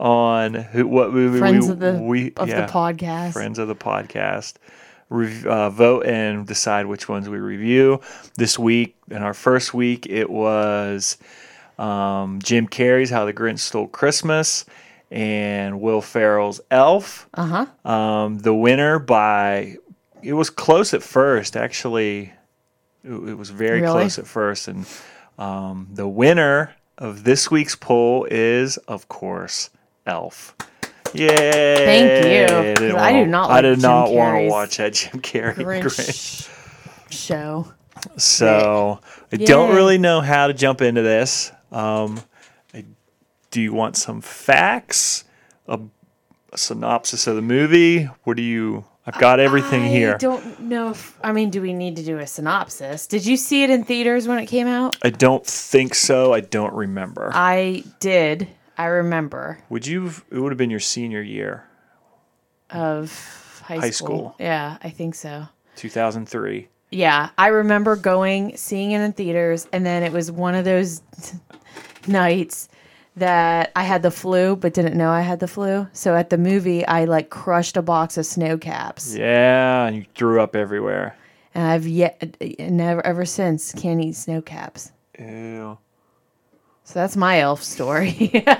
on 0.00 0.54
who, 0.54 0.86
what 0.86 1.12
movie 1.12 1.38
friends 1.38 1.66
we, 1.66 1.72
of 1.72 1.78
the 1.78 1.92
we 2.02 2.32
of 2.36 2.48
yeah 2.48 2.66
the 2.66 2.72
podcast. 2.72 3.32
friends 3.34 3.58
of 3.58 3.68
the 3.68 3.74
podcast 3.76 4.54
rev- 5.10 5.46
uh, 5.46 5.68
vote 5.70 6.06
and 6.06 6.46
decide 6.46 6.86
which 6.86 7.08
ones 7.08 7.28
we 7.28 7.38
review 7.38 8.00
this 8.36 8.58
week 8.58 8.96
in 9.10 9.18
our 9.18 9.34
first 9.34 9.72
week 9.74 10.06
it 10.08 10.28
was 10.28 11.18
um, 11.78 12.40
jim 12.42 12.66
carrey's 12.66 13.10
how 13.10 13.24
the 13.24 13.32
grinch 13.32 13.60
stole 13.60 13.86
christmas 13.86 14.64
and 15.12 15.80
will 15.80 16.00
ferrell's 16.00 16.60
elf 16.70 17.28
Uh 17.34 17.66
huh. 17.84 17.88
um, 17.90 18.38
the 18.38 18.54
winner 18.54 18.98
by 18.98 19.76
it 20.22 20.32
was 20.32 20.50
close 20.50 20.92
at 20.94 21.02
first 21.02 21.56
actually 21.56 22.32
it, 23.04 23.12
it 23.12 23.34
was 23.38 23.50
very 23.50 23.82
Really? 23.82 23.92
close 23.92 24.18
at 24.18 24.26
first 24.26 24.66
and 24.66 24.84
um, 25.38 25.88
the 25.92 26.08
winner 26.08 26.74
of 26.98 27.24
this 27.24 27.50
week's 27.50 27.74
poll 27.76 28.26
is 28.30 28.76
of 28.78 29.08
course 29.08 29.70
elf 30.06 30.54
Yay! 31.14 31.28
Thank 31.28 32.50
you. 32.50 32.56
I 32.56 32.74
do 32.74 32.94
want- 32.94 33.28
not 33.28 33.50
I 33.50 33.54
like 33.54 33.62
did 33.64 33.74
Jim 33.74 33.82
not 33.82 34.12
want 34.12 34.38
to 34.38 34.48
watch 34.48 34.76
that 34.78 34.94
Jim 34.94 35.20
Carrey 35.20 35.54
Grinch. 35.56 35.82
Grinch 35.84 36.48
show. 37.10 37.70
So 38.16 38.98
I 39.30 39.36
don't 39.36 39.74
really 39.74 39.98
know 39.98 40.22
how 40.22 40.46
to 40.46 40.54
jump 40.54 40.80
into 40.80 41.02
this. 41.02 41.52
Um, 41.70 42.20
do 43.50 43.60
you 43.60 43.74
want 43.74 43.96
some 43.96 44.22
facts? 44.22 45.24
A, 45.68 45.78
a 46.52 46.58
synopsis 46.58 47.26
of 47.26 47.36
the 47.36 47.42
movie? 47.42 48.04
What 48.24 48.38
do 48.38 48.42
you? 48.42 48.84
I've 49.06 49.18
got 49.18 49.40
everything 49.40 49.82
I 49.82 49.88
here. 49.88 50.14
I 50.14 50.18
don't 50.18 50.60
know 50.60 50.90
if 50.90 51.18
I 51.24 51.32
mean, 51.32 51.50
do 51.50 51.60
we 51.60 51.72
need 51.72 51.96
to 51.96 52.04
do 52.04 52.18
a 52.18 52.26
synopsis? 52.26 53.06
Did 53.06 53.26
you 53.26 53.36
see 53.36 53.64
it 53.64 53.70
in 53.70 53.84
theaters 53.84 54.28
when 54.28 54.38
it 54.38 54.46
came 54.46 54.68
out? 54.68 54.96
I 55.02 55.10
don't 55.10 55.44
think 55.44 55.94
so. 55.94 56.32
I 56.32 56.40
don't 56.40 56.72
remember. 56.72 57.30
I 57.34 57.82
did. 57.98 58.48
I 58.78 58.86
remember 58.86 59.58
Would 59.68 59.86
you? 59.86 60.10
It 60.30 60.38
would 60.38 60.50
have 60.50 60.58
been 60.58 60.70
your 60.70 60.80
senior 60.80 61.20
year, 61.20 61.64
of 62.70 63.60
high, 63.62 63.76
High 63.76 63.90
school. 63.90 64.16
school. 64.16 64.36
Yeah, 64.38 64.78
I 64.82 64.88
think 64.90 65.14
so. 65.14 65.46
2003. 65.76 66.68
Yeah, 66.90 67.30
I 67.38 67.48
remember 67.48 67.96
going, 67.96 68.56
seeing 68.56 68.92
it 68.92 69.00
in 69.00 69.12
theaters, 69.14 69.66
and 69.72 69.84
then 69.84 70.02
it 70.02 70.12
was 70.12 70.30
one 70.30 70.54
of 70.54 70.64
those 70.64 71.02
nights 72.06 72.68
that 73.16 73.72
I 73.76 73.82
had 73.82 74.02
the 74.02 74.10
flu, 74.10 74.56
but 74.56 74.72
didn't 74.74 74.96
know 74.96 75.10
I 75.10 75.20
had 75.20 75.40
the 75.40 75.48
flu. 75.48 75.86
So 75.92 76.14
at 76.14 76.30
the 76.30 76.38
movie, 76.38 76.86
I 76.86 77.04
like 77.04 77.28
crushed 77.30 77.76
a 77.76 77.82
box 77.82 78.16
of 78.16 78.24
Sno-Caps, 78.26 79.14
Yeah, 79.14 79.84
and 79.86 79.96
you 79.96 80.04
threw 80.14 80.40
up 80.40 80.56
everywhere. 80.56 81.16
and 81.54 81.66
I've 81.66 81.86
yet 81.86 82.36
never 82.58 83.04
ever 83.06 83.24
since 83.26 83.72
can't 83.72 84.00
eat 84.00 84.14
Sno-Caps. 84.16 84.92
Ew. 85.18 85.76
So 86.84 86.94
that's 86.94 87.16
my 87.16 87.40
elf 87.40 87.62
story. 87.62 88.44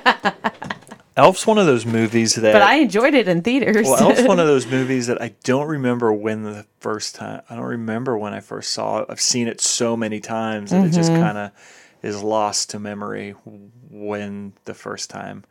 Elf's 1.15 1.47
one 1.47 1.59
of 1.59 1.67
those 1.67 1.85
movies 1.85 2.37
that. 2.37 2.55
but 2.55 2.63
I 2.63 2.77
enjoyed 2.77 3.13
it 3.13 3.29
in 3.29 3.43
theaters. 3.43 3.87
Well, 3.87 4.11
Elf's 4.11 4.23
one 4.23 4.41
of 4.41 4.47
those 4.53 4.67
movies 4.67 5.09
that 5.09 5.21
I 5.21 5.35
don't 5.45 5.67
remember 5.69 6.11
when 6.13 6.43
the 6.43 6.65
first 6.81 7.15
time. 7.17 7.43
I 7.51 7.55
don't 7.57 7.65
remember 7.67 8.17
when 8.17 8.33
I 8.33 8.41
first 8.41 8.73
saw 8.73 9.01
it. 9.01 9.07
I've 9.11 9.21
seen 9.21 9.47
it 9.47 9.61
so 9.61 9.95
many 9.95 10.21
times 10.21 10.71
that 10.71 10.87
it 10.87 10.91
just 10.91 11.11
Mm-hmm. 11.13 11.23
kind 11.23 11.37
of 11.39 11.51
is 12.03 12.23
lost 12.23 12.71
to 12.71 12.79
memory 12.79 13.35
when 13.93 14.53
the 14.65 14.75
first 14.75 15.11
time 15.11 15.45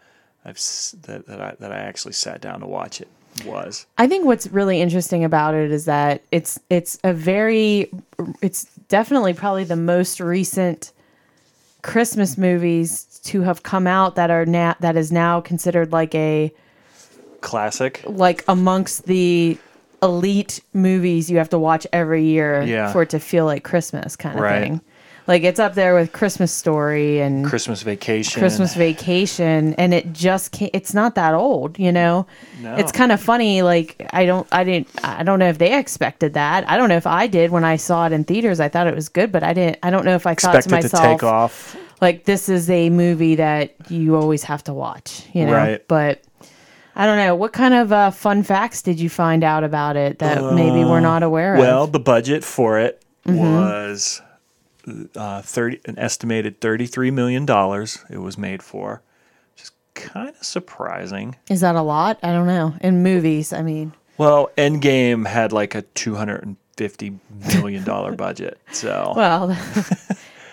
I've 0.43 0.57
that, 1.03 1.25
that 1.27 1.39
I 1.39 1.55
that 1.59 1.71
I 1.71 1.77
actually 1.77 2.13
sat 2.13 2.41
down 2.41 2.59
to 2.61 2.65
watch 2.67 2.99
it 2.99 3.07
was. 3.45 3.85
I 3.97 4.07
think 4.07 4.25
what's 4.25 4.47
really 4.47 4.81
interesting 4.81 5.23
about 5.23 5.53
it 5.53 5.71
is 5.71 5.85
that 5.85 6.21
it's 6.31 6.59
it's 6.69 6.97
a 7.03 7.13
very 7.13 7.89
it's 8.41 8.65
definitely 8.89 9.33
probably 9.33 9.63
the 9.63 9.75
most 9.75 10.19
recent 10.19 10.91
Christmas 11.83 12.37
movies 12.37 13.19
to 13.23 13.41
have 13.41 13.63
come 13.63 13.87
out 13.87 14.15
that 14.15 14.29
are 14.31 14.45
now 14.45 14.75
that 14.79 14.97
is 14.97 15.11
now 15.11 15.39
considered 15.41 15.91
like 15.91 16.13
a 16.15 16.51
Classic. 17.41 18.03
like 18.05 18.43
amongst 18.47 19.05
the 19.05 19.57
elite 20.03 20.61
movies 20.73 21.29
you 21.29 21.37
have 21.37 21.49
to 21.49 21.59
watch 21.59 21.85
every 21.93 22.23
year 22.23 22.61
Yeah. 22.63 22.91
for 22.91 23.03
it 23.03 23.09
to 23.11 23.19
feel 23.19 23.45
like 23.45 23.63
Christmas 23.63 24.15
kind 24.15 24.35
of 24.37 24.43
Right. 24.43 24.61
thing. 24.63 24.81
Like 25.27 25.43
it's 25.43 25.59
up 25.59 25.75
there 25.75 25.93
with 25.95 26.11
Christmas 26.13 26.51
Story 26.51 27.19
and 27.21 27.45
Christmas 27.45 27.83
Vacation. 27.83 28.39
Christmas 28.39 28.73
Vacation, 28.75 29.73
and 29.75 29.93
it 29.93 30.13
just 30.13 30.51
can't. 30.51 30.71
It's 30.73 30.93
not 30.93 31.15
that 31.15 31.33
old, 31.33 31.77
you 31.79 31.91
know. 31.91 32.25
No. 32.59 32.75
It's 32.75 32.91
kind 32.91 33.11
of 33.11 33.21
funny. 33.21 33.61
Like 33.61 34.07
I 34.13 34.25
don't, 34.25 34.47
I 34.51 34.63
didn't, 34.63 34.87
I 35.03 35.23
don't 35.23 35.37
know 35.39 35.47
if 35.49 35.57
they 35.59 35.77
expected 35.77 36.33
that. 36.33 36.67
I 36.69 36.75
don't 36.75 36.89
know 36.89 36.97
if 36.97 37.05
I 37.07 37.27
did 37.27 37.51
when 37.51 37.63
I 37.63 37.75
saw 37.75 38.07
it 38.07 38.11
in 38.13 38.23
theaters. 38.23 38.59
I 38.59 38.67
thought 38.67 38.87
it 38.87 38.95
was 38.95 39.09
good, 39.09 39.31
but 39.31 39.43
I 39.43 39.53
didn't. 39.53 39.77
I 39.83 39.89
don't 39.91 40.05
know 40.05 40.15
if 40.15 40.25
I 40.25 40.33
thought 40.35 40.53
to 40.53 40.57
it 40.59 40.61
to 40.63 40.69
myself, 40.71 41.03
take 41.03 41.23
off. 41.23 41.77
like 42.01 42.25
this 42.25 42.49
is 42.49 42.69
a 42.69 42.89
movie 42.89 43.35
that 43.35 43.75
you 43.91 44.15
always 44.15 44.43
have 44.43 44.63
to 44.65 44.73
watch, 44.73 45.27
you 45.33 45.45
know. 45.45 45.53
Right. 45.53 45.87
But 45.87 46.23
I 46.95 47.05
don't 47.05 47.17
know. 47.17 47.35
What 47.35 47.53
kind 47.53 47.73
of 47.75 47.91
uh, 47.93 48.09
fun 48.11 48.41
facts 48.43 48.81
did 48.81 48.99
you 48.99 49.09
find 49.09 49.43
out 49.43 49.63
about 49.63 49.95
it 49.97 50.19
that 50.19 50.53
maybe 50.55 50.83
we're 50.83 50.99
not 50.99 51.21
aware 51.23 51.53
Well, 51.53 51.61
of? 51.61 51.67
Well, 51.67 51.87
the 51.87 51.99
budget 51.99 52.43
for 52.43 52.79
it 52.79 52.97
Mm-hmm. 53.27 53.37
was 53.37 54.19
uh, 55.15 55.41
thirty, 55.41 55.79
an 55.85 55.97
estimated 55.99 56.59
thirty-three 56.61 57.11
million 57.11 57.45
dollars. 57.45 58.03
It 58.09 58.17
was 58.17 58.37
made 58.37 58.63
for, 58.63 59.01
which 59.53 59.63
is 59.63 59.71
kind 59.93 60.29
of 60.29 60.43
surprising. 60.43 61.35
Is 61.49 61.61
that 61.61 61.75
a 61.75 61.81
lot? 61.81 62.19
I 62.23 62.31
don't 62.31 62.47
know. 62.47 62.75
In 62.81 63.03
movies, 63.03 63.53
I 63.53 63.61
mean, 63.61 63.93
Well, 64.17 64.49
Endgame 64.57 65.27
had 65.27 65.51
like 65.51 65.75
a 65.75 65.81
two 65.81 66.15
hundred 66.15 66.43
and 66.43 66.57
fifty 66.77 67.19
million 67.53 67.83
dollar 67.83 68.13
budget. 68.13 68.59
So 68.71 69.13
well, 69.17 69.47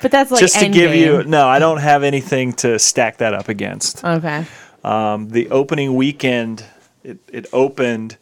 but 0.02 0.10
that's 0.10 0.30
like 0.30 0.40
just 0.40 0.58
to 0.60 0.68
give 0.68 0.94
you, 0.94 1.22
no, 1.24 1.46
I 1.48 1.58
don't 1.58 1.78
have 1.78 2.02
anything 2.02 2.52
to 2.54 2.78
stack 2.78 3.18
that 3.18 3.34
up 3.34 3.48
against. 3.48 4.04
Okay. 4.04 4.44
Um, 4.84 5.30
the 5.30 5.50
opening 5.50 5.94
weekend, 5.96 6.64
it, 7.02 7.18
it 7.32 7.46
opened 7.52 8.16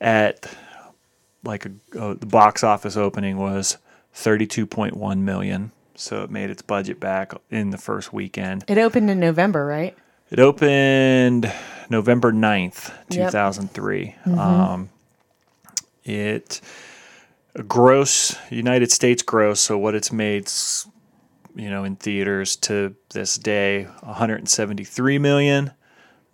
at 0.00 0.50
like 1.44 1.66
a, 1.66 1.70
uh, 1.98 2.14
the 2.14 2.26
box 2.26 2.64
office 2.64 2.96
opening 2.96 3.36
was 3.36 3.76
32.1 4.14 5.18
million. 5.18 5.72
So 5.94 6.22
it 6.22 6.30
made 6.30 6.50
its 6.50 6.62
budget 6.62 6.98
back 6.98 7.32
in 7.50 7.70
the 7.70 7.78
first 7.78 8.12
weekend. 8.12 8.64
It 8.68 8.78
opened 8.78 9.10
in 9.10 9.20
November, 9.20 9.66
right? 9.66 9.96
It 10.30 10.38
opened 10.38 11.52
November 11.90 12.32
9th, 12.32 12.90
Yep. 13.10 13.30
2003. 13.32 14.14
Um, 14.38 14.88
it 16.04 16.60
gross 17.66 18.36
United 18.50 18.92
States 18.92 19.22
gross, 19.22 19.60
so 19.60 19.76
what 19.76 19.94
it's 19.94 20.12
made, 20.12 20.48
you 21.56 21.68
know, 21.68 21.84
in 21.84 21.96
theaters 21.96 22.56
to 22.56 22.94
this 23.12 23.36
day, 23.36 23.84
173 24.02 25.18
million 25.18 25.72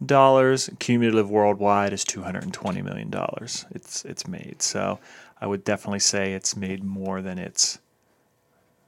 dollars. 0.04 0.68
Cumulative 0.78 1.30
worldwide 1.30 1.92
is 1.94 2.04
220 2.04 2.82
million 2.82 3.08
dollars. 3.10 3.64
It's 3.70 4.04
it's 4.04 4.28
made. 4.28 4.60
So 4.60 4.98
I 5.40 5.46
would 5.46 5.64
definitely 5.64 6.00
say 6.00 6.32
it's 6.32 6.56
made 6.56 6.82
more 6.82 7.20
than 7.22 7.38
its 7.38 7.78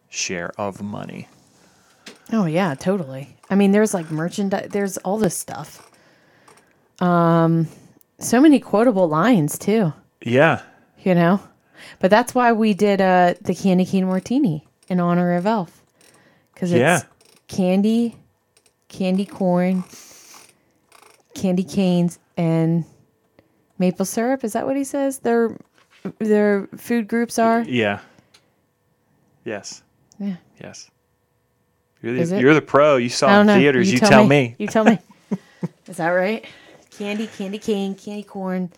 share 0.08 0.50
of 0.58 0.80
money. 0.82 1.28
Oh 2.32 2.46
yeah, 2.46 2.74
totally. 2.74 3.36
I 3.50 3.54
mean, 3.54 3.72
there's 3.72 3.94
like 3.94 4.10
merchandise. 4.10 4.68
There's 4.70 4.96
all 4.98 5.18
this 5.18 5.36
stuff. 5.36 5.90
Um, 7.00 7.68
so 8.18 8.40
many 8.40 8.60
quotable 8.60 9.08
lines 9.08 9.58
too. 9.58 9.92
Yeah. 10.22 10.62
You 11.02 11.14
know, 11.14 11.40
but 12.00 12.10
that's 12.10 12.34
why 12.34 12.52
we 12.52 12.74
did 12.74 13.00
uh 13.00 13.34
the 13.40 13.54
candy 13.54 13.84
cane 13.84 14.06
martini 14.06 14.66
in 14.88 15.00
honor 15.00 15.36
of 15.36 15.46
Elf, 15.46 15.82
because 16.52 16.72
it's 16.72 16.80
Yeah. 16.80 17.02
candy, 17.46 18.16
candy 18.88 19.24
corn, 19.24 19.84
candy 21.34 21.62
canes, 21.62 22.18
and 22.36 22.84
maple 23.78 24.04
syrup. 24.04 24.42
Is 24.44 24.54
that 24.54 24.66
what 24.66 24.76
he 24.76 24.84
says? 24.84 25.20
Their 25.20 25.56
their 26.18 26.68
food 26.76 27.08
groups 27.08 27.38
are. 27.38 27.62
Yeah. 27.62 28.00
Yes. 29.44 29.82
Yeah. 30.18 30.36
Yes. 30.60 30.90
You're 32.02 32.24
the, 32.24 32.40
you're 32.40 32.54
the 32.54 32.62
pro. 32.62 32.96
You 32.96 33.08
saw 33.08 33.40
in 33.40 33.46
theaters. 33.46 33.92
You, 33.92 33.98
tell, 33.98 34.26
me. 34.26 34.54
You 34.58 34.68
tell 34.68 34.84
me. 34.84 34.98
Is 35.88 35.96
that 35.96 36.10
right? 36.10 36.44
Candy, 36.90 37.26
candy 37.26 37.58
cane, 37.58 37.94
candy 37.94 38.22
corn, 38.22 38.70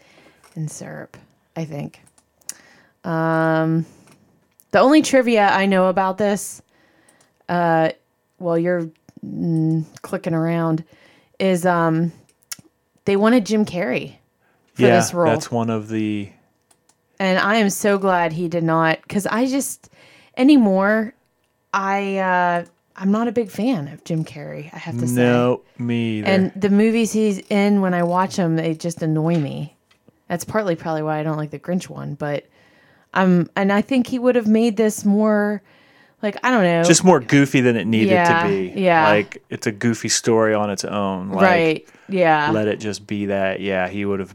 and 0.54 0.70
syrup. 0.70 1.16
I 1.56 1.64
think. 1.64 2.00
Um, 3.04 3.84
the 4.70 4.78
only 4.78 5.02
trivia 5.02 5.48
I 5.48 5.66
know 5.66 5.86
about 5.86 6.18
this, 6.18 6.62
uh, 7.48 7.90
while 8.38 8.58
you're 8.58 8.90
mm, 9.24 9.84
clicking 10.02 10.34
around, 10.34 10.84
is 11.38 11.66
um, 11.66 12.12
they 13.04 13.16
wanted 13.16 13.46
Jim 13.46 13.64
Carrey 13.64 14.16
for 14.74 14.82
yeah, 14.82 14.96
this 14.96 15.12
role. 15.12 15.26
that's 15.26 15.50
one 15.50 15.70
of 15.70 15.88
the. 15.88 16.30
And 17.20 17.38
I 17.38 17.56
am 17.56 17.70
so 17.70 17.98
glad 17.98 18.32
he 18.32 18.48
did 18.48 18.64
not 18.64 19.00
because 19.02 19.26
I 19.26 19.46
just 19.46 19.88
anymore 20.36 21.14
I 21.72 22.18
uh 22.18 22.64
I'm 22.96 23.12
not 23.12 23.28
a 23.28 23.32
big 23.32 23.50
fan 23.50 23.88
of 23.88 24.02
Jim 24.04 24.24
Carrey, 24.24 24.68
I 24.74 24.78
have 24.78 24.98
to 24.98 25.06
say. 25.06 25.22
No, 25.22 25.62
me 25.78 26.18
either. 26.18 26.26
And 26.28 26.52
the 26.54 26.68
movies 26.68 27.12
he's 27.12 27.38
in 27.48 27.80
when 27.80 27.94
I 27.94 28.02
watch 28.02 28.36
them, 28.36 28.56
they 28.56 28.74
just 28.74 29.00
annoy 29.02 29.36
me. 29.38 29.74
That's 30.28 30.44
partly 30.44 30.76
probably 30.76 31.02
why 31.02 31.18
I 31.18 31.22
don't 31.22 31.36
like 31.38 31.50
the 31.50 31.58
Grinch 31.58 31.88
one, 31.88 32.14
but 32.14 32.46
um 33.14 33.48
and 33.56 33.72
I 33.72 33.82
think 33.82 34.06
he 34.06 34.18
would 34.18 34.34
have 34.36 34.46
made 34.48 34.76
this 34.76 35.04
more 35.04 35.62
like 36.22 36.36
I 36.44 36.50
don't 36.50 36.64
know. 36.64 36.82
just 36.84 37.02
more 37.04 37.20
goofy 37.20 37.60
than 37.62 37.76
it 37.76 37.86
needed 37.86 38.10
Yeah, 38.12 38.42
to 38.42 38.48
be. 38.48 38.80
yeah. 38.80 39.08
Like 39.08 39.42
it's 39.50 39.66
a 39.66 39.72
goofy 39.72 40.08
story 40.10 40.52
on 40.54 40.68
its 40.70 40.84
own. 40.84 41.30
Like, 41.30 41.42
right. 41.42 41.88
Yeah. 42.08 42.50
Let 42.50 42.68
it 42.68 42.78
just 42.80 43.06
be 43.06 43.26
that. 43.26 43.60
Yeah, 43.60 43.88
he 43.88 44.04
would 44.04 44.20
have. 44.20 44.34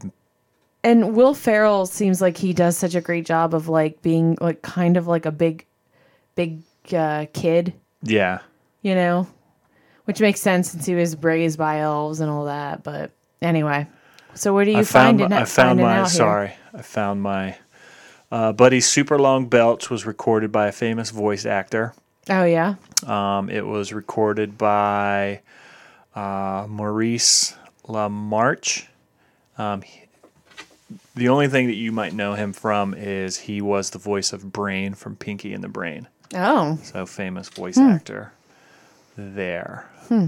And 0.86 1.16
Will 1.16 1.34
Ferrell 1.34 1.86
seems 1.86 2.22
like 2.22 2.38
he 2.38 2.54
does 2.54 2.78
such 2.78 2.96
a 2.96 3.02
great 3.02 3.26
job 3.26 3.54
of 3.54 3.68
like 3.68 4.02
being 4.02 4.38
like 4.40 4.62
kind 4.62 4.96
of 4.98 5.08
like 5.08 5.26
a 5.26 5.32
big 5.32 5.66
big 6.36 6.62
uh, 6.94 7.26
kid 7.34 7.74
Yeah. 8.04 8.40
you 8.82 8.94
know, 8.96 9.28
which 10.06 10.22
makes 10.22 10.40
sense 10.42 10.72
since 10.72 10.86
he 10.86 10.96
was 10.96 11.18
raised 11.24 11.58
by 11.58 11.80
elves 11.80 12.20
and 12.20 12.30
all 12.30 12.46
that. 12.46 12.84
But 12.84 13.12
anyway, 13.42 13.88
so 14.36 14.54
where 14.54 14.64
do 14.66 14.72
you 14.72 14.78
I 14.80 14.84
finding? 14.84 15.30
My, 15.30 15.42
I 15.42 15.46
found 15.46 15.80
my. 15.80 15.96
here? 15.98 16.06
Sorry, 16.08 16.54
I 16.74 16.82
found 16.82 17.22
my. 17.22 17.58
Uh, 18.32 18.52
Buddy's 18.52 18.88
super 18.90 19.18
long 19.20 19.48
belch 19.48 19.90
was 19.90 20.06
recorded 20.06 20.52
by 20.52 20.68
a 20.68 20.72
famous 20.72 21.10
voice 21.12 21.46
actor. 21.46 21.94
Oh 22.30 22.44
yeah, 22.44 22.76
Um, 23.06 23.50
it 23.50 23.66
was 23.66 23.94
recorded 23.94 24.58
by 24.58 25.42
uh, 26.16 26.66
Maurice 26.68 27.56
LaMarche. 27.88 28.88
Um, 29.58 29.84
the 31.16 31.30
only 31.30 31.48
thing 31.48 31.68
that 31.68 31.76
you 31.76 31.92
might 31.92 32.14
know 32.14 32.34
him 32.34 32.54
from 32.54 32.94
is 32.94 33.38
he 33.38 33.62
was 33.62 33.90
the 33.90 34.00
voice 34.00 34.34
of 34.34 34.52
Brain 34.52 34.94
from 34.94 35.16
Pinky 35.16 35.54
and 35.54 35.64
the 35.64 35.68
Brain. 35.68 36.08
oh 36.34 36.78
So 36.84 37.06
famous 37.06 37.50
voice 37.50 37.76
hmm. 37.76 37.90
actor 37.90 38.34
there. 39.18 39.90
Hmm. 40.08 40.28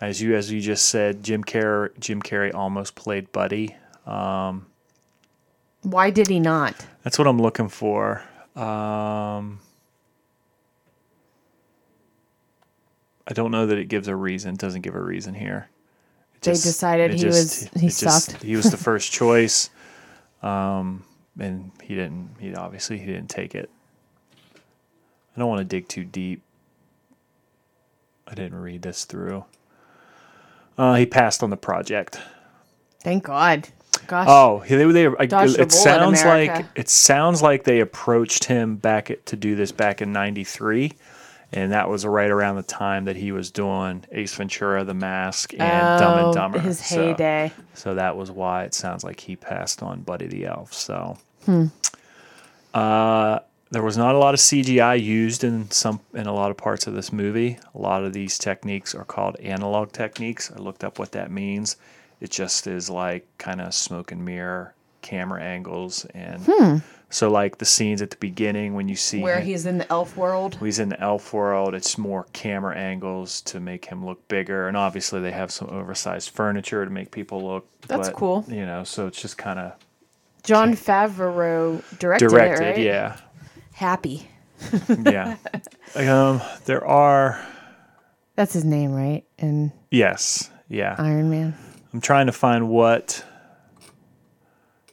as 0.00 0.22
you 0.22 0.34
as 0.34 0.50
you 0.50 0.60
just 0.60 0.86
said, 0.86 1.22
Jim 1.22 1.44
Carrey 1.44 1.90
Jim 1.98 2.22
Carrey 2.22 2.54
almost 2.54 2.94
played 2.94 3.30
Buddy. 3.32 3.76
Um, 4.06 4.66
Why 5.82 6.10
did 6.10 6.28
he 6.28 6.40
not? 6.40 6.86
That's 7.04 7.18
what 7.18 7.26
I'm 7.26 7.40
looking 7.40 7.68
for. 7.68 8.22
Um, 8.56 9.60
I 13.28 13.32
don't 13.32 13.50
know 13.50 13.66
that 13.66 13.78
it 13.78 13.86
gives 13.86 14.08
a 14.08 14.16
reason. 14.16 14.54
It 14.54 14.60
doesn't 14.60 14.80
give 14.80 14.94
a 14.94 15.00
reason 15.00 15.34
here. 15.34 15.68
They 16.42 16.52
decided 16.52 17.12
he 17.14 17.26
was- 17.26 17.68
he 17.78 17.86
it 17.86 17.94
just- 17.96 18.30
sucked. 18.30 18.42
he 18.42 18.56
was 18.56 18.70
the 18.70 18.76
first 18.88 19.12
choice, 19.12 19.70
um, 20.42 21.04
and 21.38 21.70
he 21.82 21.94
didn't. 21.94 22.30
He 22.38 22.54
obviously 22.54 22.98
he 22.98 23.06
didn't 23.06 23.28
take 23.28 23.54
it. 23.54 23.68
I 25.36 25.38
don't 25.38 25.48
want 25.48 25.60
to 25.60 25.64
dig 25.64 25.86
too 25.88 26.04
deep. 26.04 26.42
I 28.26 28.34
didn't 28.34 28.60
read 28.60 28.82
this 28.82 29.04
through. 29.04 29.44
Uh, 30.78 30.94
he 30.94 31.04
passed 31.06 31.42
on 31.42 31.50
the 31.50 31.56
project. 31.56 32.18
Thank 33.02 33.24
God. 33.24 33.68
Gosh. 34.06 34.26
Oh, 34.28 34.62
they, 34.68 34.84
they, 34.92 35.06
I- 35.06 35.46
it 35.46 35.72
sounds 35.72 36.24
like 36.24 36.64
it 36.74 36.88
sounds 36.88 37.42
like 37.42 37.64
they 37.64 37.80
approached 37.80 38.44
him 38.44 38.76
back 38.76 39.10
at, 39.10 39.24
to 39.26 39.36
do 39.36 39.54
this 39.56 39.72
back 39.72 40.00
in 40.00 40.12
'93, 40.12 40.92
and 41.52 41.72
that 41.72 41.88
was 41.88 42.04
right 42.06 42.30
around 42.30 42.56
the 42.56 42.62
time 42.62 43.04
that 43.06 43.16
he 43.16 43.32
was 43.32 43.50
doing 43.50 44.04
Ace 44.12 44.34
Ventura, 44.34 44.84
The 44.84 44.94
Mask, 44.94 45.52
and 45.54 45.98
Dumb 45.98 46.14
Oh, 46.18 46.24
and 46.26 46.34
Dumber. 46.34 46.58
His 46.60 46.80
heyday. 46.80 47.52
So, 47.74 47.94
that 47.94 48.16
was 48.16 48.30
why 48.30 48.64
it 48.64 48.74
sounds 48.74 49.02
like 49.04 49.20
he 49.20 49.36
passed 49.36 49.82
on 49.82 50.02
Buddy 50.02 50.26
the 50.26 50.46
Elf. 50.46 50.72
So, 50.72 51.18
Hmm. 51.46 51.66
uh, 52.74 53.40
there 53.72 53.82
was 53.82 53.96
not 53.96 54.14
a 54.14 54.18
lot 54.18 54.34
of 54.34 54.40
CGI 54.40 54.94
used 55.00 55.44
in 55.44 55.70
some 55.70 56.00
in 56.14 56.26
a 56.26 56.32
lot 56.34 56.50
of 56.50 56.56
parts 56.56 56.86
of 56.86 56.94
this 56.94 57.12
movie. 57.12 57.58
A 57.74 57.78
lot 57.78 58.04
of 58.04 58.12
these 58.12 58.36
techniques 58.38 58.94
are 58.94 59.04
called 59.04 59.36
analog 59.40 59.92
techniques. 59.92 60.50
I 60.54 60.58
looked 60.58 60.82
up 60.84 60.98
what 60.98 61.12
that 61.12 61.30
means. 61.30 61.76
It 62.20 62.30
just 62.30 62.66
is 62.66 62.90
like 62.90 63.26
kind 63.38 63.60
of 63.60 63.72
smoke 63.72 64.10
and 64.12 64.24
mirror 64.24 64.74
camera 65.02 65.40
angles 65.42 66.04
and 66.14 66.82
so 67.12 67.28
like 67.28 67.58
the 67.58 67.64
scenes 67.64 68.00
at 68.00 68.10
the 68.10 68.16
beginning 68.18 68.74
when 68.74 68.88
you 68.88 68.94
see. 68.96 69.20
Where 69.20 69.40
him- 69.40 69.46
he's 69.46 69.66
in 69.66 69.78
the 69.78 69.90
elf 69.92 70.16
world. 70.16 70.56
he's 70.60 70.78
in 70.78 70.88
the 70.90 71.00
elf 71.00 71.32
world 71.32 71.74
it's 71.74 71.98
more 71.98 72.26
camera 72.32 72.76
angles 72.76 73.40
to 73.42 73.58
make 73.60 73.84
him 73.86 74.04
look 74.06 74.26
bigger 74.28 74.68
and 74.68 74.76
obviously 74.76 75.20
they 75.20 75.32
have 75.32 75.50
some 75.50 75.68
oversized 75.70 76.30
furniture 76.30 76.84
to 76.84 76.90
make 76.90 77.10
people 77.10 77.42
look 77.46 77.66
That's 77.88 78.08
but, 78.08 78.16
cool. 78.16 78.44
you 78.48 78.64
know 78.64 78.84
so 78.84 79.06
it's 79.08 79.20
just 79.20 79.36
kind 79.38 79.58
of 79.58 79.72
Jon 80.44 80.74
Favreau 80.74 81.82
directed, 81.98 82.28
directed 82.30 82.64
it, 82.64 82.70
right? 82.70 82.78
yeah 82.78 83.16
Happy. 83.72 84.28
yeah 85.04 85.36
um 85.96 86.40
there 86.66 86.86
are 86.86 87.44
That's 88.36 88.52
his 88.52 88.64
name, 88.64 88.92
right? 88.92 89.24
And. 89.38 89.72
yes 89.90 90.50
yeah 90.68 90.94
Iron 90.98 91.28
Man. 91.30 91.54
i'm 91.92 92.00
trying 92.00 92.26
to 92.26 92.32
find 92.32 92.68
what 92.68 93.24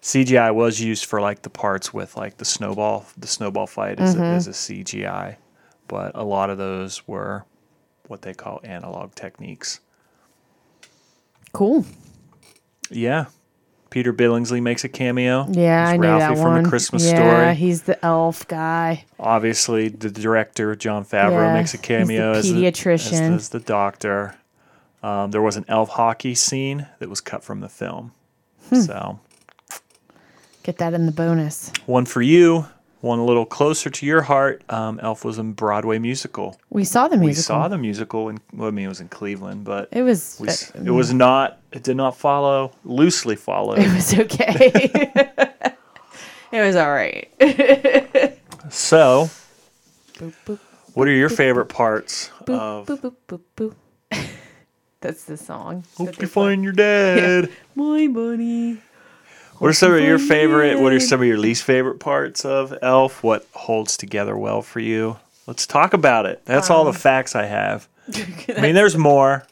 cgi 0.08 0.54
was 0.56 0.80
used 0.80 1.04
for 1.06 1.20
like 1.20 1.42
the 1.42 1.50
parts 1.50 1.94
with 1.94 2.16
like 2.16 2.38
the 2.38 2.46
snowball 2.46 3.06
the 3.18 3.28
snowball 3.28 3.68
fight 3.68 4.00
is, 4.00 4.16
a, 4.16 4.24
is 4.36 4.48
a 4.48 4.52
cgi 4.52 5.36
but 5.90 6.12
a 6.16 6.24
lot 6.24 6.50
of 6.50 6.58
those 6.58 7.06
were 7.08 7.44
what 8.08 8.22
they 8.22 8.34
call 8.34 8.62
analog 8.64 9.14
techniques 9.16 9.82
Cool. 11.54 11.86
yeah 12.90 13.26
peter 13.90 14.14
billingsley 14.14 14.62
makes 14.62 14.84
a 14.84 14.90
cameo 14.90 15.46
Yeah, 15.50 15.88
I 15.88 15.98
knew 15.98 16.04
Ralphie 16.08 16.36
that 16.36 16.42
from 16.42 16.54
one. 16.54 16.66
a 16.66 16.70
christmas 16.70 17.04
yeah, 17.06 17.10
story 17.16 17.30
Yeah, 17.48 17.54
he's 17.54 17.82
the 17.84 18.06
elf 18.06 18.48
guy. 18.48 19.06
obviously 19.20 19.88
the 19.90 20.10
director 20.12 20.76
Jon 20.76 21.04
Favreau 21.06 21.32
Yeah, 21.32 21.54
makes 21.54 21.74
a 21.74 21.78
he's 21.78 21.82
the 21.82 21.88
cameo 21.88 22.32
as, 22.34 22.52
the, 22.52 22.66
as, 22.68 22.74
pediatrician. 22.74 23.36
as 23.36 23.50
the 23.50 23.60
doctor. 23.60 24.36
Um, 25.04 25.32
there 25.32 25.42
was 25.42 25.56
an 25.58 25.66
elf 25.68 25.90
hockey 25.90 26.34
scene 26.36 26.88
that 27.00 27.10
was 27.10 27.22
cut 27.22 27.44
from 27.44 27.60
the 27.62 27.70
film. 27.70 28.12
Hmm. 28.70 28.82
So 28.82 29.20
Get 30.68 30.80
that 30.80 30.94
in 30.94 31.06
the 31.06 31.14
bonus. 31.14 31.72
one 31.86 32.06
for 32.06 32.22
you, 32.22 32.66
one 33.00 33.20
a 33.20 33.24
little 33.26 33.46
closer 33.46 33.90
to 33.90 34.06
your 34.06 34.22
heart. 34.24 34.62
Um, 34.68 35.00
Elf 35.02 35.24
was 35.24 35.38
a 35.38 35.44
Broadway 35.46 35.98
musical. 35.98 36.60
We 36.70 36.84
saw 36.84 37.08
the 37.08 37.16
musical. 37.16 37.56
We 37.56 37.62
saw 37.62 37.68
the 37.70 37.78
musical, 37.78 38.28
in, 38.28 38.40
well, 38.52 38.68
I 38.68 38.72
mean, 38.72 38.84
it 38.84 38.90
was 38.90 39.00
in 39.00 39.08
Cleveland, 39.08 39.64
but 39.64 39.88
It 39.94 40.02
was. 40.02 40.38
we, 40.42 40.50
uh, 40.50 40.54
it 40.84 40.90
was 40.92 41.14
not. 41.14 41.60
It 41.72 41.84
did 41.84 41.96
not 41.96 42.18
follow 42.18 42.74
loosely 42.84 43.38
follow. 43.38 43.76
It 43.76 43.88
was 43.94 44.14
okay. 44.20 44.72
it 46.52 46.62
was 46.62 46.76
all 46.76 46.92
right. 46.92 47.30
So, 48.70 49.30
Boop, 50.16 50.34
boop, 50.46 50.60
what 50.96 51.08
are 51.08 51.12
your 51.12 51.30
favorite 51.30 51.68
parts 51.68 52.30
boop, 52.44 52.60
of? 52.60 52.88
boop, 52.88 53.14
boop, 53.30 53.42
boop, 53.56 53.74
boop. 54.12 54.26
That's 55.00 55.24
the 55.24 55.38
song. 55.38 55.86
Hope 55.96 56.20
you 56.22 56.28
find 56.28 56.62
your 56.62 56.74
dad. 56.74 57.50
my 57.76 58.08
bunny. 58.08 58.80
What 59.60 59.70
are 59.70 59.74
some 59.74 59.94
of 59.94 60.02
your 60.02 60.20
favorite? 60.20 60.80
What 60.80 60.94
are 60.94 61.00
some 61.00 61.22
of 61.22 61.28
your 61.28 61.38
least 61.38 61.64
favorite 61.64 62.00
parts 62.00 62.46
of 62.46 62.78
Elf? 62.82 63.24
What 63.24 63.48
holds 63.54 63.98
together 63.98 64.38
well 64.38 64.62
for 64.62 64.80
you? 64.80 65.18
Let's 65.48 65.66
talk 65.66 65.94
about 65.94 66.26
it. 66.26 66.42
That's 66.46 66.70
all 66.70 66.84
the 66.84 66.90
Um, 66.90 66.96
facts 66.96 67.36
I 67.36 67.46
have. 67.46 67.88
I 68.56 68.62
mean, 68.62 68.76
there's 68.76 68.98
more. 68.98 69.46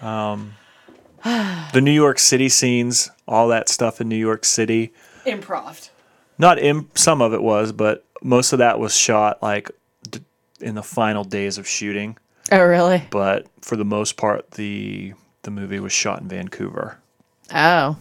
Um, 0.00 0.54
the 1.24 1.80
New 1.80 1.92
York 1.92 2.18
City 2.18 2.48
scenes, 2.48 3.10
all 3.26 3.48
that 3.48 3.68
stuff 3.68 4.00
in 4.00 4.08
New 4.08 4.16
York 4.16 4.44
City. 4.44 4.92
Improv. 5.24 5.88
Not 6.38 6.58
in 6.58 6.88
some 6.94 7.22
of 7.22 7.32
it 7.32 7.42
was, 7.42 7.72
but 7.72 8.04
most 8.22 8.52
of 8.52 8.58
that 8.58 8.78
was 8.78 8.94
shot 8.96 9.40
like 9.42 9.70
d- 10.10 10.20
in 10.60 10.74
the 10.74 10.82
final 10.82 11.22
days 11.24 11.58
of 11.58 11.66
shooting. 11.68 12.16
Oh, 12.50 12.62
really? 12.62 13.04
But 13.10 13.46
for 13.60 13.76
the 13.76 13.84
most 13.84 14.16
part, 14.16 14.50
the 14.52 15.14
the 15.42 15.50
movie 15.50 15.78
was 15.80 15.92
shot 15.92 16.20
in 16.20 16.28
Vancouver. 16.28 16.98
Oh. 17.54 17.96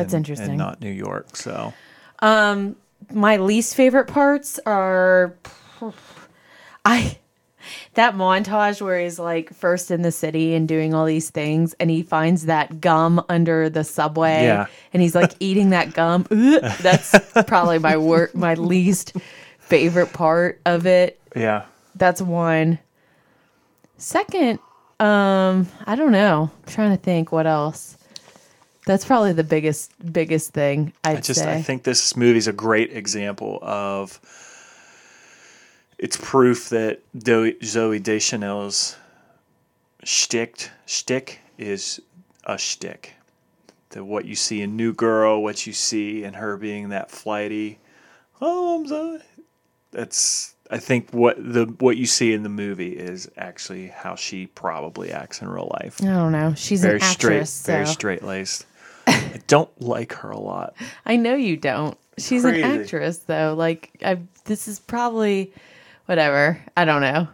That's 0.00 0.14
and- 0.14 0.20
interesting. 0.20 0.48
and 0.50 0.58
not 0.58 0.80
New 0.80 0.90
York. 0.90 1.36
So 1.36 1.72
my 2.22 3.36
least 3.38 3.74
favorite 3.74 4.06
parts 4.08 4.60
are 4.66 5.34
I 6.84 7.18
that 7.94 8.14
montage 8.14 8.80
where 8.80 9.00
he's 9.00 9.18
like 9.18 9.52
first 9.54 9.90
in 9.90 10.02
the 10.02 10.10
city 10.12 10.54
and 10.54 10.66
doing 10.66 10.94
all 10.94 11.04
these 11.04 11.30
things 11.30 11.74
and 11.78 11.90
he 11.90 12.02
finds 12.02 12.46
that 12.46 12.80
gum 12.80 13.22
under 13.28 13.68
the 13.68 13.84
subway 13.84 14.44
Yeah. 14.44 14.66
and 14.92 15.02
he's 15.02 15.14
like 15.14 15.32
eating 15.40 15.70
that 15.70 15.92
gum 15.92 16.26
that's 16.80 17.14
probably 17.46 17.78
my 17.78 17.96
wor- 17.96 18.30
my 18.34 18.54
least 18.54 19.12
favorite 19.58 20.12
part 20.12 20.60
of 20.64 20.86
it 20.86 21.20
yeah, 21.36 21.64
that's 21.96 22.20
one 22.22 22.78
second 23.98 24.58
um 24.98 25.68
i 25.86 25.94
don't 25.94 26.12
know 26.12 26.50
i'm 26.66 26.72
trying 26.72 26.90
to 26.96 27.02
think 27.02 27.30
what 27.32 27.46
else 27.46 27.96
that's 28.90 29.04
probably 29.04 29.32
the 29.32 29.44
biggest 29.44 29.92
biggest 30.12 30.50
thing 30.52 30.92
i'd 31.04 31.18
I 31.18 31.20
just 31.20 31.40
say 31.40 31.54
I 31.54 31.62
think 31.62 31.84
this 31.84 32.16
movie's 32.16 32.48
a 32.48 32.52
great 32.52 32.92
example 32.92 33.58
of 33.62 34.20
it's 35.98 36.16
proof 36.16 36.68
that 36.70 37.00
Do- 37.16 37.54
Zooey 37.58 38.02
Deschanel's 38.02 38.96
shtick 40.02 40.70
shtick 40.86 41.40
is 41.58 42.00
a 42.44 42.56
shtick. 42.58 43.14
That 43.90 44.04
what 44.04 44.24
you 44.24 44.34
see 44.36 44.62
in 44.62 44.76
New 44.76 44.92
Girl, 44.94 45.42
what 45.42 45.66
you 45.66 45.72
see 45.72 46.22
in 46.24 46.34
her 46.34 46.56
being 46.56 46.88
that 46.90 47.10
flighty, 47.10 47.78
oh 48.40 48.76
I'm 48.80 48.86
Zoe. 48.86 49.18
That's 49.90 50.54
I 50.70 50.78
think 50.78 51.10
what 51.10 51.36
the 51.38 51.66
what 51.80 51.96
you 51.96 52.06
see 52.06 52.32
in 52.32 52.44
the 52.44 52.48
movie 52.48 52.96
is 52.96 53.28
actually 53.36 53.88
how 53.88 54.14
she 54.14 54.46
probably 54.46 55.10
acts 55.12 55.42
in 55.42 55.48
real 55.48 55.68
life. 55.82 56.00
i 56.02 56.06
don't 56.06 56.32
know 56.32 56.54
she's 56.56 56.80
Very 56.80 56.94
an 56.94 57.00
straight, 57.00 57.36
actress 57.36 57.66
very 57.66 57.86
straight 57.86 58.22
laced. 58.22 58.64
I 59.20 59.40
don't 59.46 59.70
like 59.80 60.12
her 60.14 60.30
a 60.30 60.38
lot. 60.38 60.74
I 61.06 61.16
know 61.16 61.34
you 61.34 61.56
don't. 61.56 61.96
She's 62.18 62.42
Crazy. 62.42 62.62
an 62.62 62.80
actress, 62.80 63.18
though. 63.18 63.54
Like, 63.56 63.90
I, 64.04 64.18
this 64.44 64.68
is 64.68 64.78
probably 64.80 65.52
whatever. 66.06 66.62
I 66.76 66.84
don't 66.84 67.00
know. 67.00 67.28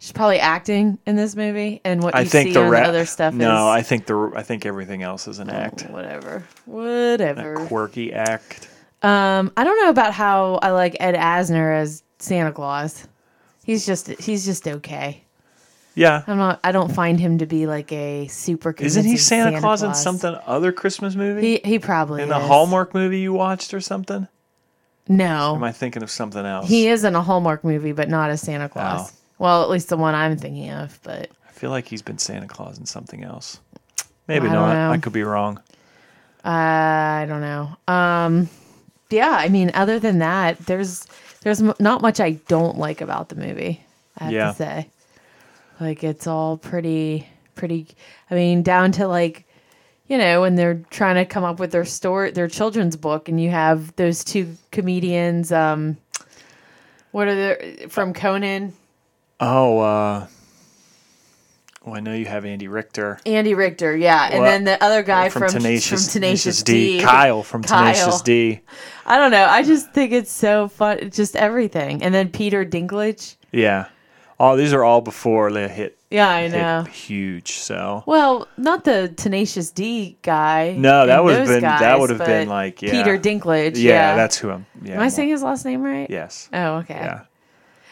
She's 0.00 0.12
probably 0.12 0.38
acting 0.38 0.98
in 1.06 1.16
this 1.16 1.34
movie, 1.34 1.80
and 1.84 2.00
what 2.02 2.14
I 2.14 2.20
you 2.20 2.28
think 2.28 2.48
see 2.50 2.52
the 2.54 2.62
on 2.62 2.70
ra- 2.70 2.82
the 2.82 2.88
other 2.88 3.04
stuff 3.06 3.34
No, 3.34 3.46
is 3.52 3.60
Oh, 3.60 3.68
I 3.68 3.82
think 3.82 4.06
the 4.06 4.32
I 4.36 4.42
think 4.44 4.64
everything 4.64 5.02
else 5.02 5.26
is 5.26 5.40
an 5.40 5.50
act, 5.50 5.82
whatever, 5.90 6.36
a 6.66 6.70
whatever. 6.70 7.66
quirky 7.66 8.12
act. 8.12 8.68
Um, 9.02 9.52
I 9.56 9.64
don't 9.64 9.76
know 9.82 9.90
about 9.90 10.12
how 10.14 10.60
I 10.62 10.70
like 10.70 10.96
Ed 11.00 11.16
Asner 11.16 11.76
as 11.76 12.04
Santa 12.20 12.52
Claus. 12.52 13.08
He's 13.64 13.84
just 13.86 14.06
he's 14.20 14.44
just 14.44 14.68
okay. 14.68 15.24
Yeah, 15.98 16.22
I'm 16.26 16.38
not. 16.38 16.60
I 16.62 16.70
don't 16.72 16.92
find 16.94 17.18
him 17.18 17.38
to 17.38 17.46
be 17.46 17.66
like 17.66 17.90
a 17.92 18.28
super. 18.28 18.70
isn't 18.78 19.02
he 19.02 19.10
convincing 19.10 19.16
Santa, 19.18 19.60
Claus, 19.60 19.82
in 19.82 19.94
something 19.94 20.36
other 20.46 20.70
Christmas 20.72 21.14
movie? 21.16 21.40
He 21.40 21.60
he 21.64 21.78
probably 21.78 22.22
in 22.22 22.28
the 22.28 22.38
is. 22.38 22.46
Hallmark 22.46 22.94
movie 22.94 23.18
you 23.20 23.32
watched 23.32 23.74
or 23.74 23.80
something? 23.80 24.28
No, 25.08 25.54
Am 25.56 25.64
I 25.64 25.72
thinking 25.72 26.02
of 26.02 26.10
something 26.10 26.44
else? 26.44 26.68
he 26.68 26.86
is 26.88 27.02
in 27.02 27.14
a 27.16 27.22
Hallmark 27.22 27.64
movie, 27.64 27.92
but 27.92 28.08
not 28.08 28.30
as 28.30 28.42
Santa 28.42 28.68
Claus. 28.68 29.10
Oh. 29.10 29.14
Well, 29.38 29.62
at 29.62 29.70
least 29.70 29.88
the 29.88 29.96
one 29.96 30.14
I'm 30.14 30.36
thinking 30.36 30.70
of, 30.70 30.98
but. 31.02 31.30
I 31.48 31.50
feel 31.52 31.70
like 31.70 31.86
he's 31.88 32.02
been 32.02 32.18
Santa 32.18 32.46
Claus 32.46 32.78
in 32.78 32.86
something 32.86 33.24
else. 33.24 33.58
Maybe 34.28 34.48
I 34.48 34.52
know. 34.52 34.90
I 34.92 34.98
could 34.98 35.12
be 35.14 35.22
wrong. 35.22 35.60
I 36.44 37.26
don't 37.28 37.40
know. 37.40 37.76
Um, 37.92 38.48
yeah, 39.10 39.30
I 39.38 39.48
mean, 39.48 39.70
other 39.74 39.98
than 39.98 40.18
that, 40.20 40.58
there's 40.66 41.06
there's 41.42 41.60
not 41.80 42.02
much 42.02 42.20
I 42.20 42.32
don't 42.46 42.78
like 42.78 43.00
about 43.00 43.28
the 43.30 43.36
movie. 43.36 43.82
I 44.18 44.24
have 44.24 44.32
Yeah. 44.32 44.48
to 44.50 44.54
say, 44.56 44.90
like 45.80 46.04
it's 46.04 46.26
all 46.26 46.56
pretty 46.56 47.28
pretty. 47.54 47.88
I 48.30 48.34
mean, 48.34 48.62
down 48.62 48.92
to 48.92 49.06
like, 49.06 49.44
you 50.06 50.16
know, 50.16 50.40
when 50.40 50.54
they're 50.54 50.82
trying 50.90 51.16
to 51.16 51.26
come 51.26 51.44
up 51.44 51.60
with 51.60 51.72
their 51.72 51.84
story, 51.84 52.30
their 52.30 52.48
children's 52.48 52.96
book, 52.96 53.28
and 53.28 53.40
you 53.40 53.50
have 53.50 53.94
those 53.96 54.24
two 54.24 54.56
comedians. 54.70 55.52
Um, 55.52 55.98
what 57.10 57.28
are 57.28 57.34
they 57.34 57.86
from 57.88 58.14
Conan? 58.14 58.72
Oh, 59.40 59.78
uh, 59.78 60.26
well, 61.84 61.96
I 61.96 62.00
know 62.00 62.12
you 62.12 62.26
have 62.26 62.44
Andy 62.44 62.68
Richter. 62.68 63.18
Andy 63.24 63.54
Richter, 63.54 63.96
yeah, 63.96 64.28
and 64.30 64.42
Well, 64.42 64.50
then 64.50 64.64
the 64.64 64.82
other 64.82 65.02
guy 65.02 65.28
from, 65.28 65.48
Tenacious, 65.48 66.06
from 66.06 66.12
Tenacious 66.12 66.62
D, 66.62 67.00
Kyle 67.00 67.42
from 67.42 67.62
Tenacious 67.62 68.20
D. 68.22 68.60
I 69.06 69.16
don't 69.16 69.30
know. 69.30 69.46
I 69.46 69.62
just 69.62 69.92
think 69.92 70.12
it's 70.12 70.32
so 70.32 70.68
fun. 70.68 71.10
Just 71.10 71.36
everything, 71.36 72.02
and 72.02 72.14
then 72.14 72.30
Peter 72.30 72.64
Dinklage. 72.64 73.36
Yeah. 73.52 73.86
Oh, 74.40 74.56
these 74.56 74.72
are 74.72 74.84
all 74.84 75.00
before 75.00 75.50
they 75.50 75.66
hit, 75.68 75.98
Yeah, 76.10 76.28
I 76.28 76.42
hit 76.48 76.52
know. 76.52 76.84
huge. 76.84 77.52
So 77.52 78.04
Well, 78.06 78.46
not 78.56 78.84
the 78.84 79.12
Tenacious 79.16 79.70
D 79.70 80.16
guy. 80.22 80.76
No, 80.78 81.06
that 81.06 81.24
would 81.24 81.36
have 81.36 81.48
been- 81.48 81.62
that 81.62 81.98
would 81.98 82.10
have 82.10 82.20
been 82.20 82.48
like, 82.48 82.80
yeah. 82.80 82.92
Peter 82.92 83.18
Dinklage. 83.18 83.76
yeah, 83.76 84.12
Yeah, 84.12 84.16
that's 84.16 84.38
who 84.38 84.50
I'm. 84.50 84.66
Yeah, 84.82 84.94
Am 84.94 85.00
I 85.00 85.08
saying 85.08 85.30
his 85.30 85.42
last 85.42 85.64
name 85.64 85.82
right? 85.82 86.08
Yes. 86.08 86.48
Oh, 86.52 86.76
okay. 86.76 86.94
Yeah. 86.94 87.20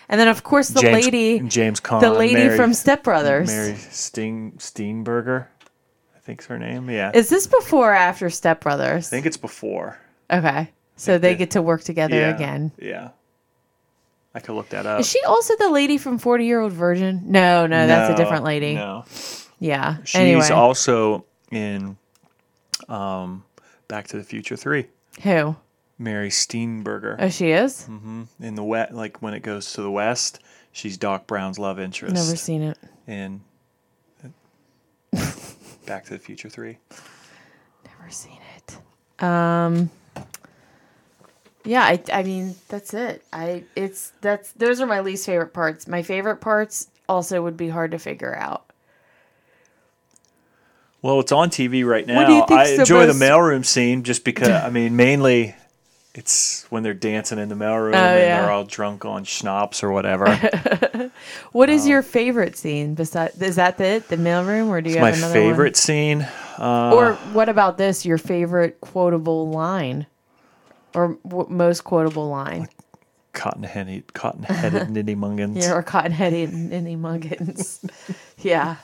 And 0.09 0.20
then 0.20 0.28
of 0.28 0.44
course 0.44 0.68
the 0.68 0.80
James, 0.80 1.05
lady, 1.05 1.40
James 1.40 1.80
Caan, 1.80 2.01
the 2.01 2.12
lady 2.12 2.34
Mary, 2.34 2.57
from 2.57 2.72
Step 2.74 3.03
Brothers. 3.03 3.49
Mary 3.49 3.74
Steen 3.74 4.53
Steenburgen, 4.59 5.47
I 6.14 6.18
think's 6.20 6.47
her 6.47 6.61
name. 6.61 6.88
Yeah, 6.88 7.11
Is 7.12 7.28
this 7.28 7.49
before 7.49 7.90
or 7.90 7.94
after 7.97 8.30
Step 8.30 8.61
Brothers? 8.61 9.09
I 9.09 9.11
think 9.11 9.26
it's 9.26 9.36
before. 9.36 9.99
okay, 10.30 10.70
so 10.94 11.18
they 11.18 11.34
get 11.34 11.51
to 11.53 11.61
work 11.62 11.82
together 11.82 12.14
yeah, 12.14 12.32
again. 12.36 12.70
Yeah, 12.78 13.09
I 14.37 14.41
could 14.41 14.55
look 14.55 14.68
that 14.68 14.84
up. 14.84 15.01
Is 15.01 15.09
she 15.09 15.18
also 15.26 15.57
the 15.57 15.70
lady 15.70 15.97
from 15.97 16.18
Forty 16.18 16.45
Year 16.45 16.61
Old 16.61 16.72
Virgin? 16.74 17.22
No, 17.24 17.66
no, 17.66 17.87
that's 17.87 18.12
a 18.12 18.16
different 18.22 18.45
lady. 18.45 18.74
No, 18.74 19.07
Yeah. 19.59 19.97
she's 20.05 20.20
anyway, 20.20 20.51
also 20.51 21.24
in 21.51 21.97
um, 22.87 23.45
Back 23.89 24.09
to 24.09 24.18
the 24.18 24.22
Future 24.24 24.57
Three. 24.57 24.89
who? 25.22 25.57
Mary 25.99 26.28
Steenburgen 26.28 27.16
Oh, 27.18 27.30
she 27.30 27.53
is. 27.53 27.87
Mm-hmm. 27.89 28.24
In 28.41 28.55
the 28.55 28.62
wet, 28.62 28.95
like 28.95 29.22
when 29.22 29.32
it 29.32 29.41
goes 29.41 29.72
to 29.72 29.80
the 29.80 29.91
west, 29.91 30.41
she's 30.70 30.99
Doc 30.99 31.26
Brown's 31.26 31.59
love 31.59 31.80
interest. 31.80 32.14
Never 32.14 32.37
seen 32.37 32.61
it. 32.61 32.76
in 33.07 33.41
Back 35.87 36.05
to 36.05 36.11
the 36.11 36.18
Future 36.18 36.51
Three. 36.51 36.76
Never 37.87 38.11
seen 38.11 38.39
it. 38.57 39.24
Um. 39.24 39.89
Yeah, 41.67 41.83
I, 41.83 42.01
I 42.12 42.23
mean 42.23 42.55
that's 42.69 42.95
it. 42.95 43.23
I 43.33 43.64
it's 43.75 44.12
that's 44.21 44.53
those 44.53 44.81
are 44.81 44.87
my 44.87 45.01
least 45.01 45.27
favorite 45.27 45.53
parts. 45.53 45.87
My 45.89 46.03
favorite 46.03 46.37
parts 46.41 46.89
also 47.09 47.43
would 47.43 47.57
be 47.57 47.69
hard 47.69 47.91
to 47.91 47.99
figure 47.99 48.35
out. 48.37 48.62
Well, 51.03 51.21
it's 51.21 51.33
on 51.33 51.51
TV 51.51 51.85
right 51.87 52.07
now. 52.07 52.17
What 52.17 52.27
do 52.27 52.33
you 52.55 52.59
I 52.59 52.69
the 52.75 52.81
enjoy 52.81 53.07
most- 53.07 53.19
the 53.19 53.25
mailroom 53.25 53.64
scene 53.64 54.03
just 54.03 54.25
because 54.25 54.49
I 54.64 54.71
mean 54.71 54.97
mainly 54.97 55.55
it's 56.14 56.64
when 56.71 56.83
they're 56.83 56.95
dancing 56.95 57.39
in 57.39 57.51
the 57.51 57.55
mailroom 57.55 57.93
Oh, 57.95 57.99
and 57.99 58.19
yeah. 58.21 58.41
they're 58.41 58.51
all 58.51 58.64
drunk 58.64 59.05
on 59.05 59.25
schnapps 59.25 59.83
or 59.83 59.91
whatever. 59.91 60.27
What 61.53 61.69
is 61.71 61.83
um, 61.85 61.91
your 61.91 62.03
favorite 62.03 62.57
scene? 62.57 62.95
Besides, 62.95 63.41
is 63.41 63.57
that 63.57 63.81
it? 63.81 64.09
The 64.09 64.17
mailroom, 64.17 64.69
or 64.69 64.81
do 64.81 64.91
you 64.91 64.97
it's 64.97 65.01
my 65.01 65.11
have 65.11 65.19
another 65.19 65.33
favorite 65.35 65.77
scene. 65.77 66.21
One? 66.59 66.93
Or 66.93 67.14
what 67.33 67.49
about 67.49 67.79
this? 67.79 68.05
Your 68.05 68.19
favorite 68.19 68.81
quotable 68.81 69.49
line, 69.51 70.07
or 70.97 71.18
w- 71.26 71.47
most 71.49 71.84
quotable 71.84 72.28
line? 72.28 72.68
Cotton-headed, 73.32 74.14
cotton-headed 74.14 74.88
Nitty 74.88 75.16
Mungans. 75.16 75.62
Yeah, 75.62 75.74
or 75.74 75.82
cotton-headed 75.82 76.53
Ninny 76.53 76.97
Muggins. 76.97 77.84
yeah. 78.38 78.76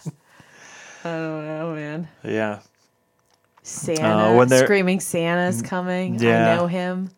I 1.04 1.08
don't 1.10 1.46
know, 1.46 1.74
man. 1.74 2.08
Yeah. 2.22 2.60
Santa, 3.62 4.34
when 4.36 4.48
they're- 4.48 4.64
screaming 4.64 5.00
Santa's 5.00 5.62
coming. 5.62 6.18
Yeah. 6.20 6.52
I 6.52 6.56
know 6.56 6.66
him. 6.66 7.10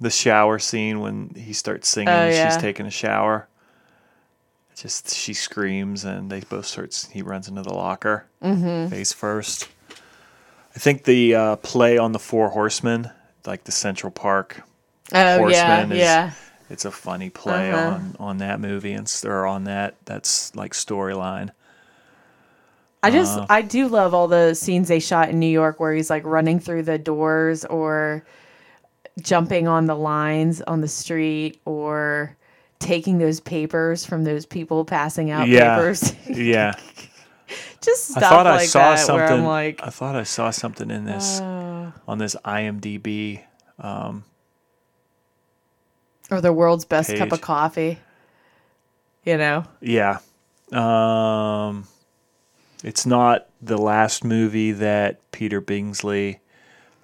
The 0.00 0.10
shower 0.10 0.58
scene 0.58 1.00
when 1.00 1.30
he 1.36 1.52
starts 1.52 1.88
singing 1.88 2.08
Oh, 2.08 2.28
yeah. 2.28 2.48
she's 2.50 2.60
taking 2.60 2.86
a 2.86 2.90
shower. 2.90 3.48
Just 4.74 5.14
she 5.14 5.32
screams 5.32 6.04
and 6.04 6.28
they 6.30 6.40
both 6.40 6.66
starts. 6.66 7.08
He 7.10 7.22
runs 7.22 7.46
into 7.48 7.62
the 7.62 7.72
locker 7.72 8.26
Mm-hmm. 8.42 8.90
face 8.90 9.12
first. 9.12 9.68
I 10.74 10.78
think 10.78 11.04
the 11.04 11.34
uh, 11.34 11.56
play 11.56 11.98
on 11.98 12.12
the 12.12 12.18
Four 12.18 12.48
Horsemen, 12.48 13.10
like 13.46 13.64
the 13.64 13.72
Central 13.72 14.10
Park 14.10 14.62
Oh 15.12 15.46
yeah, 15.48 15.76
Horseman 15.78 15.92
is- 15.92 15.98
yeah. 15.98 16.30
it's 16.70 16.84
a 16.84 16.90
funny 16.90 17.28
play 17.30 17.70
Uh-huh. 17.72 17.94
on 17.94 18.16
on 18.18 18.38
that 18.38 18.60
movie 18.60 18.92
and 18.92 19.12
or 19.24 19.46
on 19.46 19.64
that 19.64 19.94
that's 20.04 20.54
like 20.56 20.72
storyline. 20.72 21.50
I 23.02 23.10
just 23.10 23.36
Uh. 23.38 23.46
I 23.50 23.62
do 23.62 23.88
love 23.88 24.14
all 24.14 24.28
the 24.28 24.54
scenes 24.54 24.88
they 24.88 25.00
shot 25.00 25.28
in 25.30 25.38
New 25.40 25.46
York 25.50 25.80
where 25.80 25.92
he's 25.92 26.08
like 26.08 26.24
running 26.24 26.60
through 26.60 26.84
the 26.84 26.98
doors 26.98 27.64
or 27.64 28.24
jumping 29.20 29.66
on 29.68 29.86
the 29.86 29.96
lines 29.96 30.62
on 30.62 30.80
the 30.80 30.88
street 30.88 31.60
or 31.64 32.36
taking 32.78 33.18
those 33.18 33.40
papers 33.40 34.04
from 34.06 34.24
those 34.24 34.46
people 34.46 34.84
passing 34.84 35.30
out 35.30 35.48
Yeah. 35.48 35.76
papers. 35.76 36.14
Yeah, 36.28 36.74
just 37.82 38.08
stuff 38.08 38.22
I 38.22 38.28
thought 38.28 38.46
like 38.46 38.60
I 38.62 38.66
saw 38.66 38.90
that 38.90 38.98
something. 39.00 39.16
where 39.16 39.32
I'm 39.32 39.44
like, 39.44 39.80
I 39.82 39.90
thought 39.90 40.16
I 40.16 40.22
saw 40.22 40.50
something 40.50 40.90
in 40.90 41.04
this 41.04 41.40
on 42.06 42.18
this 42.18 42.36
IMDb. 42.44 43.42
or 46.30 46.40
the 46.40 46.52
world's 46.52 46.84
best 46.84 47.10
cup 47.10 47.28
Page. 47.28 47.32
of 47.32 47.40
coffee. 47.40 47.98
You 49.24 49.36
know? 49.36 49.64
Yeah, 49.80 50.18
um, 50.72 51.86
it's 52.82 53.06
not 53.06 53.46
the 53.60 53.78
last 53.78 54.24
movie 54.24 54.72
that 54.72 55.20
Peter 55.30 55.60
Billingsley, 55.60 56.40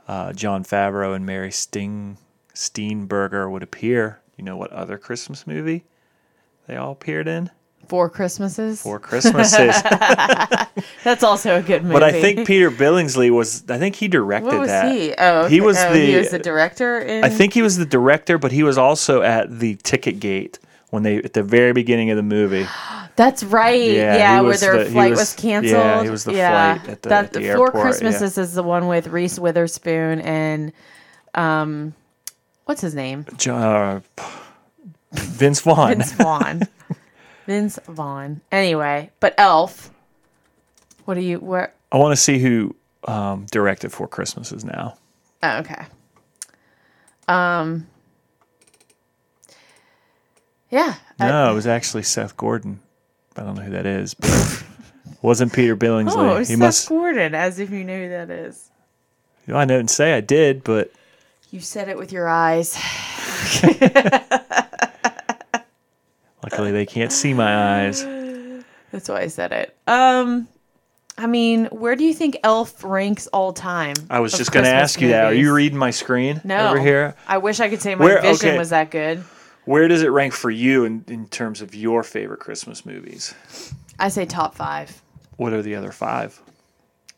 uh, 0.09 0.33
Jon 0.33 0.65
Favreau, 0.65 1.15
and 1.15 1.25
Mary 1.25 1.53
Sting 1.53 2.19
Steenburgen 2.55 3.53
would 3.53 3.63
appear. 3.63 4.21
You 4.37 4.45
know 4.45 4.57
what 4.57 4.73
other 4.73 4.99
Christmas 4.99 5.47
movie 5.47 5.85
they 6.67 6.77
all 6.77 6.93
appeared 6.93 7.29
in? 7.29 7.51
Four 7.89 8.11
Christmases. 8.11 8.83
Four 8.83 8.99
Christmases. 8.99 9.75
That's 11.05 11.23
also 11.23 11.57
a 11.59 11.63
good 11.63 11.83
movie. 11.83 11.95
But 11.95 12.03
I 12.03 12.13
think 12.13 12.47
Peter 12.47 12.71
Billingsley 12.71 13.31
was. 13.31 13.65
I 13.69 13.79
think 13.79 13.97
he 13.97 14.09
directed 14.09 14.47
what 14.49 14.59
was 14.61 14.69
that. 14.69 14.93
he? 14.93 15.15
Oh, 15.17 15.47
He 15.47 15.61
was 15.61 15.77
Oh, 15.79 15.93
the- 15.93 15.99
he 16.07 16.17
was 16.17 16.31
the 16.31 16.39
director. 16.39 16.99
In... 16.99 17.25
I 17.25 17.29
think 17.29 17.55
he 17.55 17.63
was 17.63 17.77
the 17.79 17.87
director, 17.87 18.37
but 18.39 18.53
he 18.53 18.63
was 18.63 18.77
also 18.79 19.23
at 19.23 19.59
the 19.59 19.77
ticket 19.77 20.21
gate 20.21 20.59
when 20.91 21.03
they 21.03 21.17
at 21.19 21.33
the 21.33 21.43
very 21.43 21.73
beginning 21.73 22.11
of 22.11 22.17
the 22.17 22.23
movie. 22.23 22.67
That's 23.17 23.43
right. 23.43 23.81
Yeah, 23.91 24.17
Yeah, 24.17 24.41
where 24.43 24.57
their 24.57 24.85
the- 24.85 24.91
flight 24.91 25.11
was, 25.11 25.19
was- 25.21 25.35
canceled. 25.35 25.73
yeah, 25.73 26.03
he 26.05 26.11
was 26.11 26.25
the 26.25 26.33
flight 26.33 26.89
at 26.89 27.03
the- 27.03 27.09
that, 27.09 27.25
at 27.25 27.33
the 27.33 27.41
Four 27.41 27.49
airport, 27.67 27.75
yeah. 27.75 27.83
Christmases 27.83 28.39
is 28.39 28.55
the 28.55 28.63
one 28.63 28.87
with 28.87 29.09
Reese 29.09 29.39
Witherspoon 29.39 30.21
and 30.21 30.73
um, 31.35 31.95
what's 32.67 32.81
his 32.81 32.95
name? 32.95 33.27
Uh, 33.49 34.01
Vince 35.13 35.61
Vaughn. 35.61 35.89
Vince 35.97 36.13
Vaughn. 36.13 36.63
Vince 37.49 37.79
Vaughn. 37.89 38.43
Anyway, 38.53 39.11
but 39.21 39.35
Elf. 39.39 39.91
What 41.07 41.15
do 41.15 41.21
you 41.21 41.39
where? 41.39 41.73
I 41.91 41.97
want 41.97 42.13
to 42.13 42.21
see 42.21 42.39
who 42.39 42.77
um, 43.05 43.47
directed 43.51 43.91
Four 43.91 44.07
Christmases 44.07 44.67
now. 44.67 44.99
Oh, 45.43 45.59
okay. 45.61 45.87
Um. 47.27 47.87
Yeah. 50.69 50.97
I- 51.19 51.29
No, 51.29 51.51
it 51.51 51.55
was 51.55 51.67
actually 51.67 52.03
Seth 52.03 52.37
Gordon. 52.37 52.81
I 53.35 53.41
don't 53.45 53.55
know 53.55 53.63
who 53.63 53.71
that 53.73 53.87
is, 53.87 54.13
but 54.13 54.63
wasn't 55.23 55.55
Peter 55.55 55.75
Billingsley. 55.75 56.17
oh, 56.17 56.39
he 56.41 56.45
Seth 56.45 56.59
must. 56.59 56.89
Gordon, 56.91 57.35
as 57.35 57.59
if 57.59 57.71
you 57.71 57.83
knew 57.83 58.03
who 58.05 58.09
that 58.11 58.29
is. 58.31 58.71
I 59.51 59.65
didn't 59.65 59.89
say 59.89 60.13
I 60.13 60.21
did, 60.21 60.63
but 60.65 60.93
You 61.51 61.61
said 61.61 61.89
it 61.89 61.97
with 61.97 62.13
your 62.13 62.29
eyes. 62.29 62.77
luckily 66.51 66.73
they 66.73 66.87
can't 66.87 67.13
see 67.13 67.35
my 67.35 67.85
eyes. 67.87 68.05
That's 68.93 69.09
why 69.09 69.21
I 69.21 69.27
said 69.29 69.53
it. 69.53 69.77
Um, 69.87 70.49
I 71.17 71.27
mean, 71.27 71.67
where 71.67 71.95
do 71.97 72.05
you 72.05 72.15
think 72.15 72.39
Elf 72.43 72.83
ranks 72.85 73.27
all 73.29 73.53
time? 73.53 73.95
I 74.09 74.21
was 74.21 74.33
just 74.33 74.53
going 74.53 74.65
to 74.65 74.71
ask 74.71 75.01
you 75.01 75.09
that. 75.09 75.25
Are 75.27 75.35
you 75.35 75.53
reading 75.53 75.79
my 75.79 75.91
screen 75.91 76.41
No. 76.45 76.69
over 76.69 76.81
here? 76.81 77.15
I 77.27 77.39
wish 77.39 77.61
I 77.61 77.69
could 77.69 77.83
say 77.83 77.95
my 77.95 78.05
Where- 78.05 78.23
vision 78.23 78.51
okay. 78.51 78.59
was 78.59 78.71
that 78.71 78.91
good. 78.91 79.25
Where 79.65 79.87
does 79.89 80.01
it 80.03 80.09
rank 80.09 80.33
for 80.33 80.51
you 80.51 80.85
in, 80.85 81.05
in 81.09 81.29
terms 81.29 81.61
of 81.61 81.75
your 81.75 82.03
favorite 82.03 82.41
Christmas 82.41 82.87
movies? 82.87 83.35
I 83.99 84.09
say 84.09 84.25
top 84.25 84.55
five. 84.55 85.03
What 85.37 85.53
are 85.53 85.61
the 85.61 85.75
other 85.75 85.93
five? 85.93 86.41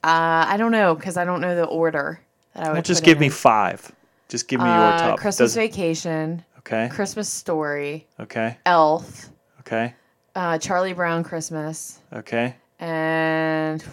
Uh, 0.02 0.44
I 0.48 0.56
don't 0.56 0.72
know 0.72 0.96
because 0.96 1.16
I 1.16 1.24
don't 1.24 1.40
know 1.40 1.54
the 1.54 1.64
order 1.66 2.20
that 2.54 2.64
I 2.64 2.68
would. 2.70 2.72
Well, 2.74 2.82
just 2.82 3.04
give 3.04 3.18
it 3.18 3.20
me 3.20 3.28
five. 3.28 3.92
Just 4.28 4.48
give 4.48 4.58
me 4.60 4.66
your 4.66 4.74
Uh, 4.74 4.98
top. 4.98 5.18
Christmas 5.20 5.50
Does- 5.50 5.54
Vacation, 5.56 6.44
okay. 6.60 6.88
Christmas 6.92 7.28
Story, 7.28 8.06
Okay. 8.18 8.56
Elf, 8.64 9.28
Okay. 9.60 9.94
uh, 10.34 10.58
Charlie 10.58 10.92
Brown 10.94 11.22
Christmas, 11.24 11.98
Okay. 12.12 12.54
and 12.78 13.84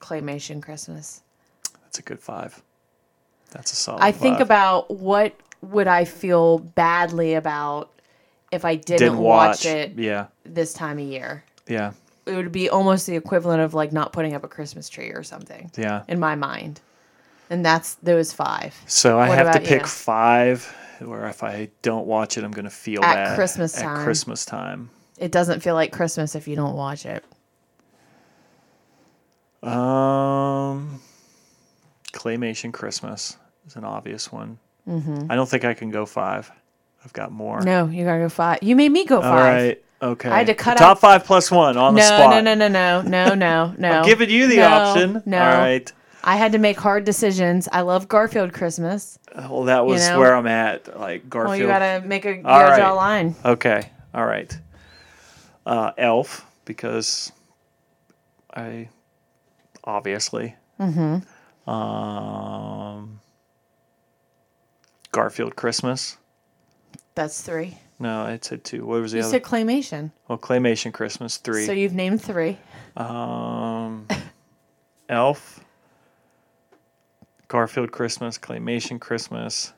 Claymation 0.00 0.62
Christmas. 0.62 1.22
That's 1.84 1.98
a 1.98 2.02
good 2.02 2.20
five. 2.20 2.60
That's 3.50 3.72
a 3.72 3.76
solid. 3.76 4.02
I 4.02 4.12
think 4.12 4.34
five. 4.36 4.42
about 4.46 4.90
what 4.90 5.34
would 5.60 5.86
I 5.86 6.04
feel 6.04 6.58
badly 6.58 7.34
about 7.34 7.90
if 8.50 8.64
I 8.64 8.74
didn't, 8.76 8.98
didn't 8.98 9.18
watch, 9.18 9.48
watch 9.64 9.66
it 9.66 9.92
Yeah. 9.96 10.26
this 10.44 10.72
time 10.74 10.98
of 10.98 11.04
year. 11.04 11.44
Yeah. 11.68 11.92
it 12.24 12.36
would 12.36 12.52
be 12.52 12.70
almost 12.70 13.06
the 13.08 13.16
equivalent 13.16 13.60
of 13.62 13.74
like 13.74 13.92
not 13.92 14.12
putting 14.12 14.32
up 14.34 14.44
a 14.44 14.48
Christmas 14.48 14.88
tree 14.88 15.10
or 15.10 15.24
something. 15.24 15.70
Yeah. 15.76 16.02
In 16.06 16.20
my 16.20 16.36
mind. 16.36 16.80
And 17.52 17.62
that's 17.62 17.96
those 17.96 18.32
five. 18.32 18.74
So 18.86 19.18
I 19.18 19.28
What 19.28 19.36
have 19.36 19.52
to 19.52 19.60
pick 19.60 19.82
you? 19.82 19.86
five 19.86 20.64
where 21.00 21.26
if 21.26 21.42
I 21.42 21.68
don't 21.82 22.06
watch 22.06 22.38
it, 22.38 22.44
I'm 22.44 22.50
going 22.50 22.64
to 22.64 22.70
feel 22.70 23.04
At 23.04 23.14
bad. 23.14 23.34
Christmas 23.36 23.76
At 23.76 23.82
time. 23.82 24.04
Christmas 24.04 24.44
time. 24.46 24.88
It 25.18 25.32
doesn't 25.32 25.60
feel 25.60 25.74
like 25.74 25.92
Christmas 25.92 26.34
if 26.34 26.48
you 26.48 26.56
don't 26.56 26.74
watch 26.76 27.04
it. 27.04 27.22
Um, 29.62 31.00
Claymation 32.12 32.72
Christmas 32.72 33.36
is 33.66 33.76
an 33.76 33.84
obvious 33.84 34.32
one. 34.32 34.58
Mm-hmm. 34.88 35.26
I 35.30 35.34
don't 35.34 35.48
think 35.48 35.64
I 35.64 35.74
can 35.74 35.90
go 35.90 36.06
five. 36.06 36.50
I've 37.04 37.12
got 37.12 37.32
more. 37.32 37.60
No, 37.60 37.86
you 37.86 38.04
gotta 38.04 38.20
go 38.20 38.28
five. 38.28 38.60
You 38.62 38.76
made 38.76 38.90
me 38.90 39.04
go 39.04 39.20
five. 39.20 39.32
right. 39.54 39.84
Okay. 40.00 40.28
I 40.30 40.38
had 40.38 40.46
to 40.48 40.54
cut 40.54 40.78
The 40.78 40.84
top 40.84 40.90
out- 40.96 41.00
five 41.00 41.24
plus 41.24 41.50
one 41.50 41.76
on 41.76 41.94
the 41.94 42.00
No, 42.00 42.06
spot. 42.06 42.30
no, 42.30 42.40
no, 42.40 42.54
no, 42.54 42.68
no, 42.68 43.02
no, 43.02 43.34
no, 43.34 43.74
no. 43.78 43.90
I'm 43.90 44.04
giving 44.04 44.30
you 44.30 44.48
the 44.48 44.56
No, 44.56 44.68
option. 44.68 45.22
No. 45.26 45.38
All 45.38 45.58
right. 45.58 45.92
I 46.24 46.36
had 46.36 46.52
to 46.52 46.58
make 46.58 46.78
hard 46.78 47.04
decisions. 47.04 47.68
I 47.72 47.80
love 47.80 48.06
Garfield 48.08 48.52
Christmas. 48.52 49.18
Well, 49.34 49.64
that 49.64 49.84
was 49.86 50.08
know? 50.08 50.18
where 50.20 50.34
I'm 50.36 50.46
at. 50.46 50.98
Like 50.98 51.28
Garfield. 51.28 51.48
Well, 51.50 51.56
you 51.56 51.66
gotta 51.66 52.06
make 52.06 52.24
a 52.24 52.36
you 52.36 52.42
All 52.44 52.62
right. 52.62 52.76
draw 52.76 52.92
line. 52.94 53.34
Okay. 53.44 53.90
All 54.14 54.24
right. 54.26 54.56
Uh, 55.66 55.92
Elf, 55.98 56.46
because 56.64 57.32
I 58.54 58.88
obviously. 59.84 60.54
Mm-hmm. 60.80 61.70
Um, 61.70 63.20
Garfield 65.12 65.56
Christmas. 65.56 66.16
That's 67.14 67.40
three. 67.42 67.76
No, 67.98 68.22
I 68.22 68.38
said 68.42 68.64
two. 68.64 68.84
What 68.84 69.00
was 69.00 69.12
the 69.12 69.18
You 69.18 69.24
other? 69.24 69.32
said 69.32 69.42
claymation. 69.42 70.10
well, 70.28 70.38
Claymation 70.38 70.92
Christmas 70.92 71.36
three. 71.36 71.66
So 71.66 71.72
you've 71.72 71.92
named 71.94 72.20
three. 72.22 72.58
Um, 72.96 74.08
Elf, 75.08 75.60
Garfield 77.52 77.92
Christmas, 77.92 78.38
Claymation 78.38 78.98
Christmas. 78.98 79.74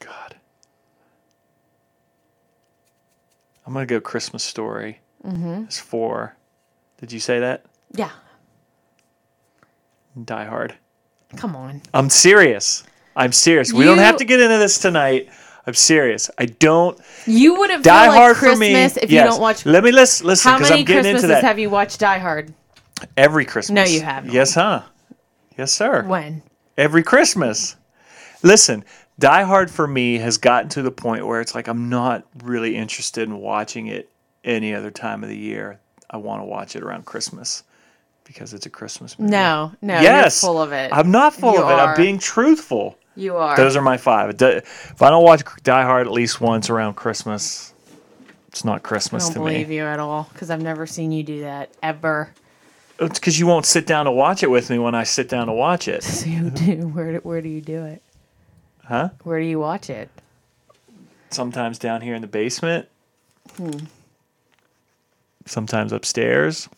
God. 0.00 0.34
I'm 3.64 3.72
going 3.72 3.86
to 3.86 3.94
go 3.94 4.00
Christmas 4.00 4.42
Story. 4.42 4.98
Mm-hmm. 5.24 5.66
It's 5.66 5.78
four. 5.78 6.34
Did 6.98 7.12
you 7.12 7.20
say 7.20 7.38
that? 7.38 7.64
Yeah. 7.94 8.10
Die 10.24 10.44
Hard. 10.44 10.74
Come 11.36 11.54
on. 11.54 11.80
I'm 11.94 12.10
serious. 12.10 12.82
I'm 13.14 13.30
serious. 13.30 13.72
We 13.72 13.84
don't 13.84 13.98
have 13.98 14.16
to 14.16 14.24
get 14.24 14.40
into 14.40 14.58
this 14.58 14.80
tonight. 14.80 15.28
I'm 15.68 15.74
serious. 15.74 16.28
I 16.36 16.46
don't 16.46 16.98
You 17.26 17.54
would 17.60 17.70
have 17.70 17.84
Die 17.84 17.96
feel 18.02 18.08
like 18.10 18.18
Hard 18.18 18.36
Christmas 18.38 18.56
for 18.94 18.98
me. 18.98 19.04
if 19.04 19.10
yes. 19.12 19.24
you 19.24 19.30
don't 19.30 19.40
watch. 19.40 19.64
Let 19.64 19.84
me 19.84 19.92
listen. 19.92 20.26
Listen, 20.26 20.50
How 20.50 20.58
because 20.58 20.70
many 20.70 20.80
I'm 20.80 20.86
getting 20.86 21.02
Christmases 21.02 21.24
into 21.30 21.34
that. 21.36 21.44
have 21.44 21.60
you 21.60 21.70
watched 21.70 22.00
Die 22.00 22.18
Hard? 22.18 22.52
Every 23.16 23.44
Christmas. 23.44 23.74
No, 23.74 23.84
you 23.92 24.00
haven't. 24.02 24.32
Yes, 24.32 24.54
huh? 24.54 24.82
Yes, 25.58 25.72
sir. 25.72 26.02
When? 26.04 26.42
Every 26.78 27.02
Christmas. 27.02 27.76
Listen, 28.42 28.84
Die 29.18 29.42
Hard 29.42 29.70
for 29.70 29.86
me 29.86 30.18
has 30.18 30.38
gotten 30.38 30.68
to 30.70 30.82
the 30.82 30.90
point 30.90 31.26
where 31.26 31.40
it's 31.40 31.54
like 31.54 31.68
I'm 31.68 31.88
not 31.88 32.24
really 32.42 32.76
interested 32.76 33.28
in 33.28 33.38
watching 33.38 33.86
it 33.88 34.08
any 34.44 34.74
other 34.74 34.90
time 34.90 35.22
of 35.22 35.28
the 35.28 35.36
year. 35.36 35.78
I 36.10 36.16
want 36.16 36.40
to 36.42 36.46
watch 36.46 36.74
it 36.76 36.82
around 36.82 37.04
Christmas 37.04 37.62
because 38.24 38.54
it's 38.54 38.66
a 38.66 38.70
Christmas 38.70 39.18
movie. 39.18 39.30
No, 39.30 39.72
no. 39.82 40.00
yes, 40.00 40.42
You're 40.42 40.48
full 40.52 40.62
of 40.62 40.72
it. 40.72 40.90
I'm 40.92 41.10
not 41.10 41.34
full 41.34 41.52
You 41.54 41.62
of 41.62 41.70
it. 41.70 41.72
are. 41.74 41.88
I'm 41.90 41.96
being 41.96 42.18
truthful. 42.18 42.98
you 43.14 43.36
are. 43.36 43.56
Those 43.56 43.76
are 43.76 43.82
my 43.82 43.96
five. 43.96 44.34
If 44.40 45.02
I 45.02 45.10
don't 45.10 45.24
watch 45.24 45.42
Die 45.62 45.82
Hard 45.84 46.06
at 46.06 46.12
least 46.12 46.40
once 46.40 46.70
around 46.70 46.94
Christmas, 46.94 47.72
it's 48.48 48.64
not 48.64 48.82
Christmas 48.82 49.28
to 49.28 49.30
me. 49.30 49.32
I 49.32 49.34
don't 49.34 49.44
to 49.44 49.52
believe 49.52 49.68
me. 49.68 49.76
you 49.76 49.84
at 49.84 50.00
all 50.00 50.28
because 50.32 50.50
I've 50.50 50.62
never 50.62 50.86
seen 50.86 51.12
you 51.12 51.22
do 51.22 51.40
that 51.42 51.70
ever. 51.82 52.32
It's 52.98 53.18
because 53.18 53.38
you 53.38 53.46
won't 53.46 53.66
sit 53.66 53.86
down 53.86 54.04
to 54.04 54.12
watch 54.12 54.42
it 54.42 54.50
with 54.50 54.70
me 54.70 54.78
when 54.78 54.94
I 54.94 55.02
sit 55.04 55.28
down 55.28 55.46
to 55.48 55.52
watch 55.52 55.88
it. 55.88 56.02
So 56.04 56.26
you 56.30 56.50
do. 56.50 56.88
Where 56.88 57.12
do, 57.12 57.18
where 57.18 57.40
do 57.40 57.48
you 57.48 57.60
do 57.60 57.84
it? 57.84 58.02
Huh? 58.84 59.10
Where 59.24 59.40
do 59.40 59.46
you 59.46 59.58
watch 59.58 59.90
it? 59.90 60.08
sometimes 61.30 61.78
down 61.78 62.02
here 62.02 62.14
in 62.14 62.20
the 62.20 62.26
basement, 62.28 62.86
Hmm. 63.56 63.70
sometimes 65.46 65.90
upstairs. 65.90 66.68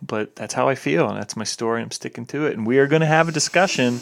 But 0.00 0.34
that's 0.34 0.54
how 0.54 0.66
I 0.70 0.74
feel, 0.74 1.08
and 1.10 1.18
that's 1.18 1.36
my 1.36 1.44
story. 1.44 1.82
I'm 1.82 1.90
sticking 1.90 2.24
to 2.26 2.46
it, 2.46 2.56
and 2.56 2.66
we 2.66 2.78
are 2.78 2.86
going 2.86 3.00
to 3.00 3.06
have 3.06 3.28
a 3.28 3.32
discussion 3.32 4.00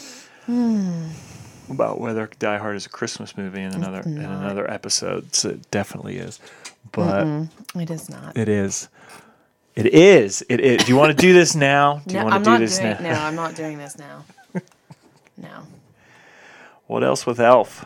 about 1.68 2.00
whether 2.00 2.28
Die 2.38 2.58
Hard 2.58 2.76
is 2.76 2.86
a 2.86 2.88
Christmas 2.88 3.36
movie 3.36 3.62
in 3.62 3.74
another 3.74 4.00
in 4.02 4.18
another 4.18 4.70
episode. 4.70 5.34
So 5.34 5.50
it 5.50 5.70
definitely 5.72 6.18
is, 6.18 6.38
but 6.92 7.26
It 7.74 7.90
is 7.90 8.08
not. 8.08 8.36
it 8.36 8.48
is. 8.48 8.88
It 9.74 9.86
is. 9.94 10.44
It 10.48 10.60
is. 10.60 10.84
Do 10.84 10.92
you 10.92 10.96
want 10.98 11.16
to 11.16 11.16
do 11.16 11.32
this 11.32 11.54
now? 11.54 12.02
Do 12.06 12.14
you 12.14 12.18
no, 12.20 12.24
want 12.24 12.34
I'm 12.34 12.42
to 12.42 12.44
do 12.44 12.50
not 12.50 12.60
this 12.60 12.78
doing. 12.78 12.92
now? 13.00 13.00
No, 13.00 13.20
I'm 13.20 13.34
not 13.34 13.54
doing 13.54 13.78
this 13.78 13.98
now. 13.98 14.24
No. 15.38 15.66
What 16.86 17.02
else 17.02 17.26
with 17.26 17.40
Elf? 17.40 17.84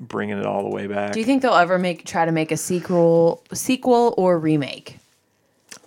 Bringing 0.00 0.38
it 0.38 0.44
all 0.44 0.62
the 0.64 0.68
way 0.74 0.86
back. 0.86 1.12
Do 1.12 1.20
you 1.20 1.24
think 1.24 1.40
they'll 1.40 1.54
ever 1.54 1.78
make 1.78 2.04
try 2.04 2.24
to 2.26 2.32
make 2.32 2.50
a 2.52 2.56
sequel, 2.56 3.42
sequel 3.54 4.12
or 4.18 4.38
remake 4.38 4.98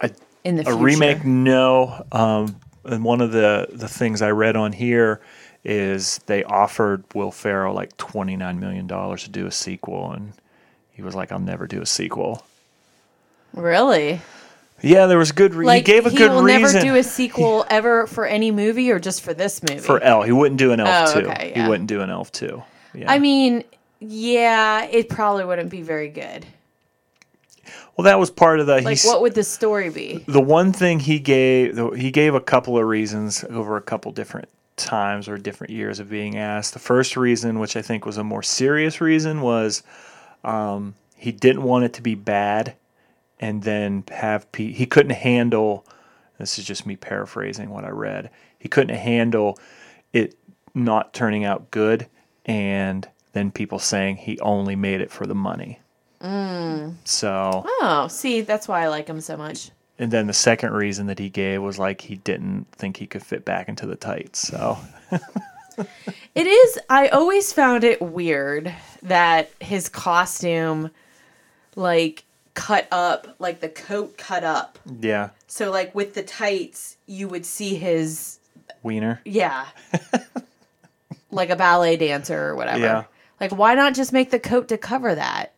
I 0.02 0.12
in 0.44 0.56
the 0.56 0.62
a 0.62 0.66
future? 0.66 0.78
remake 0.80 1.26
no 1.26 2.06
um, 2.14 2.56
and 2.86 3.04
one 3.04 3.20
of 3.22 3.32
the 3.34 3.68
the 3.72 3.88
things 3.90 4.22
i 4.22 4.32
read 4.32 4.56
on 4.56 4.72
here 4.72 5.20
is 5.64 6.20
they 6.26 6.44
offered 6.46 7.04
will 7.14 7.32
ferrell 7.32 7.76
like 7.76 7.96
29 7.98 8.60
million 8.60 8.88
dollars 8.88 9.24
to 9.26 9.30
do 9.30 9.46
a 9.46 9.52
sequel 9.52 10.14
and 10.14 10.32
he 10.94 11.02
was 11.02 11.14
like 11.16 11.32
i'll 11.34 11.38
never 11.40 11.68
do 11.68 11.82
a 11.82 11.86
sequel 11.86 12.44
Really? 13.54 14.22
Yeah 14.82 15.06
there 15.08 15.18
was 15.18 15.32
good 15.32 15.54
re- 15.56 15.66
Like 15.66 15.86
he 15.88 15.94
gave 15.94 16.06
a 16.06 16.10
good 16.12 16.20
reason. 16.20 16.32
He 16.32 16.36
will 16.36 16.44
reason 16.44 16.74
never 16.84 16.86
do 16.86 16.96
a 17.00 17.04
sequel 17.04 17.66
ever 17.70 18.08
for 18.08 18.26
any 18.26 18.52
movie 18.52 18.92
or 18.92 19.00
just 19.00 19.22
for 19.22 19.34
this 19.34 19.62
movie? 19.64 19.80
for 19.82 20.00
elf 20.02 20.26
he 20.26 20.32
wouldn't 20.32 20.60
do 20.60 20.72
an 20.72 20.80
elf 20.80 21.16
Oh, 21.16 21.22
2 21.22 21.28
okay, 21.30 21.52
he 21.56 21.68
wouldn't 21.68 21.88
do 21.88 22.02
an 22.02 22.10
elf 22.10 22.32
2 22.32 22.62
yeah. 22.94 23.12
I 23.12 23.20
mean, 23.20 23.64
yeah, 24.00 24.84
it 24.86 25.10
probably 25.10 25.46
wouldn't 25.46 25.70
be 25.70 25.82
very 25.82 26.10
good. 26.10 26.46
well 27.96 28.06
that 28.06 28.20
was 28.20 28.30
part 28.32 28.60
of 28.60 28.68
the 28.68 28.82
Like, 28.82 29.04
what 29.04 29.22
would 29.22 29.34
the 29.36 29.44
story 29.44 29.90
be? 29.90 30.24
the 30.28 30.42
one 30.42 30.72
thing 30.74 31.00
he 31.00 31.20
gave 31.20 31.76
the- 31.76 31.90
he 31.92 32.12
gave 32.12 32.34
a 32.36 32.42
couple 32.42 32.78
of 32.78 32.86
reasons 32.86 33.44
over 33.50 33.78
a 33.78 33.82
couple 33.82 34.12
different 34.12 34.48
times 34.78 35.28
or 35.28 35.38
different 35.40 35.72
years 35.74 36.00
of 36.00 36.08
being 36.08 36.38
asked 36.38 36.74
the 36.74 36.80
first 36.80 37.18
reason 37.18 37.58
which 37.58 37.76
i 37.76 37.82
think 37.82 38.06
was 38.06 38.18
a 38.18 38.24
more 38.24 38.44
serious 38.44 39.02
reason 39.02 39.42
was 39.42 39.82
um, 40.44 40.94
he 41.16 41.32
didn't 41.32 41.64
want 41.64 41.84
it 41.84 41.94
to 41.94 42.02
be 42.04 42.14
bad 42.14 42.76
and 43.40 43.64
then 43.64 44.04
have 44.10 44.46
he 44.56 44.86
couldn't 44.86 45.12
handle 45.12 45.86
this 46.40 46.58
is 46.60 46.66
just 46.66 46.86
me 46.86 46.96
paraphrasing 46.96 47.70
what 47.70 47.84
i 47.86 47.90
read 47.90 48.30
he 48.60 48.68
couldn't 48.68 48.96
handle 48.96 49.58
it 50.14 50.36
not 50.74 51.14
turning 51.14 51.46
out 51.46 51.70
good 51.72 52.08
and 52.46 53.08
then 53.34 53.52
people 53.52 53.80
saying 53.80 54.16
he 54.16 54.40
only 54.40 54.76
made 54.76 55.02
it 55.02 55.12
for 55.12 55.26
the 55.28 55.36
money 55.36 55.80
mm. 56.22 56.94
so 57.04 57.64
Oh, 57.82 58.08
see, 58.10 58.42
that's 58.42 58.68
why 58.68 58.84
I 58.84 58.88
like 58.88 59.08
him 59.08 59.22
so 59.22 59.38
much. 59.38 59.70
and 60.00 60.12
then 60.12 60.28
the 60.28 60.34
second 60.34 60.72
reason 60.74 61.08
that 61.08 61.20
he 61.20 61.30
gave 61.30 61.62
was 61.62 61.78
like 61.78 62.02
he 62.02 62.16
didn't 62.18 62.66
think 62.72 62.98
he 62.98 63.06
could 63.08 63.24
fit 63.24 63.46
back 63.46 63.68
into 63.70 63.86
the 63.86 63.96
tights. 63.96 64.40
So 64.48 64.78
It 66.34 66.48
is. 66.48 66.80
I 66.90 67.08
always 67.10 67.54
found 67.54 67.84
it 67.84 68.02
weird 68.02 68.74
that 69.04 69.52
his 69.60 69.90
costume, 69.90 70.90
like, 71.76 72.24
cut 72.58 72.88
up, 72.92 73.36
like 73.40 73.60
the 73.62 73.70
coat 73.70 74.18
cut 74.18 74.44
up. 74.44 74.80
yeah, 75.00 75.30
So, 75.48 75.70
like, 75.72 75.94
with 75.94 76.16
the 76.16 76.24
tights, 76.24 76.98
you 77.06 77.28
would 77.28 77.46
see 77.46 77.76
his, 77.76 78.40
wiener. 78.84 79.22
yeah, 79.24 79.68
like 81.32 81.50
a 81.50 81.56
ballet 81.56 81.98
dancer 81.98 82.38
or 82.50 82.56
whatever. 82.56 82.80
Yeah. 82.80 83.04
Like, 83.40 83.52
why 83.52 83.76
not 83.76 83.94
just 83.94 84.12
make 84.14 84.32
the 84.32 84.40
coat 84.40 84.68
to 84.70 84.78
cover 84.78 85.14
that 85.16 85.54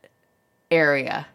area? 0.70 1.28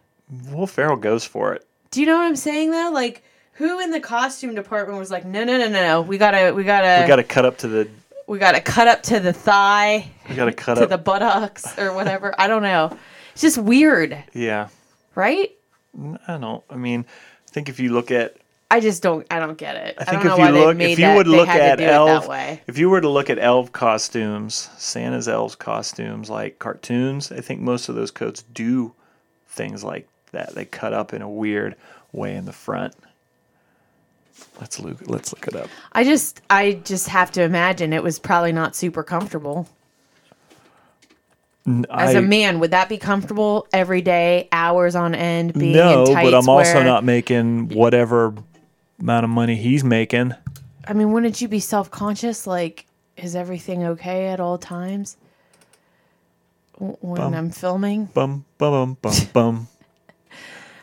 Will 0.51 0.67
Ferrell 0.67 0.97
goes 0.97 1.25
for 1.25 1.53
it. 1.53 1.65
Do 1.91 2.01
you 2.01 2.07
know 2.07 2.17
what 2.17 2.25
I'm 2.25 2.35
saying 2.35 2.71
though? 2.71 2.91
Like, 2.93 3.23
who 3.53 3.79
in 3.79 3.91
the 3.91 3.99
costume 3.99 4.53
department 4.53 4.99
was 4.99 5.09
like, 5.11 5.25
no, 5.25 5.43
no, 5.43 5.57
no, 5.57 5.67
no, 5.69 5.81
no, 5.81 6.01
we 6.01 6.17
gotta, 6.17 6.53
we 6.53 6.63
gotta, 6.63 7.03
We 7.03 7.07
got 7.07 7.15
to 7.17 7.23
cut 7.23 7.45
up 7.45 7.57
to 7.59 7.67
the. 7.67 7.89
we 8.27 8.37
gotta 8.37 8.61
cut 8.61 8.87
up 8.87 9.01
to 9.03 9.19
the 9.19 9.33
thigh, 9.33 10.09
We 10.29 10.35
got 10.35 10.45
to 10.45 10.51
cut 10.65 10.75
to 10.75 10.83
up. 10.83 10.89
the 10.89 10.97
buttocks 10.97 11.77
or 11.79 11.93
whatever. 11.93 12.35
I 12.37 12.47
don't 12.47 12.63
know. 12.63 12.95
It's 13.33 13.41
just 13.41 13.57
weird, 13.57 14.17
yeah, 14.33 14.67
right? 15.15 15.51
I 16.27 16.37
don't. 16.37 16.63
I 16.69 16.75
mean, 16.75 17.05
I 17.47 17.51
think 17.51 17.69
if 17.69 17.79
you 17.79 17.93
look 17.93 18.11
at, 18.11 18.35
I 18.69 18.79
just 18.79 19.01
don't. 19.01 19.25
I 19.31 19.39
don't 19.39 19.57
get 19.57 19.75
it. 19.75 19.95
I 19.97 20.01
I, 20.01 20.05
think 20.05 20.23
don't 20.23 20.39
if 20.39 20.47
you 20.47 20.53
look, 20.53 20.79
if 20.79 20.99
you 20.99 21.05
that. 21.05 21.15
would 21.15 21.27
look 21.27 21.47
at 21.47 21.77
to 21.77 21.83
do 21.83 21.89
it 21.89 21.93
elf, 21.93 22.23
that 22.23 22.29
way. 22.29 22.61
if 22.67 22.77
you 22.77 22.89
were 22.89 23.01
to 23.01 23.09
look 23.09 23.29
at 23.29 23.39
elf 23.39 23.71
costumes, 23.71 24.69
Santa's 24.77 25.27
elves 25.27 25.55
costumes, 25.55 26.29
like 26.29 26.59
cartoons, 26.59 27.31
I 27.31 27.41
think 27.41 27.61
most 27.61 27.89
of 27.89 27.95
those 27.95 28.11
coats 28.11 28.43
do 28.53 28.93
things 29.47 29.83
like 29.83 30.07
that. 30.31 30.55
They 30.55 30.65
cut 30.65 30.93
up 30.93 31.13
in 31.13 31.21
a 31.21 31.29
weird 31.29 31.75
way 32.11 32.35
in 32.35 32.45
the 32.45 32.53
front. 32.53 32.93
Let's 34.59 34.79
look. 34.79 34.97
Let's 35.07 35.31
look 35.31 35.47
it 35.47 35.55
up. 35.55 35.69
I 35.93 36.03
just, 36.03 36.41
I 36.49 36.73
just 36.73 37.07
have 37.07 37.31
to 37.33 37.41
imagine 37.43 37.93
it 37.93 38.03
was 38.03 38.19
probably 38.19 38.51
not 38.51 38.75
super 38.75 39.03
comfortable. 39.03 39.69
As 41.89 42.13
a 42.13 42.21
man, 42.21 42.59
would 42.59 42.71
that 42.71 42.89
be 42.89 42.97
comfortable 42.97 43.67
every 43.73 44.01
day, 44.01 44.47
hours 44.51 44.95
on 44.95 45.15
end, 45.15 45.53
being 45.53 45.73
no, 45.73 46.03
in 46.05 46.13
tights? 46.13 46.29
but 46.29 46.37
I'm 46.37 46.47
also 46.47 46.75
where- 46.75 46.83
not 46.83 47.03
making 47.03 47.69
whatever 47.69 48.35
amount 48.99 49.23
of 49.23 49.29
money 49.31 49.55
he's 49.55 49.83
making. 49.83 50.33
I 50.87 50.93
mean, 50.93 51.11
wouldn't 51.11 51.41
you 51.41 51.47
be 51.47 51.59
self 51.59 51.89
conscious? 51.89 52.45
Like, 52.45 52.85
is 53.17 53.35
everything 53.35 53.83
okay 53.83 54.27
at 54.27 54.39
all 54.39 54.57
times? 54.59 55.17
When 56.77 57.21
Bum. 57.21 57.33
I'm 57.33 57.49
filming, 57.51 58.05
Bum 58.13 58.45
bum 58.57 58.71
bum 58.71 58.97
bum 59.01 59.13
bum. 59.33 59.67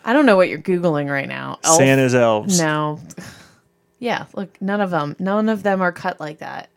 I 0.04 0.12
don't 0.12 0.26
know 0.26 0.36
what 0.36 0.48
you're 0.48 0.58
googling 0.58 1.08
right 1.08 1.28
now. 1.28 1.58
Elf? 1.62 1.76
Santa's 1.76 2.14
elves. 2.14 2.58
No. 2.58 2.98
Yeah, 4.00 4.24
look, 4.34 4.60
none 4.60 4.80
of 4.80 4.90
them, 4.90 5.14
none 5.20 5.48
of 5.48 5.62
them 5.62 5.80
are 5.80 5.92
cut 5.92 6.18
like 6.18 6.38
that. 6.38 6.70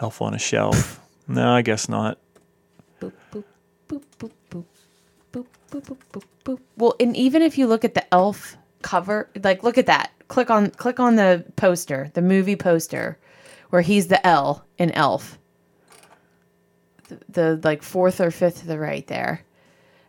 Elf 0.00 0.20
on 0.20 0.34
a 0.34 0.38
shelf. 0.38 1.00
no, 1.26 1.50
I 1.52 1.62
guess 1.62 1.88
not. 1.88 2.18
Well, 6.76 6.94
and 7.00 7.16
even 7.16 7.42
if 7.42 7.58
you 7.58 7.66
look 7.66 7.84
at 7.84 7.94
the 7.94 8.14
elf 8.14 8.56
cover, 8.82 9.28
like 9.42 9.62
look 9.62 9.78
at 9.78 9.86
that. 9.86 10.12
Click 10.28 10.50
on 10.50 10.70
click 10.70 11.00
on 11.00 11.16
the 11.16 11.44
poster, 11.56 12.10
the 12.14 12.22
movie 12.22 12.56
poster, 12.56 13.18
where 13.70 13.82
he's 13.82 14.08
the 14.08 14.24
L 14.26 14.64
in 14.76 14.90
Elf. 14.92 15.38
The, 17.08 17.18
the 17.28 17.60
like 17.64 17.82
fourth 17.82 18.20
or 18.20 18.30
fifth 18.30 18.60
to 18.60 18.66
the 18.66 18.78
right 18.78 19.06
there. 19.06 19.42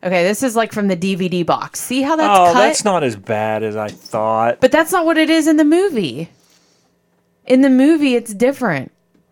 Okay, 0.03 0.23
this 0.23 0.43
is 0.43 0.55
like 0.55 0.71
from 0.71 0.87
the 0.87 0.97
DVD 0.97 1.45
box. 1.45 1.79
See 1.79 2.01
how 2.01 2.15
that's 2.15 2.39
oh, 2.39 2.53
cut? 2.53 2.59
that's 2.59 2.85
not 2.85 3.03
as 3.03 3.15
bad 3.15 3.63
as 3.63 3.75
I 3.75 3.89
thought. 3.89 4.59
But 4.61 4.71
that's 4.71 4.91
not 4.91 5.05
what 5.05 5.17
it 5.17 5.29
is 5.29 5.47
in 5.47 5.57
the 5.57 5.65
movie. 5.65 6.29
In 7.45 7.61
the 7.61 7.69
movie, 7.69 8.15
it's 8.15 8.33
different. 8.33 8.91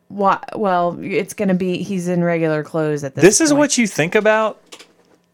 Why? 0.10 0.40
Well, 0.56 0.98
it's 1.02 1.34
gonna 1.34 1.54
be 1.54 1.84
he's 1.84 2.08
in 2.08 2.24
regular 2.24 2.64
clothes 2.64 3.04
at 3.04 3.16
this. 3.16 3.22
This 3.22 3.42
is 3.42 3.54
what 3.54 3.78
you 3.78 3.88
think 3.88 4.16
about? 4.16 4.62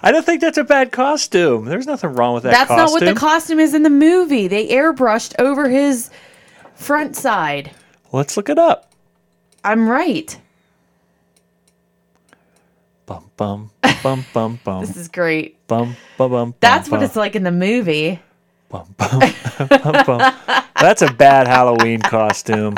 I 0.00 0.12
don't 0.12 0.24
think 0.24 0.40
that's 0.40 0.58
a 0.58 0.64
bad 0.64 0.92
costume. 0.92 1.64
There's 1.64 1.86
nothing 1.86 2.12
wrong 2.12 2.34
with 2.34 2.44
that 2.44 2.52
That's 2.52 2.68
costume. 2.68 2.84
not 2.84 2.92
what 2.92 3.04
the 3.04 3.18
costume 3.18 3.58
is 3.58 3.74
in 3.74 3.82
the 3.82 3.90
movie. 3.90 4.46
They 4.46 4.68
airbrushed 4.68 5.34
over 5.40 5.68
his 5.68 6.10
front 6.74 7.16
side. 7.16 7.72
Let's 8.12 8.36
look 8.36 8.48
it 8.48 8.58
up. 8.58 8.92
I'm 9.64 9.88
right. 9.88 10.38
Bum 13.06 13.30
bum 13.36 13.70
bum 14.02 14.24
bum 14.32 14.60
bum 14.64 14.80
This 14.84 14.96
is 14.96 15.08
great. 15.08 15.66
bum 15.66 15.96
bum 16.16 16.30
bum. 16.30 16.54
That's 16.60 16.88
bum, 16.88 17.00
what 17.00 17.04
it's 17.04 17.16
like 17.16 17.34
in 17.34 17.42
the 17.42 17.50
movie. 17.50 18.20
Bum, 18.68 18.94
bum, 18.98 19.20
bum, 19.68 20.04
bum. 20.06 20.34
That's 20.80 21.02
a 21.02 21.12
bad 21.12 21.48
Halloween 21.48 22.00
costume. 22.00 22.76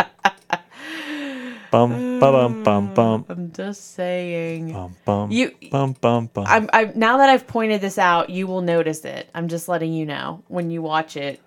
Bum 1.71 2.19
bum 2.19 2.21
bum 2.21 2.63
bum 2.65 2.89
bum 2.95 3.25
I'm 3.29 3.53
just 3.53 3.95
saying. 3.95 4.73
bum 4.73 4.97
bum 5.05 5.31
You- 5.31 5.55
bum 5.71 5.95
bum 6.01 6.27
bum. 6.33 6.45
I'm, 6.49 6.69
I'm 6.73 6.93
now 6.99 7.19
that 7.19 7.29
I've 7.29 7.47
pointed 7.47 7.81
this 7.81 7.99
out, 7.99 8.31
you 8.31 8.47
will 8.47 8.63
notice 8.63 9.05
it. 9.05 9.29
I'm 9.35 9.49
just 9.49 9.69
letting 9.69 9.93
you 9.93 10.07
know 10.07 10.43
when 10.49 10.71
you 10.71 10.83
watch 10.83 11.17
it, 11.17 11.41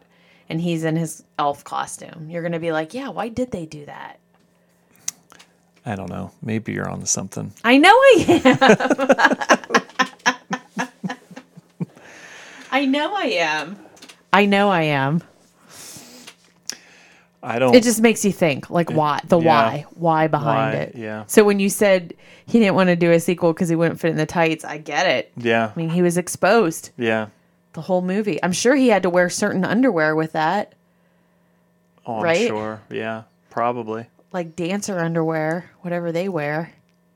and 0.48 0.62
he's 0.62 0.84
in 0.86 0.96
his 0.96 1.24
elf 1.38 1.64
costume. 1.66 2.30
You're 2.30 2.44
gonna 2.44 2.60
be 2.60 2.72
like, 2.72 2.94
yeah, 2.94 3.10
why 3.10 3.28
did 3.30 3.52
they 3.52 3.66
do 3.66 3.86
that? 3.86 4.20
I 5.86 5.96
don't 5.98 6.10
know. 6.10 6.32
Maybe 6.42 6.72
you're 6.72 6.90
on 6.90 7.02
to 7.02 7.06
something. 7.06 7.52
I 7.66 7.78
know 7.78 7.90
I 7.90 8.42
am. 8.46 8.58
I 12.72 12.86
know 12.86 13.14
I 13.16 13.26
am. 13.26 13.78
I 14.32 14.46
know 14.46 14.70
I 14.70 14.84
am. 14.84 15.22
I 17.46 17.60
don't. 17.60 17.76
It 17.76 17.84
just 17.84 18.00
makes 18.02 18.24
you 18.24 18.32
think, 18.32 18.70
like, 18.70 18.90
why? 18.90 19.20
The 19.28 19.38
yeah. 19.38 19.46
why? 19.48 19.86
Why 19.96 20.28
behind 20.28 20.74
Why, 20.76 20.80
it? 20.84 20.96
yeah. 20.96 21.26
So 21.28 21.44
when 21.44 21.60
you 21.60 21.70
said 21.70 22.14
he 22.46 22.58
didn't 22.60 22.76
want 22.76 22.88
to 22.88 22.96
do 22.96 23.12
a 23.12 23.20
sequel 23.20 23.52
because 23.54 23.68
he 23.68 23.76
wouldn't 23.76 24.00
fit 24.00 24.12
in 24.12 24.18
the 24.18 24.26
tights, 24.26 24.64
I 24.64 24.78
get 24.78 25.06
it. 25.08 25.32
yeah. 25.38 25.72
I 25.76 25.78
mean, 25.78 25.90
he 25.90 26.02
was 26.02 26.18
exposed 26.18 26.92
Yeah. 26.98 27.28
the 27.74 27.82
whole 27.82 28.02
movie. 28.02 28.42
I'm 28.42 28.54
sure 28.54 28.76
he 28.76 28.88
had 28.88 29.04
to 29.04 29.10
wear 29.10 29.30
certain 29.30 29.66
underwear 29.66 30.16
with 30.16 30.32
that, 30.32 30.74
Oh, 32.06 32.18
I'm 32.18 32.24
Right? 32.24 32.48
sure. 32.48 32.82
Yeah. 32.90 33.24
Probably. 33.50 34.08
like 34.32 34.56
dancer 34.56 34.98
underwear, 35.00 35.70
whatever 35.82 36.12
they 36.12 36.28
wear, 36.30 36.72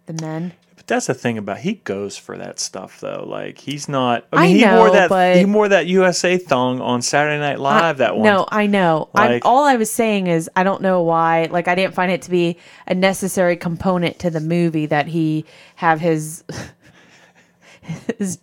the 0.05 0.13
men. 0.21 0.51
That's 0.87 1.07
the 1.07 1.13
thing 1.13 1.37
about 1.37 1.57
he 1.59 1.73
goes 1.75 2.17
for 2.17 2.37
that 2.37 2.59
stuff 2.59 3.01
though. 3.01 3.25
Like 3.27 3.57
he's 3.57 3.89
not. 3.89 4.25
I 4.31 4.43
I 4.43 4.47
he 4.47 4.61
know, 4.61 4.77
wore 4.79 4.91
that. 4.91 5.09
but- 5.09 5.35
he 5.35 5.43
wore 5.45 5.67
that 5.67 5.85
USA 5.87 6.37
thong 6.37 6.79
on 6.79 7.01
Saturday 7.01 7.39
Night 7.39 7.59
Live. 7.59 7.97
that 7.97 8.15
one. 8.15 8.23
No, 8.23 8.45
I 8.49 8.67
know. 8.67 9.09
Like- 9.13 9.43
all 9.45 9.65
I 9.65 9.75
was 9.75 9.91
saying 9.91 10.27
is 10.27 10.49
I 10.55 10.63
don't 10.63 10.81
know 10.81 11.01
why. 11.01 11.49
Like 11.51 11.67
I 11.67 11.75
didn't 11.75 11.93
find 11.93 12.11
it 12.11 12.21
to 12.23 12.31
be 12.31 12.57
a 12.87 12.95
necessary 12.95 13.57
component 13.57 14.19
to 14.19 14.29
the 14.29 14.39
movie 14.39 14.85
that 14.85 15.07
he 15.07 15.45
have 15.75 15.99
his 15.99 16.43
his 18.17 18.39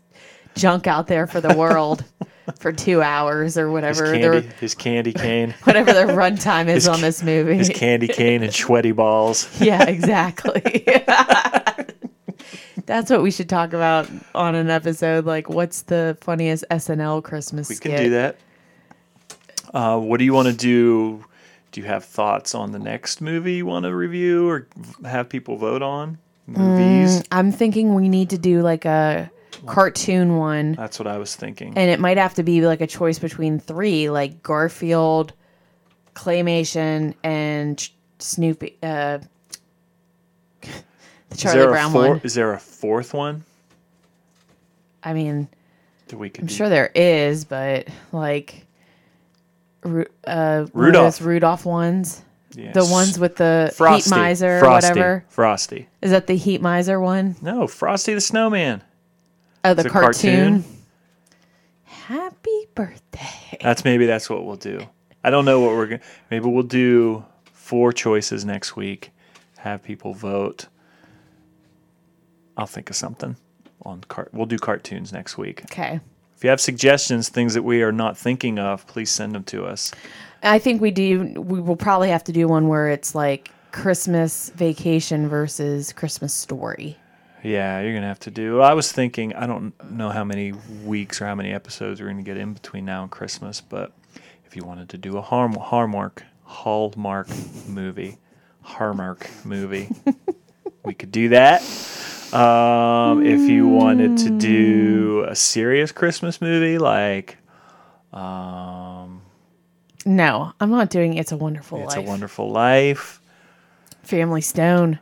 junk 0.54 0.86
out 0.86 1.06
there 1.06 1.26
for 1.26 1.40
the 1.40 1.54
world 1.58 2.04
for 2.58 2.72
two 2.72 3.00
hours 3.02 3.56
or 3.56 3.66
his 3.68 3.72
whatever 3.72 4.04
candy, 4.12 4.20
their 4.40 4.40
his 4.60 4.74
candy 4.74 5.12
cane, 5.14 5.54
whatever 5.64 5.94
the 5.94 6.12
runtime 6.12 6.66
is 6.68 6.74
His 6.84 6.88
on 6.88 7.00
this 7.00 7.22
movie. 7.22 7.54
his 7.56 7.70
candy 7.70 8.06
cane 8.06 8.42
and 8.42 8.52
sweaty 8.52 8.92
balls. 8.92 9.48
yeah, 9.62 9.84
exactly. 9.84 10.84
That's 12.86 13.10
what 13.10 13.22
we 13.22 13.30
should 13.30 13.48
talk 13.48 13.72
about 13.72 14.08
on 14.34 14.54
an 14.54 14.68
episode. 14.70 15.24
Like, 15.24 15.48
what's 15.48 15.82
the 15.82 16.16
funniest 16.20 16.64
SNL 16.70 17.22
Christmas 17.24 17.68
We 17.68 17.76
can 17.76 17.92
skit? 17.92 17.98
do 18.04 18.10
that. 18.10 18.36
Uh, 19.72 19.98
what 19.98 20.18
do 20.18 20.24
you 20.24 20.32
want 20.34 20.48
to 20.48 20.54
do? 20.54 21.24
Do 21.72 21.80
you 21.80 21.86
have 21.86 22.04
thoughts 22.04 22.54
on 22.54 22.72
the 22.72 22.78
next 22.78 23.20
movie 23.20 23.54
you 23.54 23.66
want 23.66 23.84
to 23.84 23.94
review 23.94 24.48
or 24.48 24.68
have 25.04 25.28
people 25.28 25.56
vote 25.56 25.82
on? 25.82 26.18
Movies. 26.46 27.24
I'm 27.32 27.50
thinking 27.50 27.94
we 27.94 28.08
need 28.08 28.30
to 28.30 28.38
do 28.38 28.60
like 28.60 28.84
a 28.84 29.30
cartoon 29.66 30.36
one, 30.36 30.72
That's 30.72 30.98
what 30.98 31.06
I 31.08 31.16
was 31.18 31.34
thinking. 31.34 31.72
and 31.76 31.90
it 31.90 31.98
might 31.98 32.18
have 32.18 32.34
to 32.34 32.42
be 32.42 32.60
like 32.66 32.80
a 32.82 32.86
choice 32.86 33.18
between 33.18 33.58
three, 33.58 34.10
like 34.10 34.42
Garfield, 34.42 35.32
Claymation, 36.14 37.14
and 37.24 37.88
Snoopy. 38.18 38.76
Uh, 38.82 39.18
Charlie 41.36 41.66
Brown 41.66 41.92
four, 41.92 42.08
one. 42.10 42.20
Is 42.24 42.34
there 42.34 42.52
a 42.52 42.58
fourth 42.58 43.12
one 43.14 43.44
I 45.02 45.12
mean, 45.12 45.48
that 46.08 46.16
we 46.16 46.30
could? 46.30 46.42
I'm 46.44 46.46
do? 46.48 46.54
sure 46.54 46.68
there 46.68 46.90
is, 46.94 47.44
but 47.44 47.88
like, 48.12 48.66
Ru- 49.82 50.06
uh, 50.26 50.66
Rudolph. 50.72 51.18
those 51.18 51.26
Rudolph 51.26 51.64
ones. 51.66 52.22
Yes. 52.56 52.72
The 52.74 52.84
ones 52.84 53.18
with 53.18 53.34
the 53.36 53.72
Frosty. 53.74 54.08
heat 54.10 54.16
miser 54.16 54.56
or 54.58 54.60
Frosty. 54.60 54.88
whatever. 54.90 55.24
Frosty. 55.28 55.88
Is 56.00 56.12
that 56.12 56.28
the 56.28 56.36
heat 56.36 56.62
miser 56.62 57.00
one? 57.00 57.34
No, 57.42 57.66
Frosty 57.66 58.14
the 58.14 58.20
Snowman. 58.20 58.80
Oh, 59.64 59.74
the 59.74 59.80
It's 59.80 59.86
a 59.88 59.90
cartoon. 59.90 60.64
Happy 61.82 62.66
birthday. 62.74 63.58
That's 63.60 63.84
maybe 63.84 64.06
that's 64.06 64.28
what 64.30 64.44
we'll 64.44 64.56
do. 64.56 64.86
I 65.24 65.30
don't 65.30 65.44
know 65.44 65.60
what 65.60 65.70
we're 65.72 65.86
gonna. 65.86 66.00
Maybe 66.30 66.46
we'll 66.48 66.62
do 66.62 67.24
four 67.52 67.92
choices 67.92 68.44
next 68.44 68.76
week. 68.76 69.10
Have 69.58 69.82
people 69.82 70.12
vote. 70.14 70.66
I'll 72.56 72.66
think 72.66 72.90
of 72.90 72.96
something 72.96 73.36
on 73.82 74.02
cart. 74.08 74.30
We'll 74.32 74.46
do 74.46 74.58
cartoons 74.58 75.12
next 75.12 75.36
week. 75.38 75.62
Okay. 75.64 76.00
If 76.36 76.44
you 76.44 76.50
have 76.50 76.60
suggestions, 76.60 77.28
things 77.28 77.54
that 77.54 77.62
we 77.62 77.82
are 77.82 77.92
not 77.92 78.16
thinking 78.18 78.58
of, 78.58 78.86
please 78.86 79.10
send 79.10 79.34
them 79.34 79.44
to 79.44 79.64
us. 79.66 79.92
I 80.42 80.58
think 80.58 80.80
we 80.80 80.90
do. 80.90 81.32
We 81.40 81.60
will 81.60 81.76
probably 81.76 82.10
have 82.10 82.24
to 82.24 82.32
do 82.32 82.48
one 82.48 82.68
where 82.68 82.88
it's 82.88 83.14
like 83.14 83.50
Christmas 83.72 84.50
vacation 84.50 85.28
versus 85.28 85.92
Christmas 85.92 86.34
story. 86.34 86.98
Yeah, 87.42 87.80
you're 87.80 87.94
gonna 87.94 88.08
have 88.08 88.20
to 88.20 88.30
do. 88.30 88.60
I 88.60 88.74
was 88.74 88.90
thinking. 88.92 89.34
I 89.34 89.46
don't 89.46 89.72
know 89.90 90.10
how 90.10 90.24
many 90.24 90.52
weeks 90.84 91.20
or 91.20 91.26
how 91.26 91.34
many 91.34 91.52
episodes 91.52 92.00
we're 92.00 92.08
gonna 92.08 92.22
get 92.22 92.36
in 92.36 92.52
between 92.52 92.84
now 92.84 93.02
and 93.02 93.10
Christmas, 93.10 93.60
but 93.60 93.92
if 94.44 94.56
you 94.56 94.64
wanted 94.64 94.88
to 94.90 94.98
do 94.98 95.16
a 95.16 95.22
Harm- 95.22 95.54
Hallmark 95.54 96.24
Hallmark 96.44 97.28
movie, 97.68 98.18
Hallmark 98.62 99.28
movie, 99.44 99.88
we 100.84 100.94
could 100.94 101.10
do 101.12 101.30
that. 101.30 101.62
Um, 102.34 103.24
if 103.24 103.40
you 103.48 103.68
wanted 103.68 104.18
to 104.18 104.30
do 104.30 105.24
a 105.28 105.36
serious 105.36 105.92
Christmas 105.92 106.40
movie 106.40 106.78
like 106.78 107.36
um, 108.12 109.22
No, 110.04 110.52
I'm 110.60 110.70
not 110.70 110.90
doing 110.90 111.14
It's 111.14 111.32
a 111.32 111.36
Wonderful 111.36 111.84
It's 111.84 111.96
Life. 111.96 112.04
a 112.04 112.08
Wonderful 112.08 112.50
Life, 112.50 113.20
Family 114.02 114.40
Stone. 114.40 114.98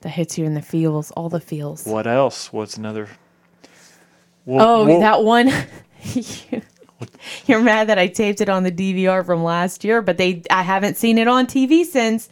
That 0.00 0.10
hits 0.10 0.36
you 0.36 0.44
in 0.44 0.52
the 0.52 0.60
feels, 0.62 1.10
all 1.12 1.30
the 1.30 1.40
feels. 1.40 1.86
what 1.86 2.06
else? 2.06 2.52
What's 2.52 2.76
another? 2.76 3.08
We'll- 4.44 4.62
Oh, 4.62 4.84
we'll- 4.84 5.00
that 5.00 5.22
one. 5.24 5.50
You're 7.46 7.60
mad 7.60 7.88
that 7.88 7.98
I 7.98 8.06
taped 8.08 8.40
it 8.40 8.48
on 8.48 8.62
the 8.64 8.70
DVR 8.72 9.24
from 9.24 9.42
last 9.42 9.82
year, 9.84 10.00
but 10.02 10.16
they 10.18 10.42
I 10.50 10.62
haven't 10.62 10.96
seen 10.96 11.18
it 11.18 11.26
on 11.28 11.46
TV 11.46 11.84
since. 11.84 12.28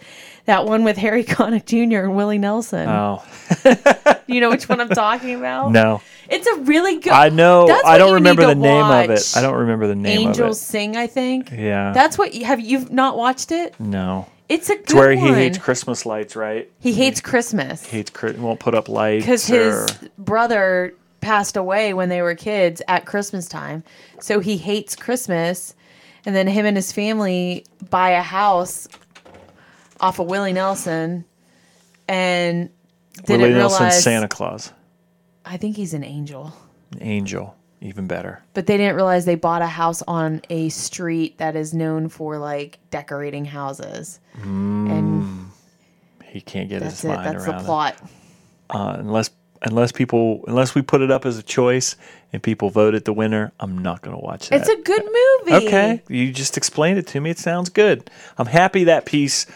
That 0.47 0.65
one 0.67 0.85
with 0.85 0.97
Harry 0.97 1.25
Connick 1.25 1.67
Jr. 1.67 2.05
and 2.05 2.17
Willie 2.17 2.39
Nelson. 2.39 2.89
Oh 2.89 3.23
you 4.27 4.41
know 4.41 4.51
which 4.51 4.69
one 4.69 4.81
I'm 4.81 4.89
talking 4.89 5.35
about? 5.35 5.73
no. 5.73 6.03
It's 6.29 6.47
a 6.47 6.61
really 6.61 6.99
good. 6.99 7.13
I 7.13 7.29
know. 7.29 7.69
I 7.85 7.99
don't 7.99 8.15
remember 8.15 8.47
the 8.47 8.55
name 8.55 8.85
of 8.85 9.11
it. 9.11 9.35
I 9.37 9.43
don't 9.43 9.57
remember 9.57 9.87
the 9.87 9.95
name 9.95 10.29
Angels 10.29 10.61
Sing, 10.61 10.97
I 10.97 11.07
think. 11.07 11.51
Yeah. 11.51 11.93
That's 11.93 12.17
what 12.17 12.33
you 12.33 12.47
have. 12.47 12.59
You've 12.59 12.91
not 12.91 13.17
watched 13.17 13.53
it? 13.53 13.79
no. 13.79 14.27
It's 14.49 14.69
a 14.69 14.75
good 14.75 14.83
It's 14.83 14.95
where 14.95 15.13
he 15.13 15.29
hates 15.33 15.57
Christmas 15.57 16.05
lights, 16.05 16.37
right? 16.37 16.71
He 16.79 16.93
hates 16.93 17.23
Christmas 17.23 17.87
Hates 17.87 18.11
won't 18.37 18.61
put 18.61 18.75
up 18.75 18.91
lights. 18.91 19.25
because 19.25 19.51
or- 19.51 19.55
his 19.55 20.11
brother 20.19 20.95
passed 21.23 21.57
away 21.57 21.95
when 21.95 22.11
they 22.11 22.21
were 22.21 22.35
kids 22.35 22.83
at 22.87 23.07
Christmas 23.07 23.49
time. 23.49 23.83
So 24.21 24.41
he 24.41 24.59
hates 24.59 24.95
Christmas. 24.95 25.75
And 26.27 26.37
then 26.37 26.47
him 26.47 26.67
and 26.67 26.77
his 26.77 26.93
family 26.93 27.65
buy 27.89 28.11
a 28.11 28.23
house 28.23 28.89
off 30.03 30.19
of 30.19 30.27
Willie 30.27 30.53
Nelson 30.53 31.25
and 32.09 32.69
didn't 33.25 33.41
Willie 33.43 33.55
Nelson's 33.55 33.81
realize 33.81 34.03
Santa 34.03 34.29
Claus, 34.29 34.73
I 35.45 35.57
think 35.57 35.77
he's 35.77 35.95
an 35.95 36.05
angel. 36.05 36.53
an 36.93 37.03
angel, 37.03 37.57
even 37.81 38.07
better. 38.07 38.43
But 38.55 38.67
they 38.67 38.77
didn't 38.77 38.97
realize 38.97 39.25
they 39.25 39.35
bought 39.37 39.63
a 39.63 39.67
house 39.67 40.03
on 40.09 40.43
a 40.51 40.69
street 40.71 41.39
that 41.39 41.57
is 41.57 41.73
known 41.73 42.09
for 42.09 42.37
like 42.39 42.79
decorating 42.91 43.45
houses. 43.45 44.21
And 44.43 45.47
He 46.25 46.41
can't 46.41 46.69
get 46.69 46.81
that's 46.81 47.03
his 47.03 47.05
it. 47.05 47.15
mind 47.15 47.27
That's 47.37 47.47
around 47.47 47.59
the 47.59 47.63
it. 47.63 47.67
plot. 47.67 47.97
Uh, 48.71 48.97
unless 48.99 49.31
unless 49.65 49.93
people 49.93 50.43
unless 50.49 50.75
we 50.75 50.83
put 50.83 51.03
it 51.03 51.11
up 51.11 51.25
as 51.27 51.39
a 51.39 51.43
choice 51.43 51.95
and 52.33 52.43
people 52.43 52.71
vote 52.71 52.95
it 52.95 53.05
the 53.05 53.13
winner, 53.13 53.53
I'm 53.61 53.79
not 53.79 54.01
going 54.03 54.17
to 54.17 54.23
watch 54.23 54.49
that. 54.49 54.61
It's 54.61 54.69
a 54.69 54.83
good 54.83 55.03
movie. 55.05 55.67
Okay, 55.67 56.03
you 56.09 56.33
just 56.33 56.57
explained 56.57 56.99
it 56.99 57.07
to 57.09 57.21
me. 57.21 57.31
It 57.31 57.39
sounds 57.39 57.69
good. 57.69 58.11
I'm 58.39 58.47
happy 58.47 58.85
that 58.85 59.05
piece 59.05 59.47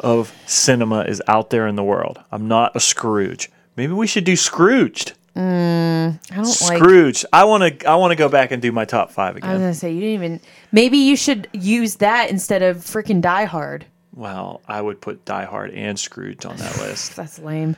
of 0.00 0.34
cinema 0.46 1.02
is 1.02 1.22
out 1.28 1.50
there 1.50 1.66
in 1.66 1.76
the 1.76 1.84
world. 1.84 2.20
I'm 2.32 2.48
not 2.48 2.74
a 2.76 2.80
Scrooge. 2.80 3.50
Maybe 3.76 3.92
we 3.92 4.06
should 4.06 4.24
do 4.24 4.36
Scrooged. 4.36 5.14
Mm, 5.36 6.20
I 6.30 6.34
don't 6.36 6.46
like 6.46 6.78
Scrooge. 6.78 7.24
I 7.32 7.44
want 7.44 7.80
to. 7.80 7.88
I 7.88 7.96
want 7.96 8.12
to 8.12 8.16
go 8.16 8.28
back 8.28 8.52
and 8.52 8.62
do 8.62 8.70
my 8.70 8.84
top 8.84 9.10
five 9.10 9.36
again. 9.36 9.50
I 9.50 9.54
was 9.54 9.60
gonna 9.60 9.74
say 9.74 9.92
you 9.92 10.00
didn't 10.00 10.14
even. 10.14 10.40
Maybe 10.70 10.98
you 10.98 11.16
should 11.16 11.48
use 11.52 11.96
that 11.96 12.30
instead 12.30 12.62
of 12.62 12.76
freaking 12.78 13.20
Die 13.20 13.44
Hard. 13.44 13.84
Well, 14.14 14.60
I 14.68 14.80
would 14.80 15.00
put 15.00 15.24
Die 15.24 15.44
Hard 15.44 15.72
and 15.72 15.98
Scrooge 15.98 16.46
on 16.46 16.56
that 16.56 16.78
list. 16.78 17.16
That's 17.16 17.40
lame. 17.40 17.76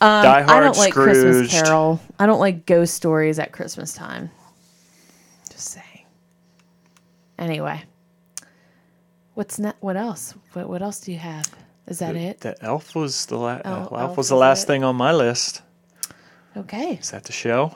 Die 0.00 0.42
Hard, 0.42 0.50
I 0.50 0.60
don't 0.60 0.76
like 0.76 0.92
Christmas 0.92 1.50
Carol. 1.50 2.00
I 2.18 2.26
don't 2.26 2.40
like 2.40 2.66
ghost 2.66 2.92
stories 2.92 3.38
at 3.38 3.52
Christmas 3.52 3.94
time. 3.94 4.30
Just 5.50 5.68
saying. 5.68 6.04
Anyway, 7.38 7.82
what's 9.34 9.58
ne- 9.58 9.72
What 9.80 9.96
else? 9.96 10.34
What 10.52 10.68
What 10.68 10.82
else 10.82 11.00
do 11.00 11.12
you 11.12 11.18
have? 11.18 11.50
Is 11.86 11.98
that 11.98 12.16
it? 12.16 12.40
The 12.40 12.56
Elf 12.64 12.94
was 12.94 13.26
the 13.26 13.36
la- 13.36 13.60
Oh, 13.64 13.70
Elf, 13.82 13.92
Elf 13.92 14.16
was 14.16 14.28
the 14.30 14.36
last 14.36 14.64
it. 14.64 14.66
thing 14.68 14.84
on 14.84 14.96
my 14.96 15.12
list. 15.12 15.60
Okay, 16.56 16.92
Is 17.00 17.10
that 17.10 17.24
the 17.24 17.32
show? 17.32 17.74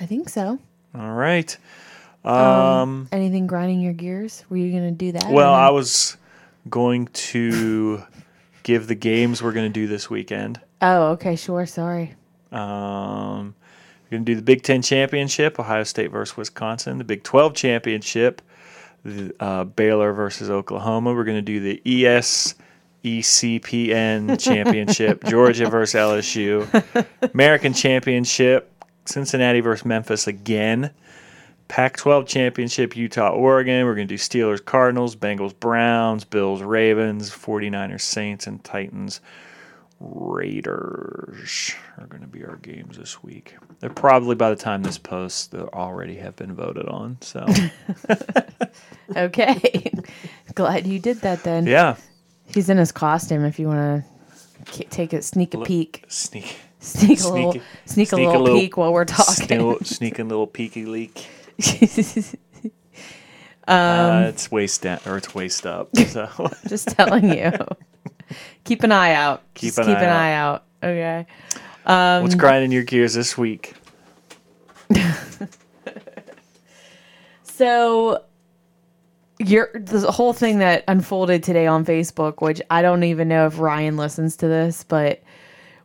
I 0.00 0.06
think 0.06 0.28
so. 0.28 0.58
All 0.94 1.12
right. 1.12 1.56
Um, 2.24 3.08
Anything 3.10 3.46
grinding 3.46 3.80
your 3.80 3.94
gears? 3.94 4.44
Were 4.50 4.56
you 4.58 4.70
gonna 4.72 4.90
do 4.92 5.12
that? 5.12 5.30
well. 5.30 5.54
I 5.54 5.70
was 5.70 6.16
going 6.68 7.06
to 7.08 8.02
give 8.62 8.86
the 8.86 8.94
games 8.94 9.42
we're 9.42 9.52
going 9.52 9.66
to 9.72 9.72
do 9.72 9.86
this 9.86 10.10
weekend. 10.10 10.60
Oh, 10.82 11.12
okay, 11.12 11.36
sure. 11.36 11.64
Sorry. 11.66 12.14
Um, 12.52 13.54
we're 14.04 14.10
going 14.18 14.24
to 14.24 14.32
do 14.32 14.34
the 14.36 14.42
Big 14.42 14.62
Ten 14.62 14.82
Championship, 14.82 15.58
Ohio 15.58 15.84
State 15.84 16.10
versus 16.10 16.36
Wisconsin. 16.36 16.98
The 16.98 17.04
Big 17.04 17.22
12 17.22 17.54
Championship, 17.54 18.42
the, 19.08 19.34
uh, 19.40 19.64
Baylor 19.64 20.12
versus 20.12 20.50
Oklahoma. 20.50 21.14
We're 21.14 21.24
going 21.24 21.38
to 21.38 21.42
do 21.42 21.60
the 21.60 22.06
ES 22.06 22.54
ECPN 23.04 24.38
Championship, 24.42 25.24
Georgia 25.24 25.68
versus 25.68 25.98
LSU. 25.98 27.04
American 27.34 27.72
Championship, 27.72 28.72
Cincinnati 29.04 29.60
versus 29.60 29.84
Memphis 29.84 30.26
again. 30.26 30.90
Pac 31.68 31.98
12 31.98 32.26
Championship, 32.26 32.96
Utah, 32.96 33.30
Oregon. 33.30 33.84
We're 33.84 33.94
going 33.94 34.08
to 34.08 34.14
do 34.14 34.18
Steelers, 34.18 34.64
Cardinals, 34.64 35.14
Bengals, 35.14 35.58
Browns, 35.58 36.24
Bills, 36.24 36.62
Ravens, 36.62 37.30
49ers, 37.30 38.00
Saints, 38.00 38.46
and 38.46 38.62
Titans, 38.64 39.20
Raiders 40.00 41.74
are 41.98 42.06
going 42.06 42.20
to 42.22 42.28
be 42.28 42.44
our 42.44 42.56
games 42.56 42.96
this 42.96 43.22
week. 43.22 43.56
They're 43.80 43.90
probably 43.90 44.36
by 44.36 44.50
the 44.50 44.56
time 44.56 44.82
this 44.82 44.98
posts, 44.98 45.48
they'll 45.48 45.68
already 45.72 46.16
have 46.16 46.36
been 46.36 46.54
voted 46.54 46.86
on. 46.86 47.18
So, 47.20 47.44
Okay. 49.16 49.90
Glad 50.54 50.86
you 50.86 50.98
did 50.98 51.20
that 51.22 51.42
then. 51.42 51.66
yeah. 51.66 51.96
He's 52.46 52.68
in 52.70 52.76
his 52.78 52.92
costume. 52.92 53.44
If 53.44 53.58
you 53.58 53.66
want 53.68 54.04
to 54.66 54.84
take 54.90 55.12
a 55.12 55.20
sneak 55.22 55.54
a 55.54 55.60
peek, 55.62 56.04
Sneak. 56.08 56.56
sneak 56.80 57.20
a 57.20 57.28
little, 57.28 57.54
sneak, 57.84 58.12
a 58.12 58.16
little, 58.16 58.46
peek 58.46 58.76
while 58.76 58.92
we're 58.92 59.04
talking. 59.04 59.46
Sneak, 59.46 59.86
sneak 59.86 60.18
a 60.18 60.24
little 60.24 60.46
peeky 60.46 60.86
leak. 60.86 61.26
Um, 63.68 63.76
uh, 63.76 64.28
it's 64.28 64.50
waist 64.50 64.80
down 64.80 64.98
or 65.04 65.18
it's 65.18 65.34
waist 65.34 65.66
up. 65.66 65.90
So 66.08 66.50
Just 66.68 66.88
telling 66.88 67.28
you. 67.36 67.52
Keep 68.64 68.82
an 68.82 68.92
eye 68.92 69.12
out. 69.14 69.42
Keep 69.54 69.68
Just 69.68 69.78
an 69.78 69.84
keep 69.86 69.96
eye 69.96 70.02
an 70.02 70.08
out. 70.08 70.16
eye 70.16 70.32
out. 70.32 70.64
Okay. 70.82 71.26
Um, 71.86 72.22
what's 72.22 72.34
grinding 72.34 72.72
your 72.72 72.84
gears 72.84 73.14
this 73.14 73.36
week? 73.38 73.74
So 77.58 78.22
your 79.40 79.68
the 79.74 80.12
whole 80.12 80.32
thing 80.32 80.60
that 80.60 80.84
unfolded 80.86 81.42
today 81.42 81.66
on 81.66 81.84
Facebook, 81.84 82.40
which 82.40 82.62
I 82.70 82.82
don't 82.82 83.02
even 83.02 83.26
know 83.26 83.46
if 83.46 83.58
Ryan 83.58 83.96
listens 83.96 84.36
to 84.36 84.46
this, 84.46 84.84
but 84.84 85.20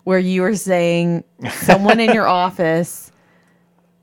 where 0.03 0.19
you 0.19 0.43
were 0.43 0.55
saying 0.55 1.23
someone 1.49 1.99
in 1.99 2.13
your 2.13 2.27
office 2.43 3.11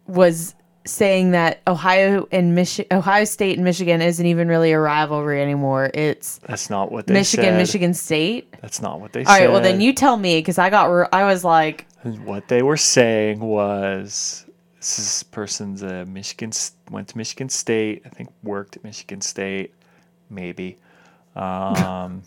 was 0.09 0.57
saying 0.87 1.33
that 1.33 1.61
Ohio 1.67 2.27
and 2.33 2.57
Michi- 2.57 2.87
Ohio 2.91 3.25
State 3.25 3.57
and 3.57 3.65
Michigan 3.65 4.01
isn't 4.01 4.25
even 4.25 4.49
really 4.49 4.73
a 4.73 4.81
rivalry 4.81 5.43
anymore. 5.43 5.91
It's 5.93 6.39
That's 6.39 6.71
not 6.71 6.91
what 6.91 7.07
they 7.07 7.15
Michigan, 7.15 7.45
said. 7.47 7.57
Michigan 7.59 7.95
State. 7.95 8.55
That's 8.63 8.81
not 8.81 9.01
what 9.01 9.13
they 9.13 9.21
All 9.25 9.35
said. 9.35 9.45
right, 9.47 9.51
well 9.53 9.61
then 9.61 9.81
you 9.81 9.93
tell 9.93 10.17
me 10.17 10.39
because 10.39 10.59
I 10.59 10.71
got 10.71 10.87
re- 10.87 11.07
I 11.13 11.25
was 11.25 11.45
like, 11.45 11.87
What 12.25 12.49
they 12.49 12.63
were 12.63 12.77
saying 12.79 13.41
was 13.41 14.47
this 14.79 15.23
person's 15.25 15.83
a 15.83 16.07
Michigan 16.07 16.51
went 16.91 17.09
to 17.09 17.19
Michigan 17.19 17.51
State. 17.51 18.03
I 18.07 18.09
think 18.09 18.31
worked 18.43 18.77
at 18.77 18.85
Michigan 18.85 19.21
State, 19.21 19.75
maybe. 20.31 20.79
Um, 21.37 22.23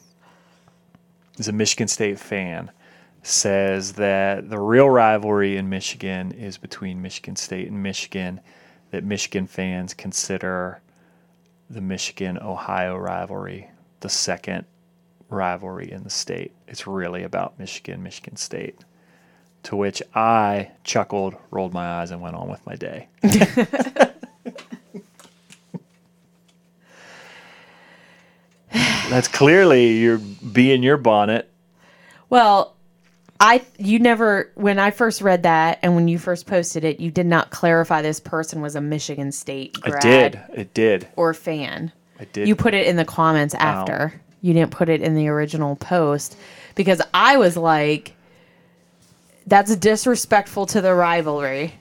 is 1.40 1.48
a 1.48 1.52
Michigan 1.52 1.88
State 1.88 2.20
fan. 2.20 2.70
Says 3.24 3.94
that 3.94 4.50
the 4.50 4.60
real 4.60 4.90
rivalry 4.90 5.58
in 5.58 5.70
Michigan 5.70 6.32
is 6.34 6.58
between 6.58 7.02
Michigan 7.02 7.36
State 7.36 7.70
and 7.70 7.82
Michigan. 7.82 8.42
That 8.92 9.04
Michigan 9.04 9.48
fans 9.48 9.94
consider 9.94 10.82
the 11.70 11.82
Michigan 11.82 12.38
Ohio 12.38 12.96
rivalry 12.96 13.70
the 14.04 14.10
second 14.10 14.66
rivalry 15.30 15.92
in 15.92 16.04
the 16.04 16.10
state. 16.10 16.52
It's 16.68 16.86
really 16.86 17.24
about 17.24 17.58
Michigan, 17.58 18.04
Michigan 18.04 18.36
State. 18.36 18.78
To 19.64 19.76
which 19.78 20.04
I 20.14 20.72
chuckled, 20.84 21.36
rolled 21.50 21.74
my 21.74 22.02
eyes, 22.02 22.12
and 22.12 22.22
went 22.22 22.36
on 22.36 22.50
with 22.50 22.64
my 22.66 22.76
day. 22.76 23.08
That's 29.10 29.30
clearly 29.30 30.00
you're 30.00 30.18
being 30.18 30.84
your 30.84 30.98
bonnet. 30.98 31.50
well, 32.30 32.73
I 33.44 33.62
you 33.78 34.00
never 34.00 34.50
when 34.56 34.80
I 34.80 34.92
first 34.92 35.22
read 35.22 35.44
that 35.44 35.80
and 35.82 35.96
when 35.96 36.08
you 36.08 36.18
first 36.18 36.48
posted 36.48 36.86
it, 36.86 37.02
you 37.02 37.12
did 37.12 37.26
not 37.26 37.52
clarify 37.52 38.02
this 38.02 38.22
person 38.22 38.62
was 38.62 38.78
a 38.78 38.82
Michigan 38.82 39.34
State 39.34 39.78
I 39.84 39.90
grad 39.90 40.02
did. 40.02 40.42
It 40.54 40.74
did. 40.74 41.10
or 41.18 41.34
fan. 41.34 41.92
I 42.22 42.24
did. 42.24 42.48
You 42.48 42.56
put 42.56 42.74
it 42.74 42.88
in 42.88 42.96
the 42.96 43.04
comments 43.04 43.54
after. 43.56 44.14
You 44.42 44.54
didn't 44.54 44.72
put 44.72 44.88
it 44.88 45.02
in 45.02 45.14
the 45.16 45.28
original 45.28 45.76
post 45.76 46.38
because 46.76 47.02
I 47.14 47.36
was 47.36 47.58
like, 47.58 48.14
"That's 49.46 49.76
disrespectful 49.76 50.66
to 50.68 50.80
the 50.80 50.94
rivalry." 50.94 51.74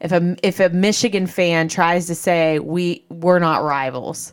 If 0.00 0.12
a 0.12 0.36
if 0.42 0.58
a 0.58 0.70
Michigan 0.70 1.26
fan 1.26 1.68
tries 1.68 2.06
to 2.06 2.14
say 2.14 2.58
we 2.60 3.04
we're 3.10 3.40
not 3.40 3.62
rivals, 3.62 4.32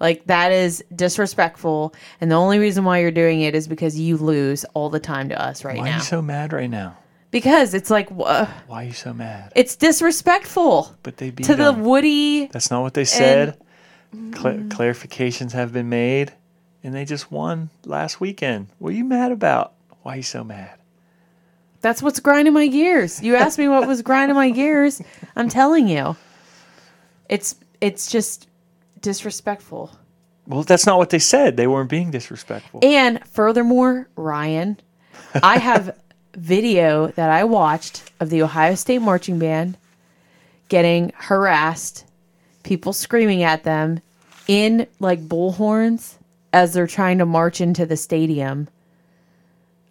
like 0.00 0.24
that 0.26 0.52
is 0.52 0.84
disrespectful, 0.94 1.94
and 2.20 2.30
the 2.30 2.36
only 2.36 2.58
reason 2.58 2.84
why 2.84 3.00
you're 3.00 3.10
doing 3.10 3.40
it 3.40 3.54
is 3.54 3.68
because 3.68 3.98
you 3.98 4.16
lose 4.16 4.64
all 4.74 4.90
the 4.90 5.00
time 5.00 5.28
to 5.30 5.40
us 5.40 5.64
right 5.64 5.76
now. 5.76 5.82
Why 5.82 5.90
are 5.90 5.94
you 5.96 6.02
so 6.02 6.22
mad 6.22 6.52
right 6.52 6.70
now? 6.70 6.96
because 7.30 7.74
it's 7.74 7.90
like 7.90 8.10
wha- 8.10 8.48
Why 8.66 8.84
are 8.84 8.86
you 8.86 8.92
so 8.92 9.12
mad? 9.12 9.52
it's 9.54 9.76
disrespectful 9.76 10.96
But 11.02 11.16
they 11.18 11.30
beat 11.30 11.46
to 11.46 11.54
the. 11.54 11.72
Woody. 11.72 12.46
That's 12.46 12.70
not 12.70 12.82
what 12.82 12.94
they 12.94 13.04
said. 13.04 13.58
Cla- 14.10 14.54
mm. 14.54 14.68
clarifications 14.68 15.52
have 15.52 15.72
been 15.72 15.88
made, 15.88 16.32
and 16.82 16.94
they 16.94 17.04
just 17.04 17.30
won 17.30 17.70
last 17.84 18.20
weekend. 18.20 18.68
What 18.78 18.90
are 18.90 18.96
you 18.96 19.04
mad 19.04 19.32
about? 19.32 19.74
Why 20.02 20.14
are 20.14 20.16
you 20.16 20.22
so 20.22 20.42
mad? 20.42 20.78
That's 21.80 22.02
what's 22.02 22.18
grinding 22.20 22.54
my 22.54 22.66
gears. 22.66 23.22
You 23.22 23.36
asked 23.36 23.58
me 23.58 23.68
what 23.68 23.86
was 23.86 24.02
grinding 24.02 24.34
my 24.34 24.50
gears. 24.50 25.00
I'm 25.36 25.48
telling 25.48 25.88
you. 25.88 26.16
It's 27.28 27.56
it's 27.80 28.10
just 28.10 28.47
disrespectful. 29.00 29.90
Well, 30.46 30.62
that's 30.62 30.86
not 30.86 30.98
what 30.98 31.10
they 31.10 31.18
said. 31.18 31.56
They 31.56 31.66
weren't 31.66 31.90
being 31.90 32.10
disrespectful. 32.10 32.80
And 32.82 33.22
furthermore, 33.28 34.08
Ryan, 34.16 34.78
I 35.42 35.58
have 35.58 35.98
video 36.34 37.08
that 37.08 37.30
I 37.30 37.44
watched 37.44 38.10
of 38.20 38.30
the 38.30 38.42
Ohio 38.42 38.74
State 38.74 39.00
marching 39.02 39.38
band 39.38 39.76
getting 40.68 41.12
harassed, 41.16 42.04
people 42.62 42.92
screaming 42.92 43.42
at 43.42 43.64
them 43.64 44.00
in 44.46 44.86
like 45.00 45.20
bullhorns 45.20 46.14
as 46.52 46.72
they're 46.72 46.86
trying 46.86 47.18
to 47.18 47.26
march 47.26 47.60
into 47.60 47.84
the 47.84 47.96
stadium 47.96 48.68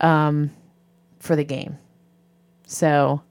um, 0.01 0.51
for 1.19 1.35
the 1.35 1.43
game. 1.43 1.77
So 2.65 3.21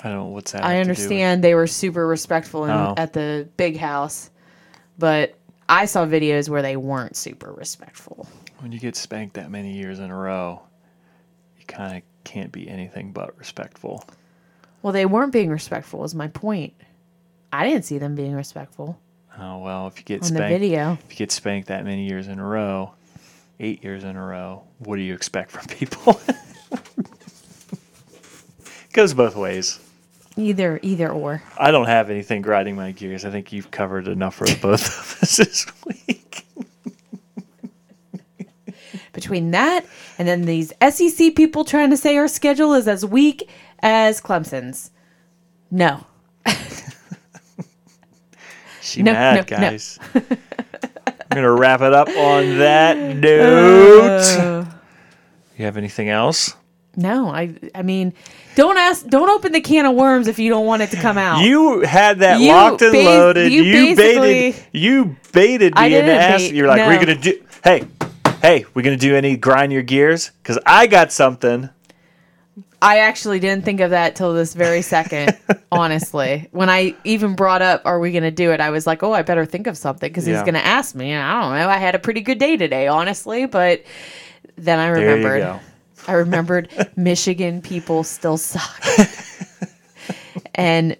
I 0.00 0.08
don't 0.08 0.18
know 0.18 0.24
what's 0.26 0.52
that. 0.52 0.64
I 0.64 0.74
have 0.74 0.82
to 0.82 0.84
do 0.84 0.90
with- 0.90 0.98
understand 0.98 1.44
they 1.44 1.54
were 1.54 1.66
super 1.66 2.06
respectful 2.06 2.64
in, 2.64 2.70
Oh. 2.70 2.94
at 2.96 3.12
the 3.12 3.48
big 3.56 3.76
house, 3.78 4.30
but 4.98 5.34
I 5.68 5.86
saw 5.86 6.06
videos 6.06 6.48
where 6.48 6.62
they 6.62 6.76
weren't 6.76 7.16
super 7.16 7.52
respectful. 7.52 8.28
when 8.60 8.72
you 8.72 8.78
get 8.78 8.96
spanked 8.96 9.34
that 9.34 9.50
many 9.50 9.72
years 9.72 9.98
in 9.98 10.10
a 10.10 10.16
row, 10.16 10.62
you 11.58 11.64
kind 11.66 11.96
of 11.96 12.02
can't 12.24 12.52
be 12.52 12.68
anything 12.68 13.12
but 13.12 13.36
respectful. 13.38 14.04
Well, 14.82 14.92
they 14.92 15.06
weren't 15.06 15.32
being 15.32 15.50
respectful, 15.50 16.04
Is 16.04 16.14
my 16.14 16.28
point. 16.28 16.74
I 17.52 17.68
didn't 17.68 17.84
see 17.84 17.98
them 17.98 18.14
being 18.14 18.34
respectful 18.34 18.98
Oh 19.38 19.58
well, 19.58 19.86
if 19.86 19.98
you 19.98 20.04
get 20.04 20.16
on 20.16 20.20
the 20.20 20.26
spanked, 20.36 20.60
video. 20.60 20.92
if 21.04 21.10
you 21.10 21.16
get 21.16 21.32
spanked 21.32 21.68
that 21.68 21.84
many 21.84 22.06
years 22.06 22.28
in 22.28 22.38
a 22.38 22.46
row, 22.46 22.92
eight 23.60 23.82
years 23.82 24.04
in 24.04 24.16
a 24.16 24.24
row, 24.24 24.62
what 24.78 24.96
do 24.96 25.02
you 25.02 25.14
expect 25.14 25.50
from 25.50 25.64
people? 25.66 26.20
Goes 28.92 29.14
both 29.14 29.36
ways. 29.36 29.78
Either, 30.36 30.80
either 30.82 31.10
or. 31.10 31.42
I 31.58 31.70
don't 31.70 31.86
have 31.86 32.08
anything 32.10 32.40
grinding 32.42 32.74
my 32.76 32.92
gears. 32.92 33.24
I 33.24 33.30
think 33.30 33.52
you've 33.52 33.70
covered 33.70 34.08
enough 34.08 34.34
for 34.36 34.46
both 34.62 34.86
of 34.86 35.22
us 35.22 35.36
this 35.36 35.66
week. 35.86 36.46
Between 39.12 39.50
that 39.50 39.84
and 40.18 40.26
then 40.26 40.42
these 40.42 40.72
SEC 40.88 41.34
people 41.34 41.64
trying 41.64 41.90
to 41.90 41.96
say 41.98 42.16
our 42.16 42.28
schedule 42.28 42.72
is 42.72 42.88
as 42.88 43.04
weak 43.04 43.48
as 43.80 44.20
Clemson's. 44.22 44.90
No. 45.70 46.06
She 48.80 49.02
No, 49.02 49.12
mad, 49.12 49.48
no, 49.48 49.56
no. 49.56 49.70
guys. 49.70 49.98
I'm 50.14 50.24
gonna 51.30 51.52
wrap 51.52 51.80
it 51.82 51.92
up 51.94 52.08
on 52.08 52.58
that 52.58 52.96
note. 53.16 54.38
Uh, 54.38 54.64
you 55.56 55.64
have 55.64 55.76
anything 55.76 56.08
else? 56.08 56.54
No, 56.96 57.28
I 57.28 57.54
I 57.74 57.82
mean, 57.82 58.12
don't 58.54 58.76
ask 58.76 59.06
don't 59.06 59.30
open 59.30 59.52
the 59.52 59.60
can 59.60 59.86
of 59.86 59.94
worms 59.94 60.28
if 60.28 60.38
you 60.38 60.50
don't 60.50 60.66
want 60.66 60.82
it 60.82 60.90
to 60.90 60.96
come 60.96 61.16
out. 61.18 61.42
You 61.44 61.80
had 61.80 62.18
that 62.20 62.40
You 62.40 62.48
locked 62.48 62.82
and 62.82 62.92
bas- 62.92 63.04
loaded. 63.04 63.52
you 63.52 63.62
You, 63.62 63.96
baited. 63.96 64.62
You 64.72 65.16
baited 65.32 65.74
me 65.74 65.80
and 65.80 65.90
didn't 65.92 66.38
bait, 66.38 66.52
You're 66.54 66.68
like, 66.68 66.86
we're 66.86 66.98
gonna 67.00 67.18
do. 67.18 67.42
Hey, 67.64 67.84
hey, 68.42 68.64
we're 68.74 68.82
gonna 68.82 68.96
do 68.96 69.16
any 69.16 69.36
grind 69.36 69.72
your 69.72 69.82
gears? 69.82 70.30
Because 70.42 70.58
I 70.66 70.86
got 70.86 71.12
something. 71.12 71.70
I 72.82 72.98
actually 72.98 73.38
didn't 73.38 73.64
think 73.64 73.78
of 73.80 73.90
that 73.90 74.16
till 74.16 74.34
this 74.34 74.54
very 74.54 74.82
second, 74.82 75.38
honestly. 75.72 76.48
When 76.50 76.68
I 76.68 76.96
even 77.04 77.36
brought 77.36 77.62
up, 77.62 77.82
are 77.84 78.00
we 78.00 78.10
going 78.10 78.24
to 78.24 78.32
do 78.32 78.50
it? 78.50 78.60
I 78.60 78.70
was 78.70 78.88
like, 78.88 79.04
oh, 79.04 79.12
I 79.12 79.22
better 79.22 79.46
think 79.46 79.68
of 79.68 79.76
something 79.78 80.08
because 80.10 80.26
Yeah. 80.26 80.34
he's 80.34 80.42
going 80.42 80.54
to 80.54 80.66
ask 80.66 80.92
me. 80.96 81.12
And 81.12 81.22
I 81.22 81.40
don't 81.42 81.52
know. 81.60 81.68
I 81.68 81.76
had 81.76 81.94
a 81.94 82.00
pretty 82.00 82.22
good 82.22 82.40
day 82.40 82.56
today, 82.56 82.88
honestly. 82.88 83.46
But 83.46 83.84
then 84.56 84.80
I 84.80 84.86
There 84.92 84.98
you 85.00 85.06
remembered. 85.10 85.60
I 86.08 86.12
remembered 86.14 86.68
Michigan 86.96 87.62
people 87.62 88.04
still 88.04 88.36
suck. 88.36 88.82
and 90.54 90.96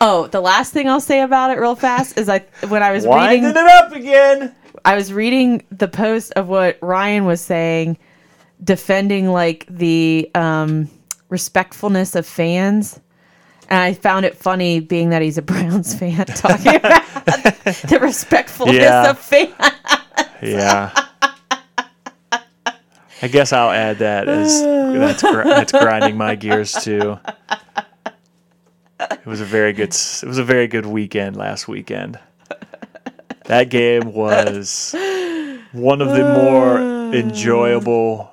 oh, 0.00 0.26
the 0.28 0.40
last 0.40 0.72
thing 0.72 0.88
I'll 0.88 1.00
say 1.00 1.20
about 1.22 1.50
it 1.50 1.58
real 1.60 1.76
fast 1.76 2.18
is 2.18 2.28
I 2.28 2.40
when 2.68 2.82
I 2.82 2.92
was 2.92 3.06
Winding 3.06 3.44
reading 3.44 3.56
it 3.64 3.70
up 3.70 3.92
again. 3.92 4.54
I 4.84 4.94
was 4.96 5.12
reading 5.12 5.62
the 5.70 5.88
post 5.88 6.32
of 6.36 6.48
what 6.48 6.78
Ryan 6.80 7.26
was 7.26 7.40
saying, 7.40 7.98
defending 8.62 9.28
like 9.28 9.66
the 9.68 10.30
um, 10.34 10.88
respectfulness 11.28 12.14
of 12.14 12.26
fans. 12.26 12.98
And 13.68 13.78
I 13.78 13.92
found 13.94 14.26
it 14.26 14.36
funny, 14.36 14.80
being 14.80 15.10
that 15.10 15.22
he's 15.22 15.38
a 15.38 15.42
Browns 15.42 15.94
fan, 15.94 16.24
talking 16.26 16.74
about 16.76 17.02
the 17.64 17.98
respectfulness 18.00 18.76
Yeah. 18.76 19.10
of 19.10 19.18
fans. 19.18 19.52
Yeah. 20.42 20.90
I 23.22 23.28
guess 23.28 23.52
I'll 23.52 23.70
add 23.70 23.98
that 23.98 24.28
as 24.28 24.62
that's 24.62 25.22
gr- 25.22 25.42
that's 25.42 25.72
grinding 25.72 26.16
my 26.16 26.34
gears 26.34 26.72
too. 26.72 27.18
It 29.00 29.26
was 29.26 29.40
a 29.40 29.44
very 29.44 29.72
good 29.72 29.90
it 29.90 30.24
was 30.24 30.38
a 30.38 30.44
very 30.44 30.66
good 30.66 30.86
weekend 30.86 31.36
last 31.36 31.68
weekend. 31.68 32.18
That 33.44 33.68
game 33.68 34.12
was 34.12 34.94
one 35.72 36.00
of 36.00 36.08
the 36.08 36.22
more 36.34 36.78
enjoyable 37.12 38.30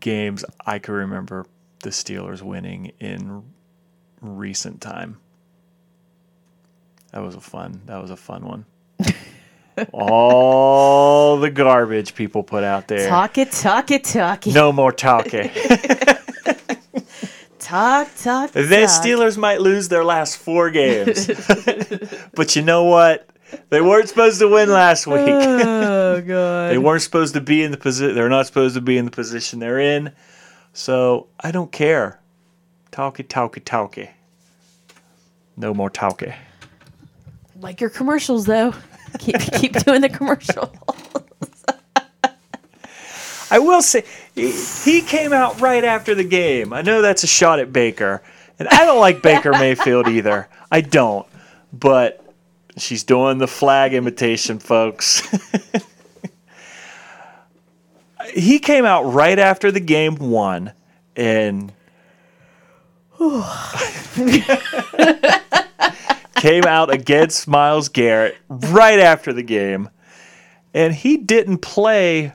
games 0.00 0.44
I 0.64 0.78
can 0.78 0.94
remember 0.94 1.46
the 1.82 1.90
Steelers 1.90 2.42
winning 2.42 2.92
in 2.98 3.42
recent 4.20 4.80
time. 4.80 5.18
That 7.12 7.20
was 7.20 7.34
a 7.34 7.40
fun. 7.40 7.82
That 7.86 8.00
was 8.00 8.10
a 8.10 8.16
fun 8.16 8.44
one. 8.46 8.64
All 9.92 11.38
the 11.38 11.50
garbage 11.50 12.14
people 12.14 12.42
put 12.42 12.64
out 12.64 12.88
there. 12.88 13.08
Talk 13.08 13.38
it, 13.38 13.52
talk 13.52 13.90
it, 13.90 14.04
talk 14.04 14.46
it. 14.46 14.54
No 14.54 14.72
more 14.72 14.92
talking. 14.92 15.50
Talk, 17.68 18.08
talk, 18.16 18.52
the 18.52 18.62
talk. 18.62 18.88
Steelers 18.88 19.36
might 19.36 19.60
lose 19.60 19.88
their 19.90 20.02
last 20.02 20.38
four 20.38 20.70
games, 20.70 21.26
but 22.34 22.56
you 22.56 22.62
know 22.62 22.84
what? 22.84 23.28
They 23.68 23.82
weren't 23.82 24.08
supposed 24.08 24.38
to 24.38 24.48
win 24.48 24.70
last 24.70 25.06
week. 25.06 25.18
Oh, 25.20 26.18
God. 26.26 26.70
they 26.70 26.78
weren't 26.78 27.02
supposed 27.02 27.34
to 27.34 27.42
be 27.42 27.62
in 27.62 27.70
the 27.70 27.76
position. 27.76 28.14
They're 28.14 28.30
not 28.30 28.46
supposed 28.46 28.74
to 28.76 28.80
be 28.80 28.96
in 28.96 29.04
the 29.04 29.10
position 29.10 29.58
they're 29.58 29.78
in. 29.78 30.12
So 30.72 31.26
I 31.40 31.50
don't 31.50 31.70
care. 31.70 32.20
Talkie, 32.90 33.24
talkie, 33.24 33.60
talkie. 33.60 34.10
No 35.54 35.74
more 35.74 35.90
talkie. 35.90 36.32
Like 37.60 37.82
your 37.82 37.90
commercials, 37.90 38.46
though. 38.46 38.72
Keep, 39.18 39.40
keep 39.52 39.72
doing 39.84 40.00
the 40.00 40.08
commercial. 40.08 40.72
I 43.50 43.58
will 43.58 43.82
say 43.82 44.04
he, 44.34 44.52
he 44.84 45.02
came 45.02 45.32
out 45.32 45.60
right 45.60 45.84
after 45.84 46.14
the 46.14 46.24
game. 46.24 46.72
I 46.72 46.82
know 46.82 47.02
that's 47.02 47.24
a 47.24 47.26
shot 47.26 47.58
at 47.60 47.72
Baker, 47.72 48.22
and 48.58 48.68
I 48.68 48.84
don't 48.84 49.00
like 49.00 49.22
Baker 49.22 49.52
Mayfield 49.52 50.08
either. 50.08 50.48
I 50.70 50.82
don't, 50.82 51.26
but 51.72 52.22
she's 52.76 53.04
doing 53.04 53.38
the 53.38 53.48
flag 53.48 53.94
imitation, 53.94 54.58
folks. 54.58 55.26
he 58.34 58.58
came 58.58 58.84
out 58.84 59.04
right 59.04 59.38
after 59.38 59.70
the 59.70 59.80
game 59.80 60.16
won, 60.16 60.72
and 61.16 61.72
came 66.40 66.64
out 66.64 66.92
against 66.92 67.48
Myles 67.48 67.88
Garrett 67.88 68.36
right 68.48 68.98
after 68.98 69.32
the 69.32 69.42
game, 69.42 69.90
and 70.74 70.94
he 70.94 71.16
didn't 71.16 71.58
play 71.58 72.32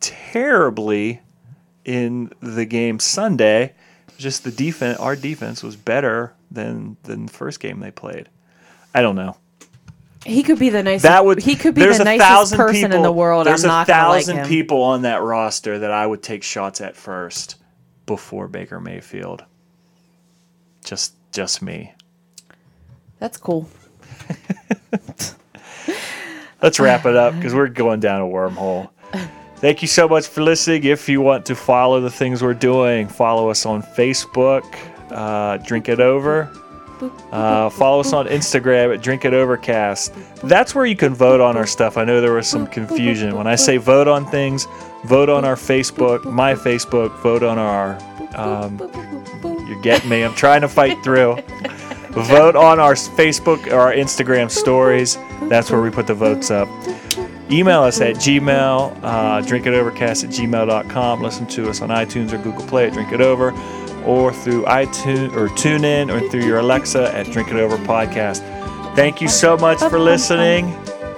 terribly 0.00 1.20
in 1.84 2.32
the 2.40 2.64
game 2.64 2.98
Sunday. 2.98 3.74
Just 4.18 4.44
the 4.44 4.50
defense, 4.50 4.98
our 4.98 5.16
defense 5.16 5.62
was 5.62 5.76
better 5.76 6.34
than 6.50 6.96
than 7.02 7.26
the 7.26 7.32
first 7.32 7.60
game 7.60 7.80
they 7.80 7.90
played. 7.90 8.28
I 8.94 9.02
don't 9.02 9.16
know. 9.16 9.36
He 10.24 10.42
could 10.42 10.58
be 10.58 10.70
the 10.70 10.82
nicest. 10.82 11.04
That 11.04 11.24
would 11.24 11.42
he 11.42 11.54
could 11.54 11.74
be 11.74 11.82
the 11.82 12.02
nicest 12.02 12.28
thousand 12.28 12.58
person 12.58 12.82
people, 12.82 12.96
in 12.96 13.02
the 13.02 13.12
world. 13.12 13.46
There's 13.46 13.64
I'm 13.64 13.70
a 13.70 13.86
gonna 13.86 14.08
like 14.08 14.24
thousand 14.24 14.46
people 14.46 14.82
on 14.82 15.02
that 15.02 15.22
roster 15.22 15.78
that 15.78 15.92
I 15.92 16.06
would 16.06 16.22
take 16.22 16.42
shots 16.42 16.80
at 16.80 16.96
first 16.96 17.56
before 18.06 18.48
Baker 18.48 18.80
Mayfield. 18.80 19.44
Just 20.84 21.14
just 21.36 21.60
me. 21.60 21.92
That's 23.18 23.36
cool. 23.36 23.68
Let's 26.62 26.80
wrap 26.80 27.04
it 27.04 27.14
up 27.14 27.34
because 27.36 27.54
we're 27.54 27.68
going 27.68 28.00
down 28.00 28.22
a 28.22 28.24
wormhole. 28.24 28.88
Thank 29.56 29.82
you 29.82 29.88
so 29.88 30.08
much 30.08 30.26
for 30.26 30.42
listening. 30.42 30.84
If 30.84 31.10
you 31.10 31.20
want 31.20 31.44
to 31.46 31.54
follow 31.54 32.00
the 32.00 32.10
things 32.10 32.42
we're 32.42 32.54
doing, 32.54 33.06
follow 33.06 33.50
us 33.50 33.66
on 33.66 33.82
Facebook, 33.82 34.64
uh, 35.10 35.58
Drink 35.58 35.90
It 35.90 36.00
Over. 36.00 36.50
Uh, 37.30 37.68
follow 37.68 38.00
us 38.00 38.14
on 38.14 38.26
Instagram 38.28 38.94
at 38.94 39.02
Drink 39.02 39.26
It 39.26 39.34
Overcast. 39.34 40.14
That's 40.44 40.74
where 40.74 40.86
you 40.86 40.96
can 40.96 41.14
vote 41.14 41.42
on 41.42 41.54
our 41.58 41.66
stuff. 41.66 41.98
I 41.98 42.04
know 42.04 42.22
there 42.22 42.32
was 42.32 42.48
some 42.48 42.66
confusion. 42.66 43.36
When 43.36 43.46
I 43.46 43.56
say 43.56 43.76
vote 43.76 44.08
on 44.08 44.24
things, 44.24 44.66
vote 45.04 45.28
on 45.28 45.44
our 45.44 45.56
Facebook, 45.56 46.24
my 46.24 46.54
Facebook, 46.54 47.14
vote 47.18 47.42
on 47.42 47.58
our. 47.58 47.98
Um, 48.34 48.78
you're 49.66 49.80
getting 49.80 50.08
me. 50.10 50.22
I'm 50.22 50.34
trying 50.34 50.60
to 50.62 50.68
fight 50.68 51.02
through. 51.02 51.36
Vote 52.10 52.56
on 52.56 52.80
our 52.80 52.94
Facebook 52.94 53.66
or 53.70 53.80
our 53.80 53.92
Instagram 53.92 54.50
stories. 54.50 55.18
That's 55.48 55.70
where 55.70 55.82
we 55.82 55.90
put 55.90 56.06
the 56.06 56.14
votes 56.14 56.50
up. 56.50 56.68
Email 57.50 57.82
us 57.82 58.00
at 58.00 58.16
gmail, 58.16 58.98
uh, 59.02 59.42
drinkitovercast 59.42 60.24
at 60.24 60.30
gmail.com. 60.30 61.22
Listen 61.22 61.46
to 61.48 61.68
us 61.68 61.80
on 61.80 61.90
iTunes 61.90 62.32
or 62.32 62.38
Google 62.38 62.66
Play 62.66 62.86
at 62.86 62.94
Drink 62.94 63.12
It 63.12 63.20
Over, 63.20 63.52
or 64.04 64.32
through 64.32 64.64
iTunes 64.64 65.32
or 65.36 65.48
TuneIn 65.48 66.10
or 66.10 66.28
through 66.30 66.44
your 66.44 66.58
Alexa 66.58 67.14
at 67.14 67.26
Drink 67.30 67.50
It 67.50 67.56
Over 67.56 67.76
Podcast. 67.78 68.42
Thank 68.96 69.20
you 69.20 69.28
so 69.28 69.56
much 69.56 69.78
for 69.78 69.98
listening. 69.98 70.70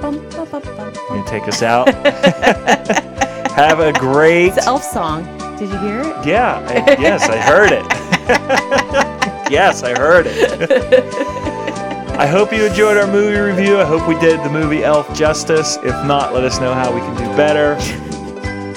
You 0.02 1.24
take 1.26 1.46
us 1.48 1.62
out. 1.62 1.88
Have 3.52 3.80
a 3.80 3.92
great. 3.92 4.48
It's 4.48 4.58
an 4.58 4.64
elf 4.64 4.82
song. 4.82 5.24
Did 5.58 5.70
you 5.70 5.78
hear 5.78 6.00
it? 6.00 6.26
Yeah, 6.26 6.58
I, 6.68 7.00
yes, 7.00 7.28
I 7.28 7.36
heard 7.36 7.72
it. 7.72 7.84
yes, 9.50 9.82
I 9.82 9.98
heard 9.98 10.26
it. 10.28 10.70
I 12.18 12.26
hope 12.26 12.52
you 12.52 12.66
enjoyed 12.66 12.96
our 12.96 13.06
movie 13.06 13.38
review. 13.38 13.78
I 13.78 13.84
hope 13.84 14.06
we 14.08 14.18
did 14.18 14.40
the 14.40 14.50
movie 14.50 14.82
Elf 14.84 15.16
justice. 15.16 15.76
If 15.84 15.94
not, 16.04 16.34
let 16.34 16.44
us 16.44 16.58
know 16.60 16.74
how 16.74 16.92
we 16.92 17.00
can 17.00 17.16
do 17.16 17.24
better. 17.36 17.76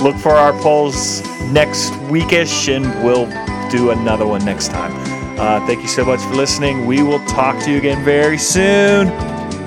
Look 0.04 0.16
for 0.16 0.32
our 0.32 0.54
polls 0.62 1.22
next 1.52 1.92
weekish, 2.10 2.74
and 2.74 2.86
we'll 3.04 3.26
do 3.72 3.90
another 3.92 4.28
one 4.28 4.46
next 4.46 4.70
time. 4.70 4.92
Uh, 5.40 5.66
thank 5.66 5.82
you 5.82 5.88
so 5.88 6.06
much 6.06 6.20
for 6.22 6.36
listening. 6.36 6.86
We 6.86 7.02
will 7.02 7.24
talk 7.26 7.60
to 7.64 7.72
you 7.72 7.78
again 7.78 8.06
very 8.06 8.38
soon. 8.38 9.08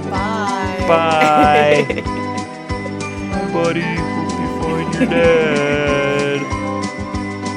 Bye. 0.09 0.85
Bye. 0.87 1.85
Bye, 2.05 3.53
buddy. 3.53 3.81
Hope 3.83 4.41
you 4.41 4.63
find 4.63 4.95
your 4.95 5.07
dad. 5.07 6.39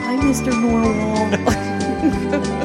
Hi, 0.03 0.15
Mr. 0.17 0.51
Narwhal. 0.51 1.63
呵 2.09 2.47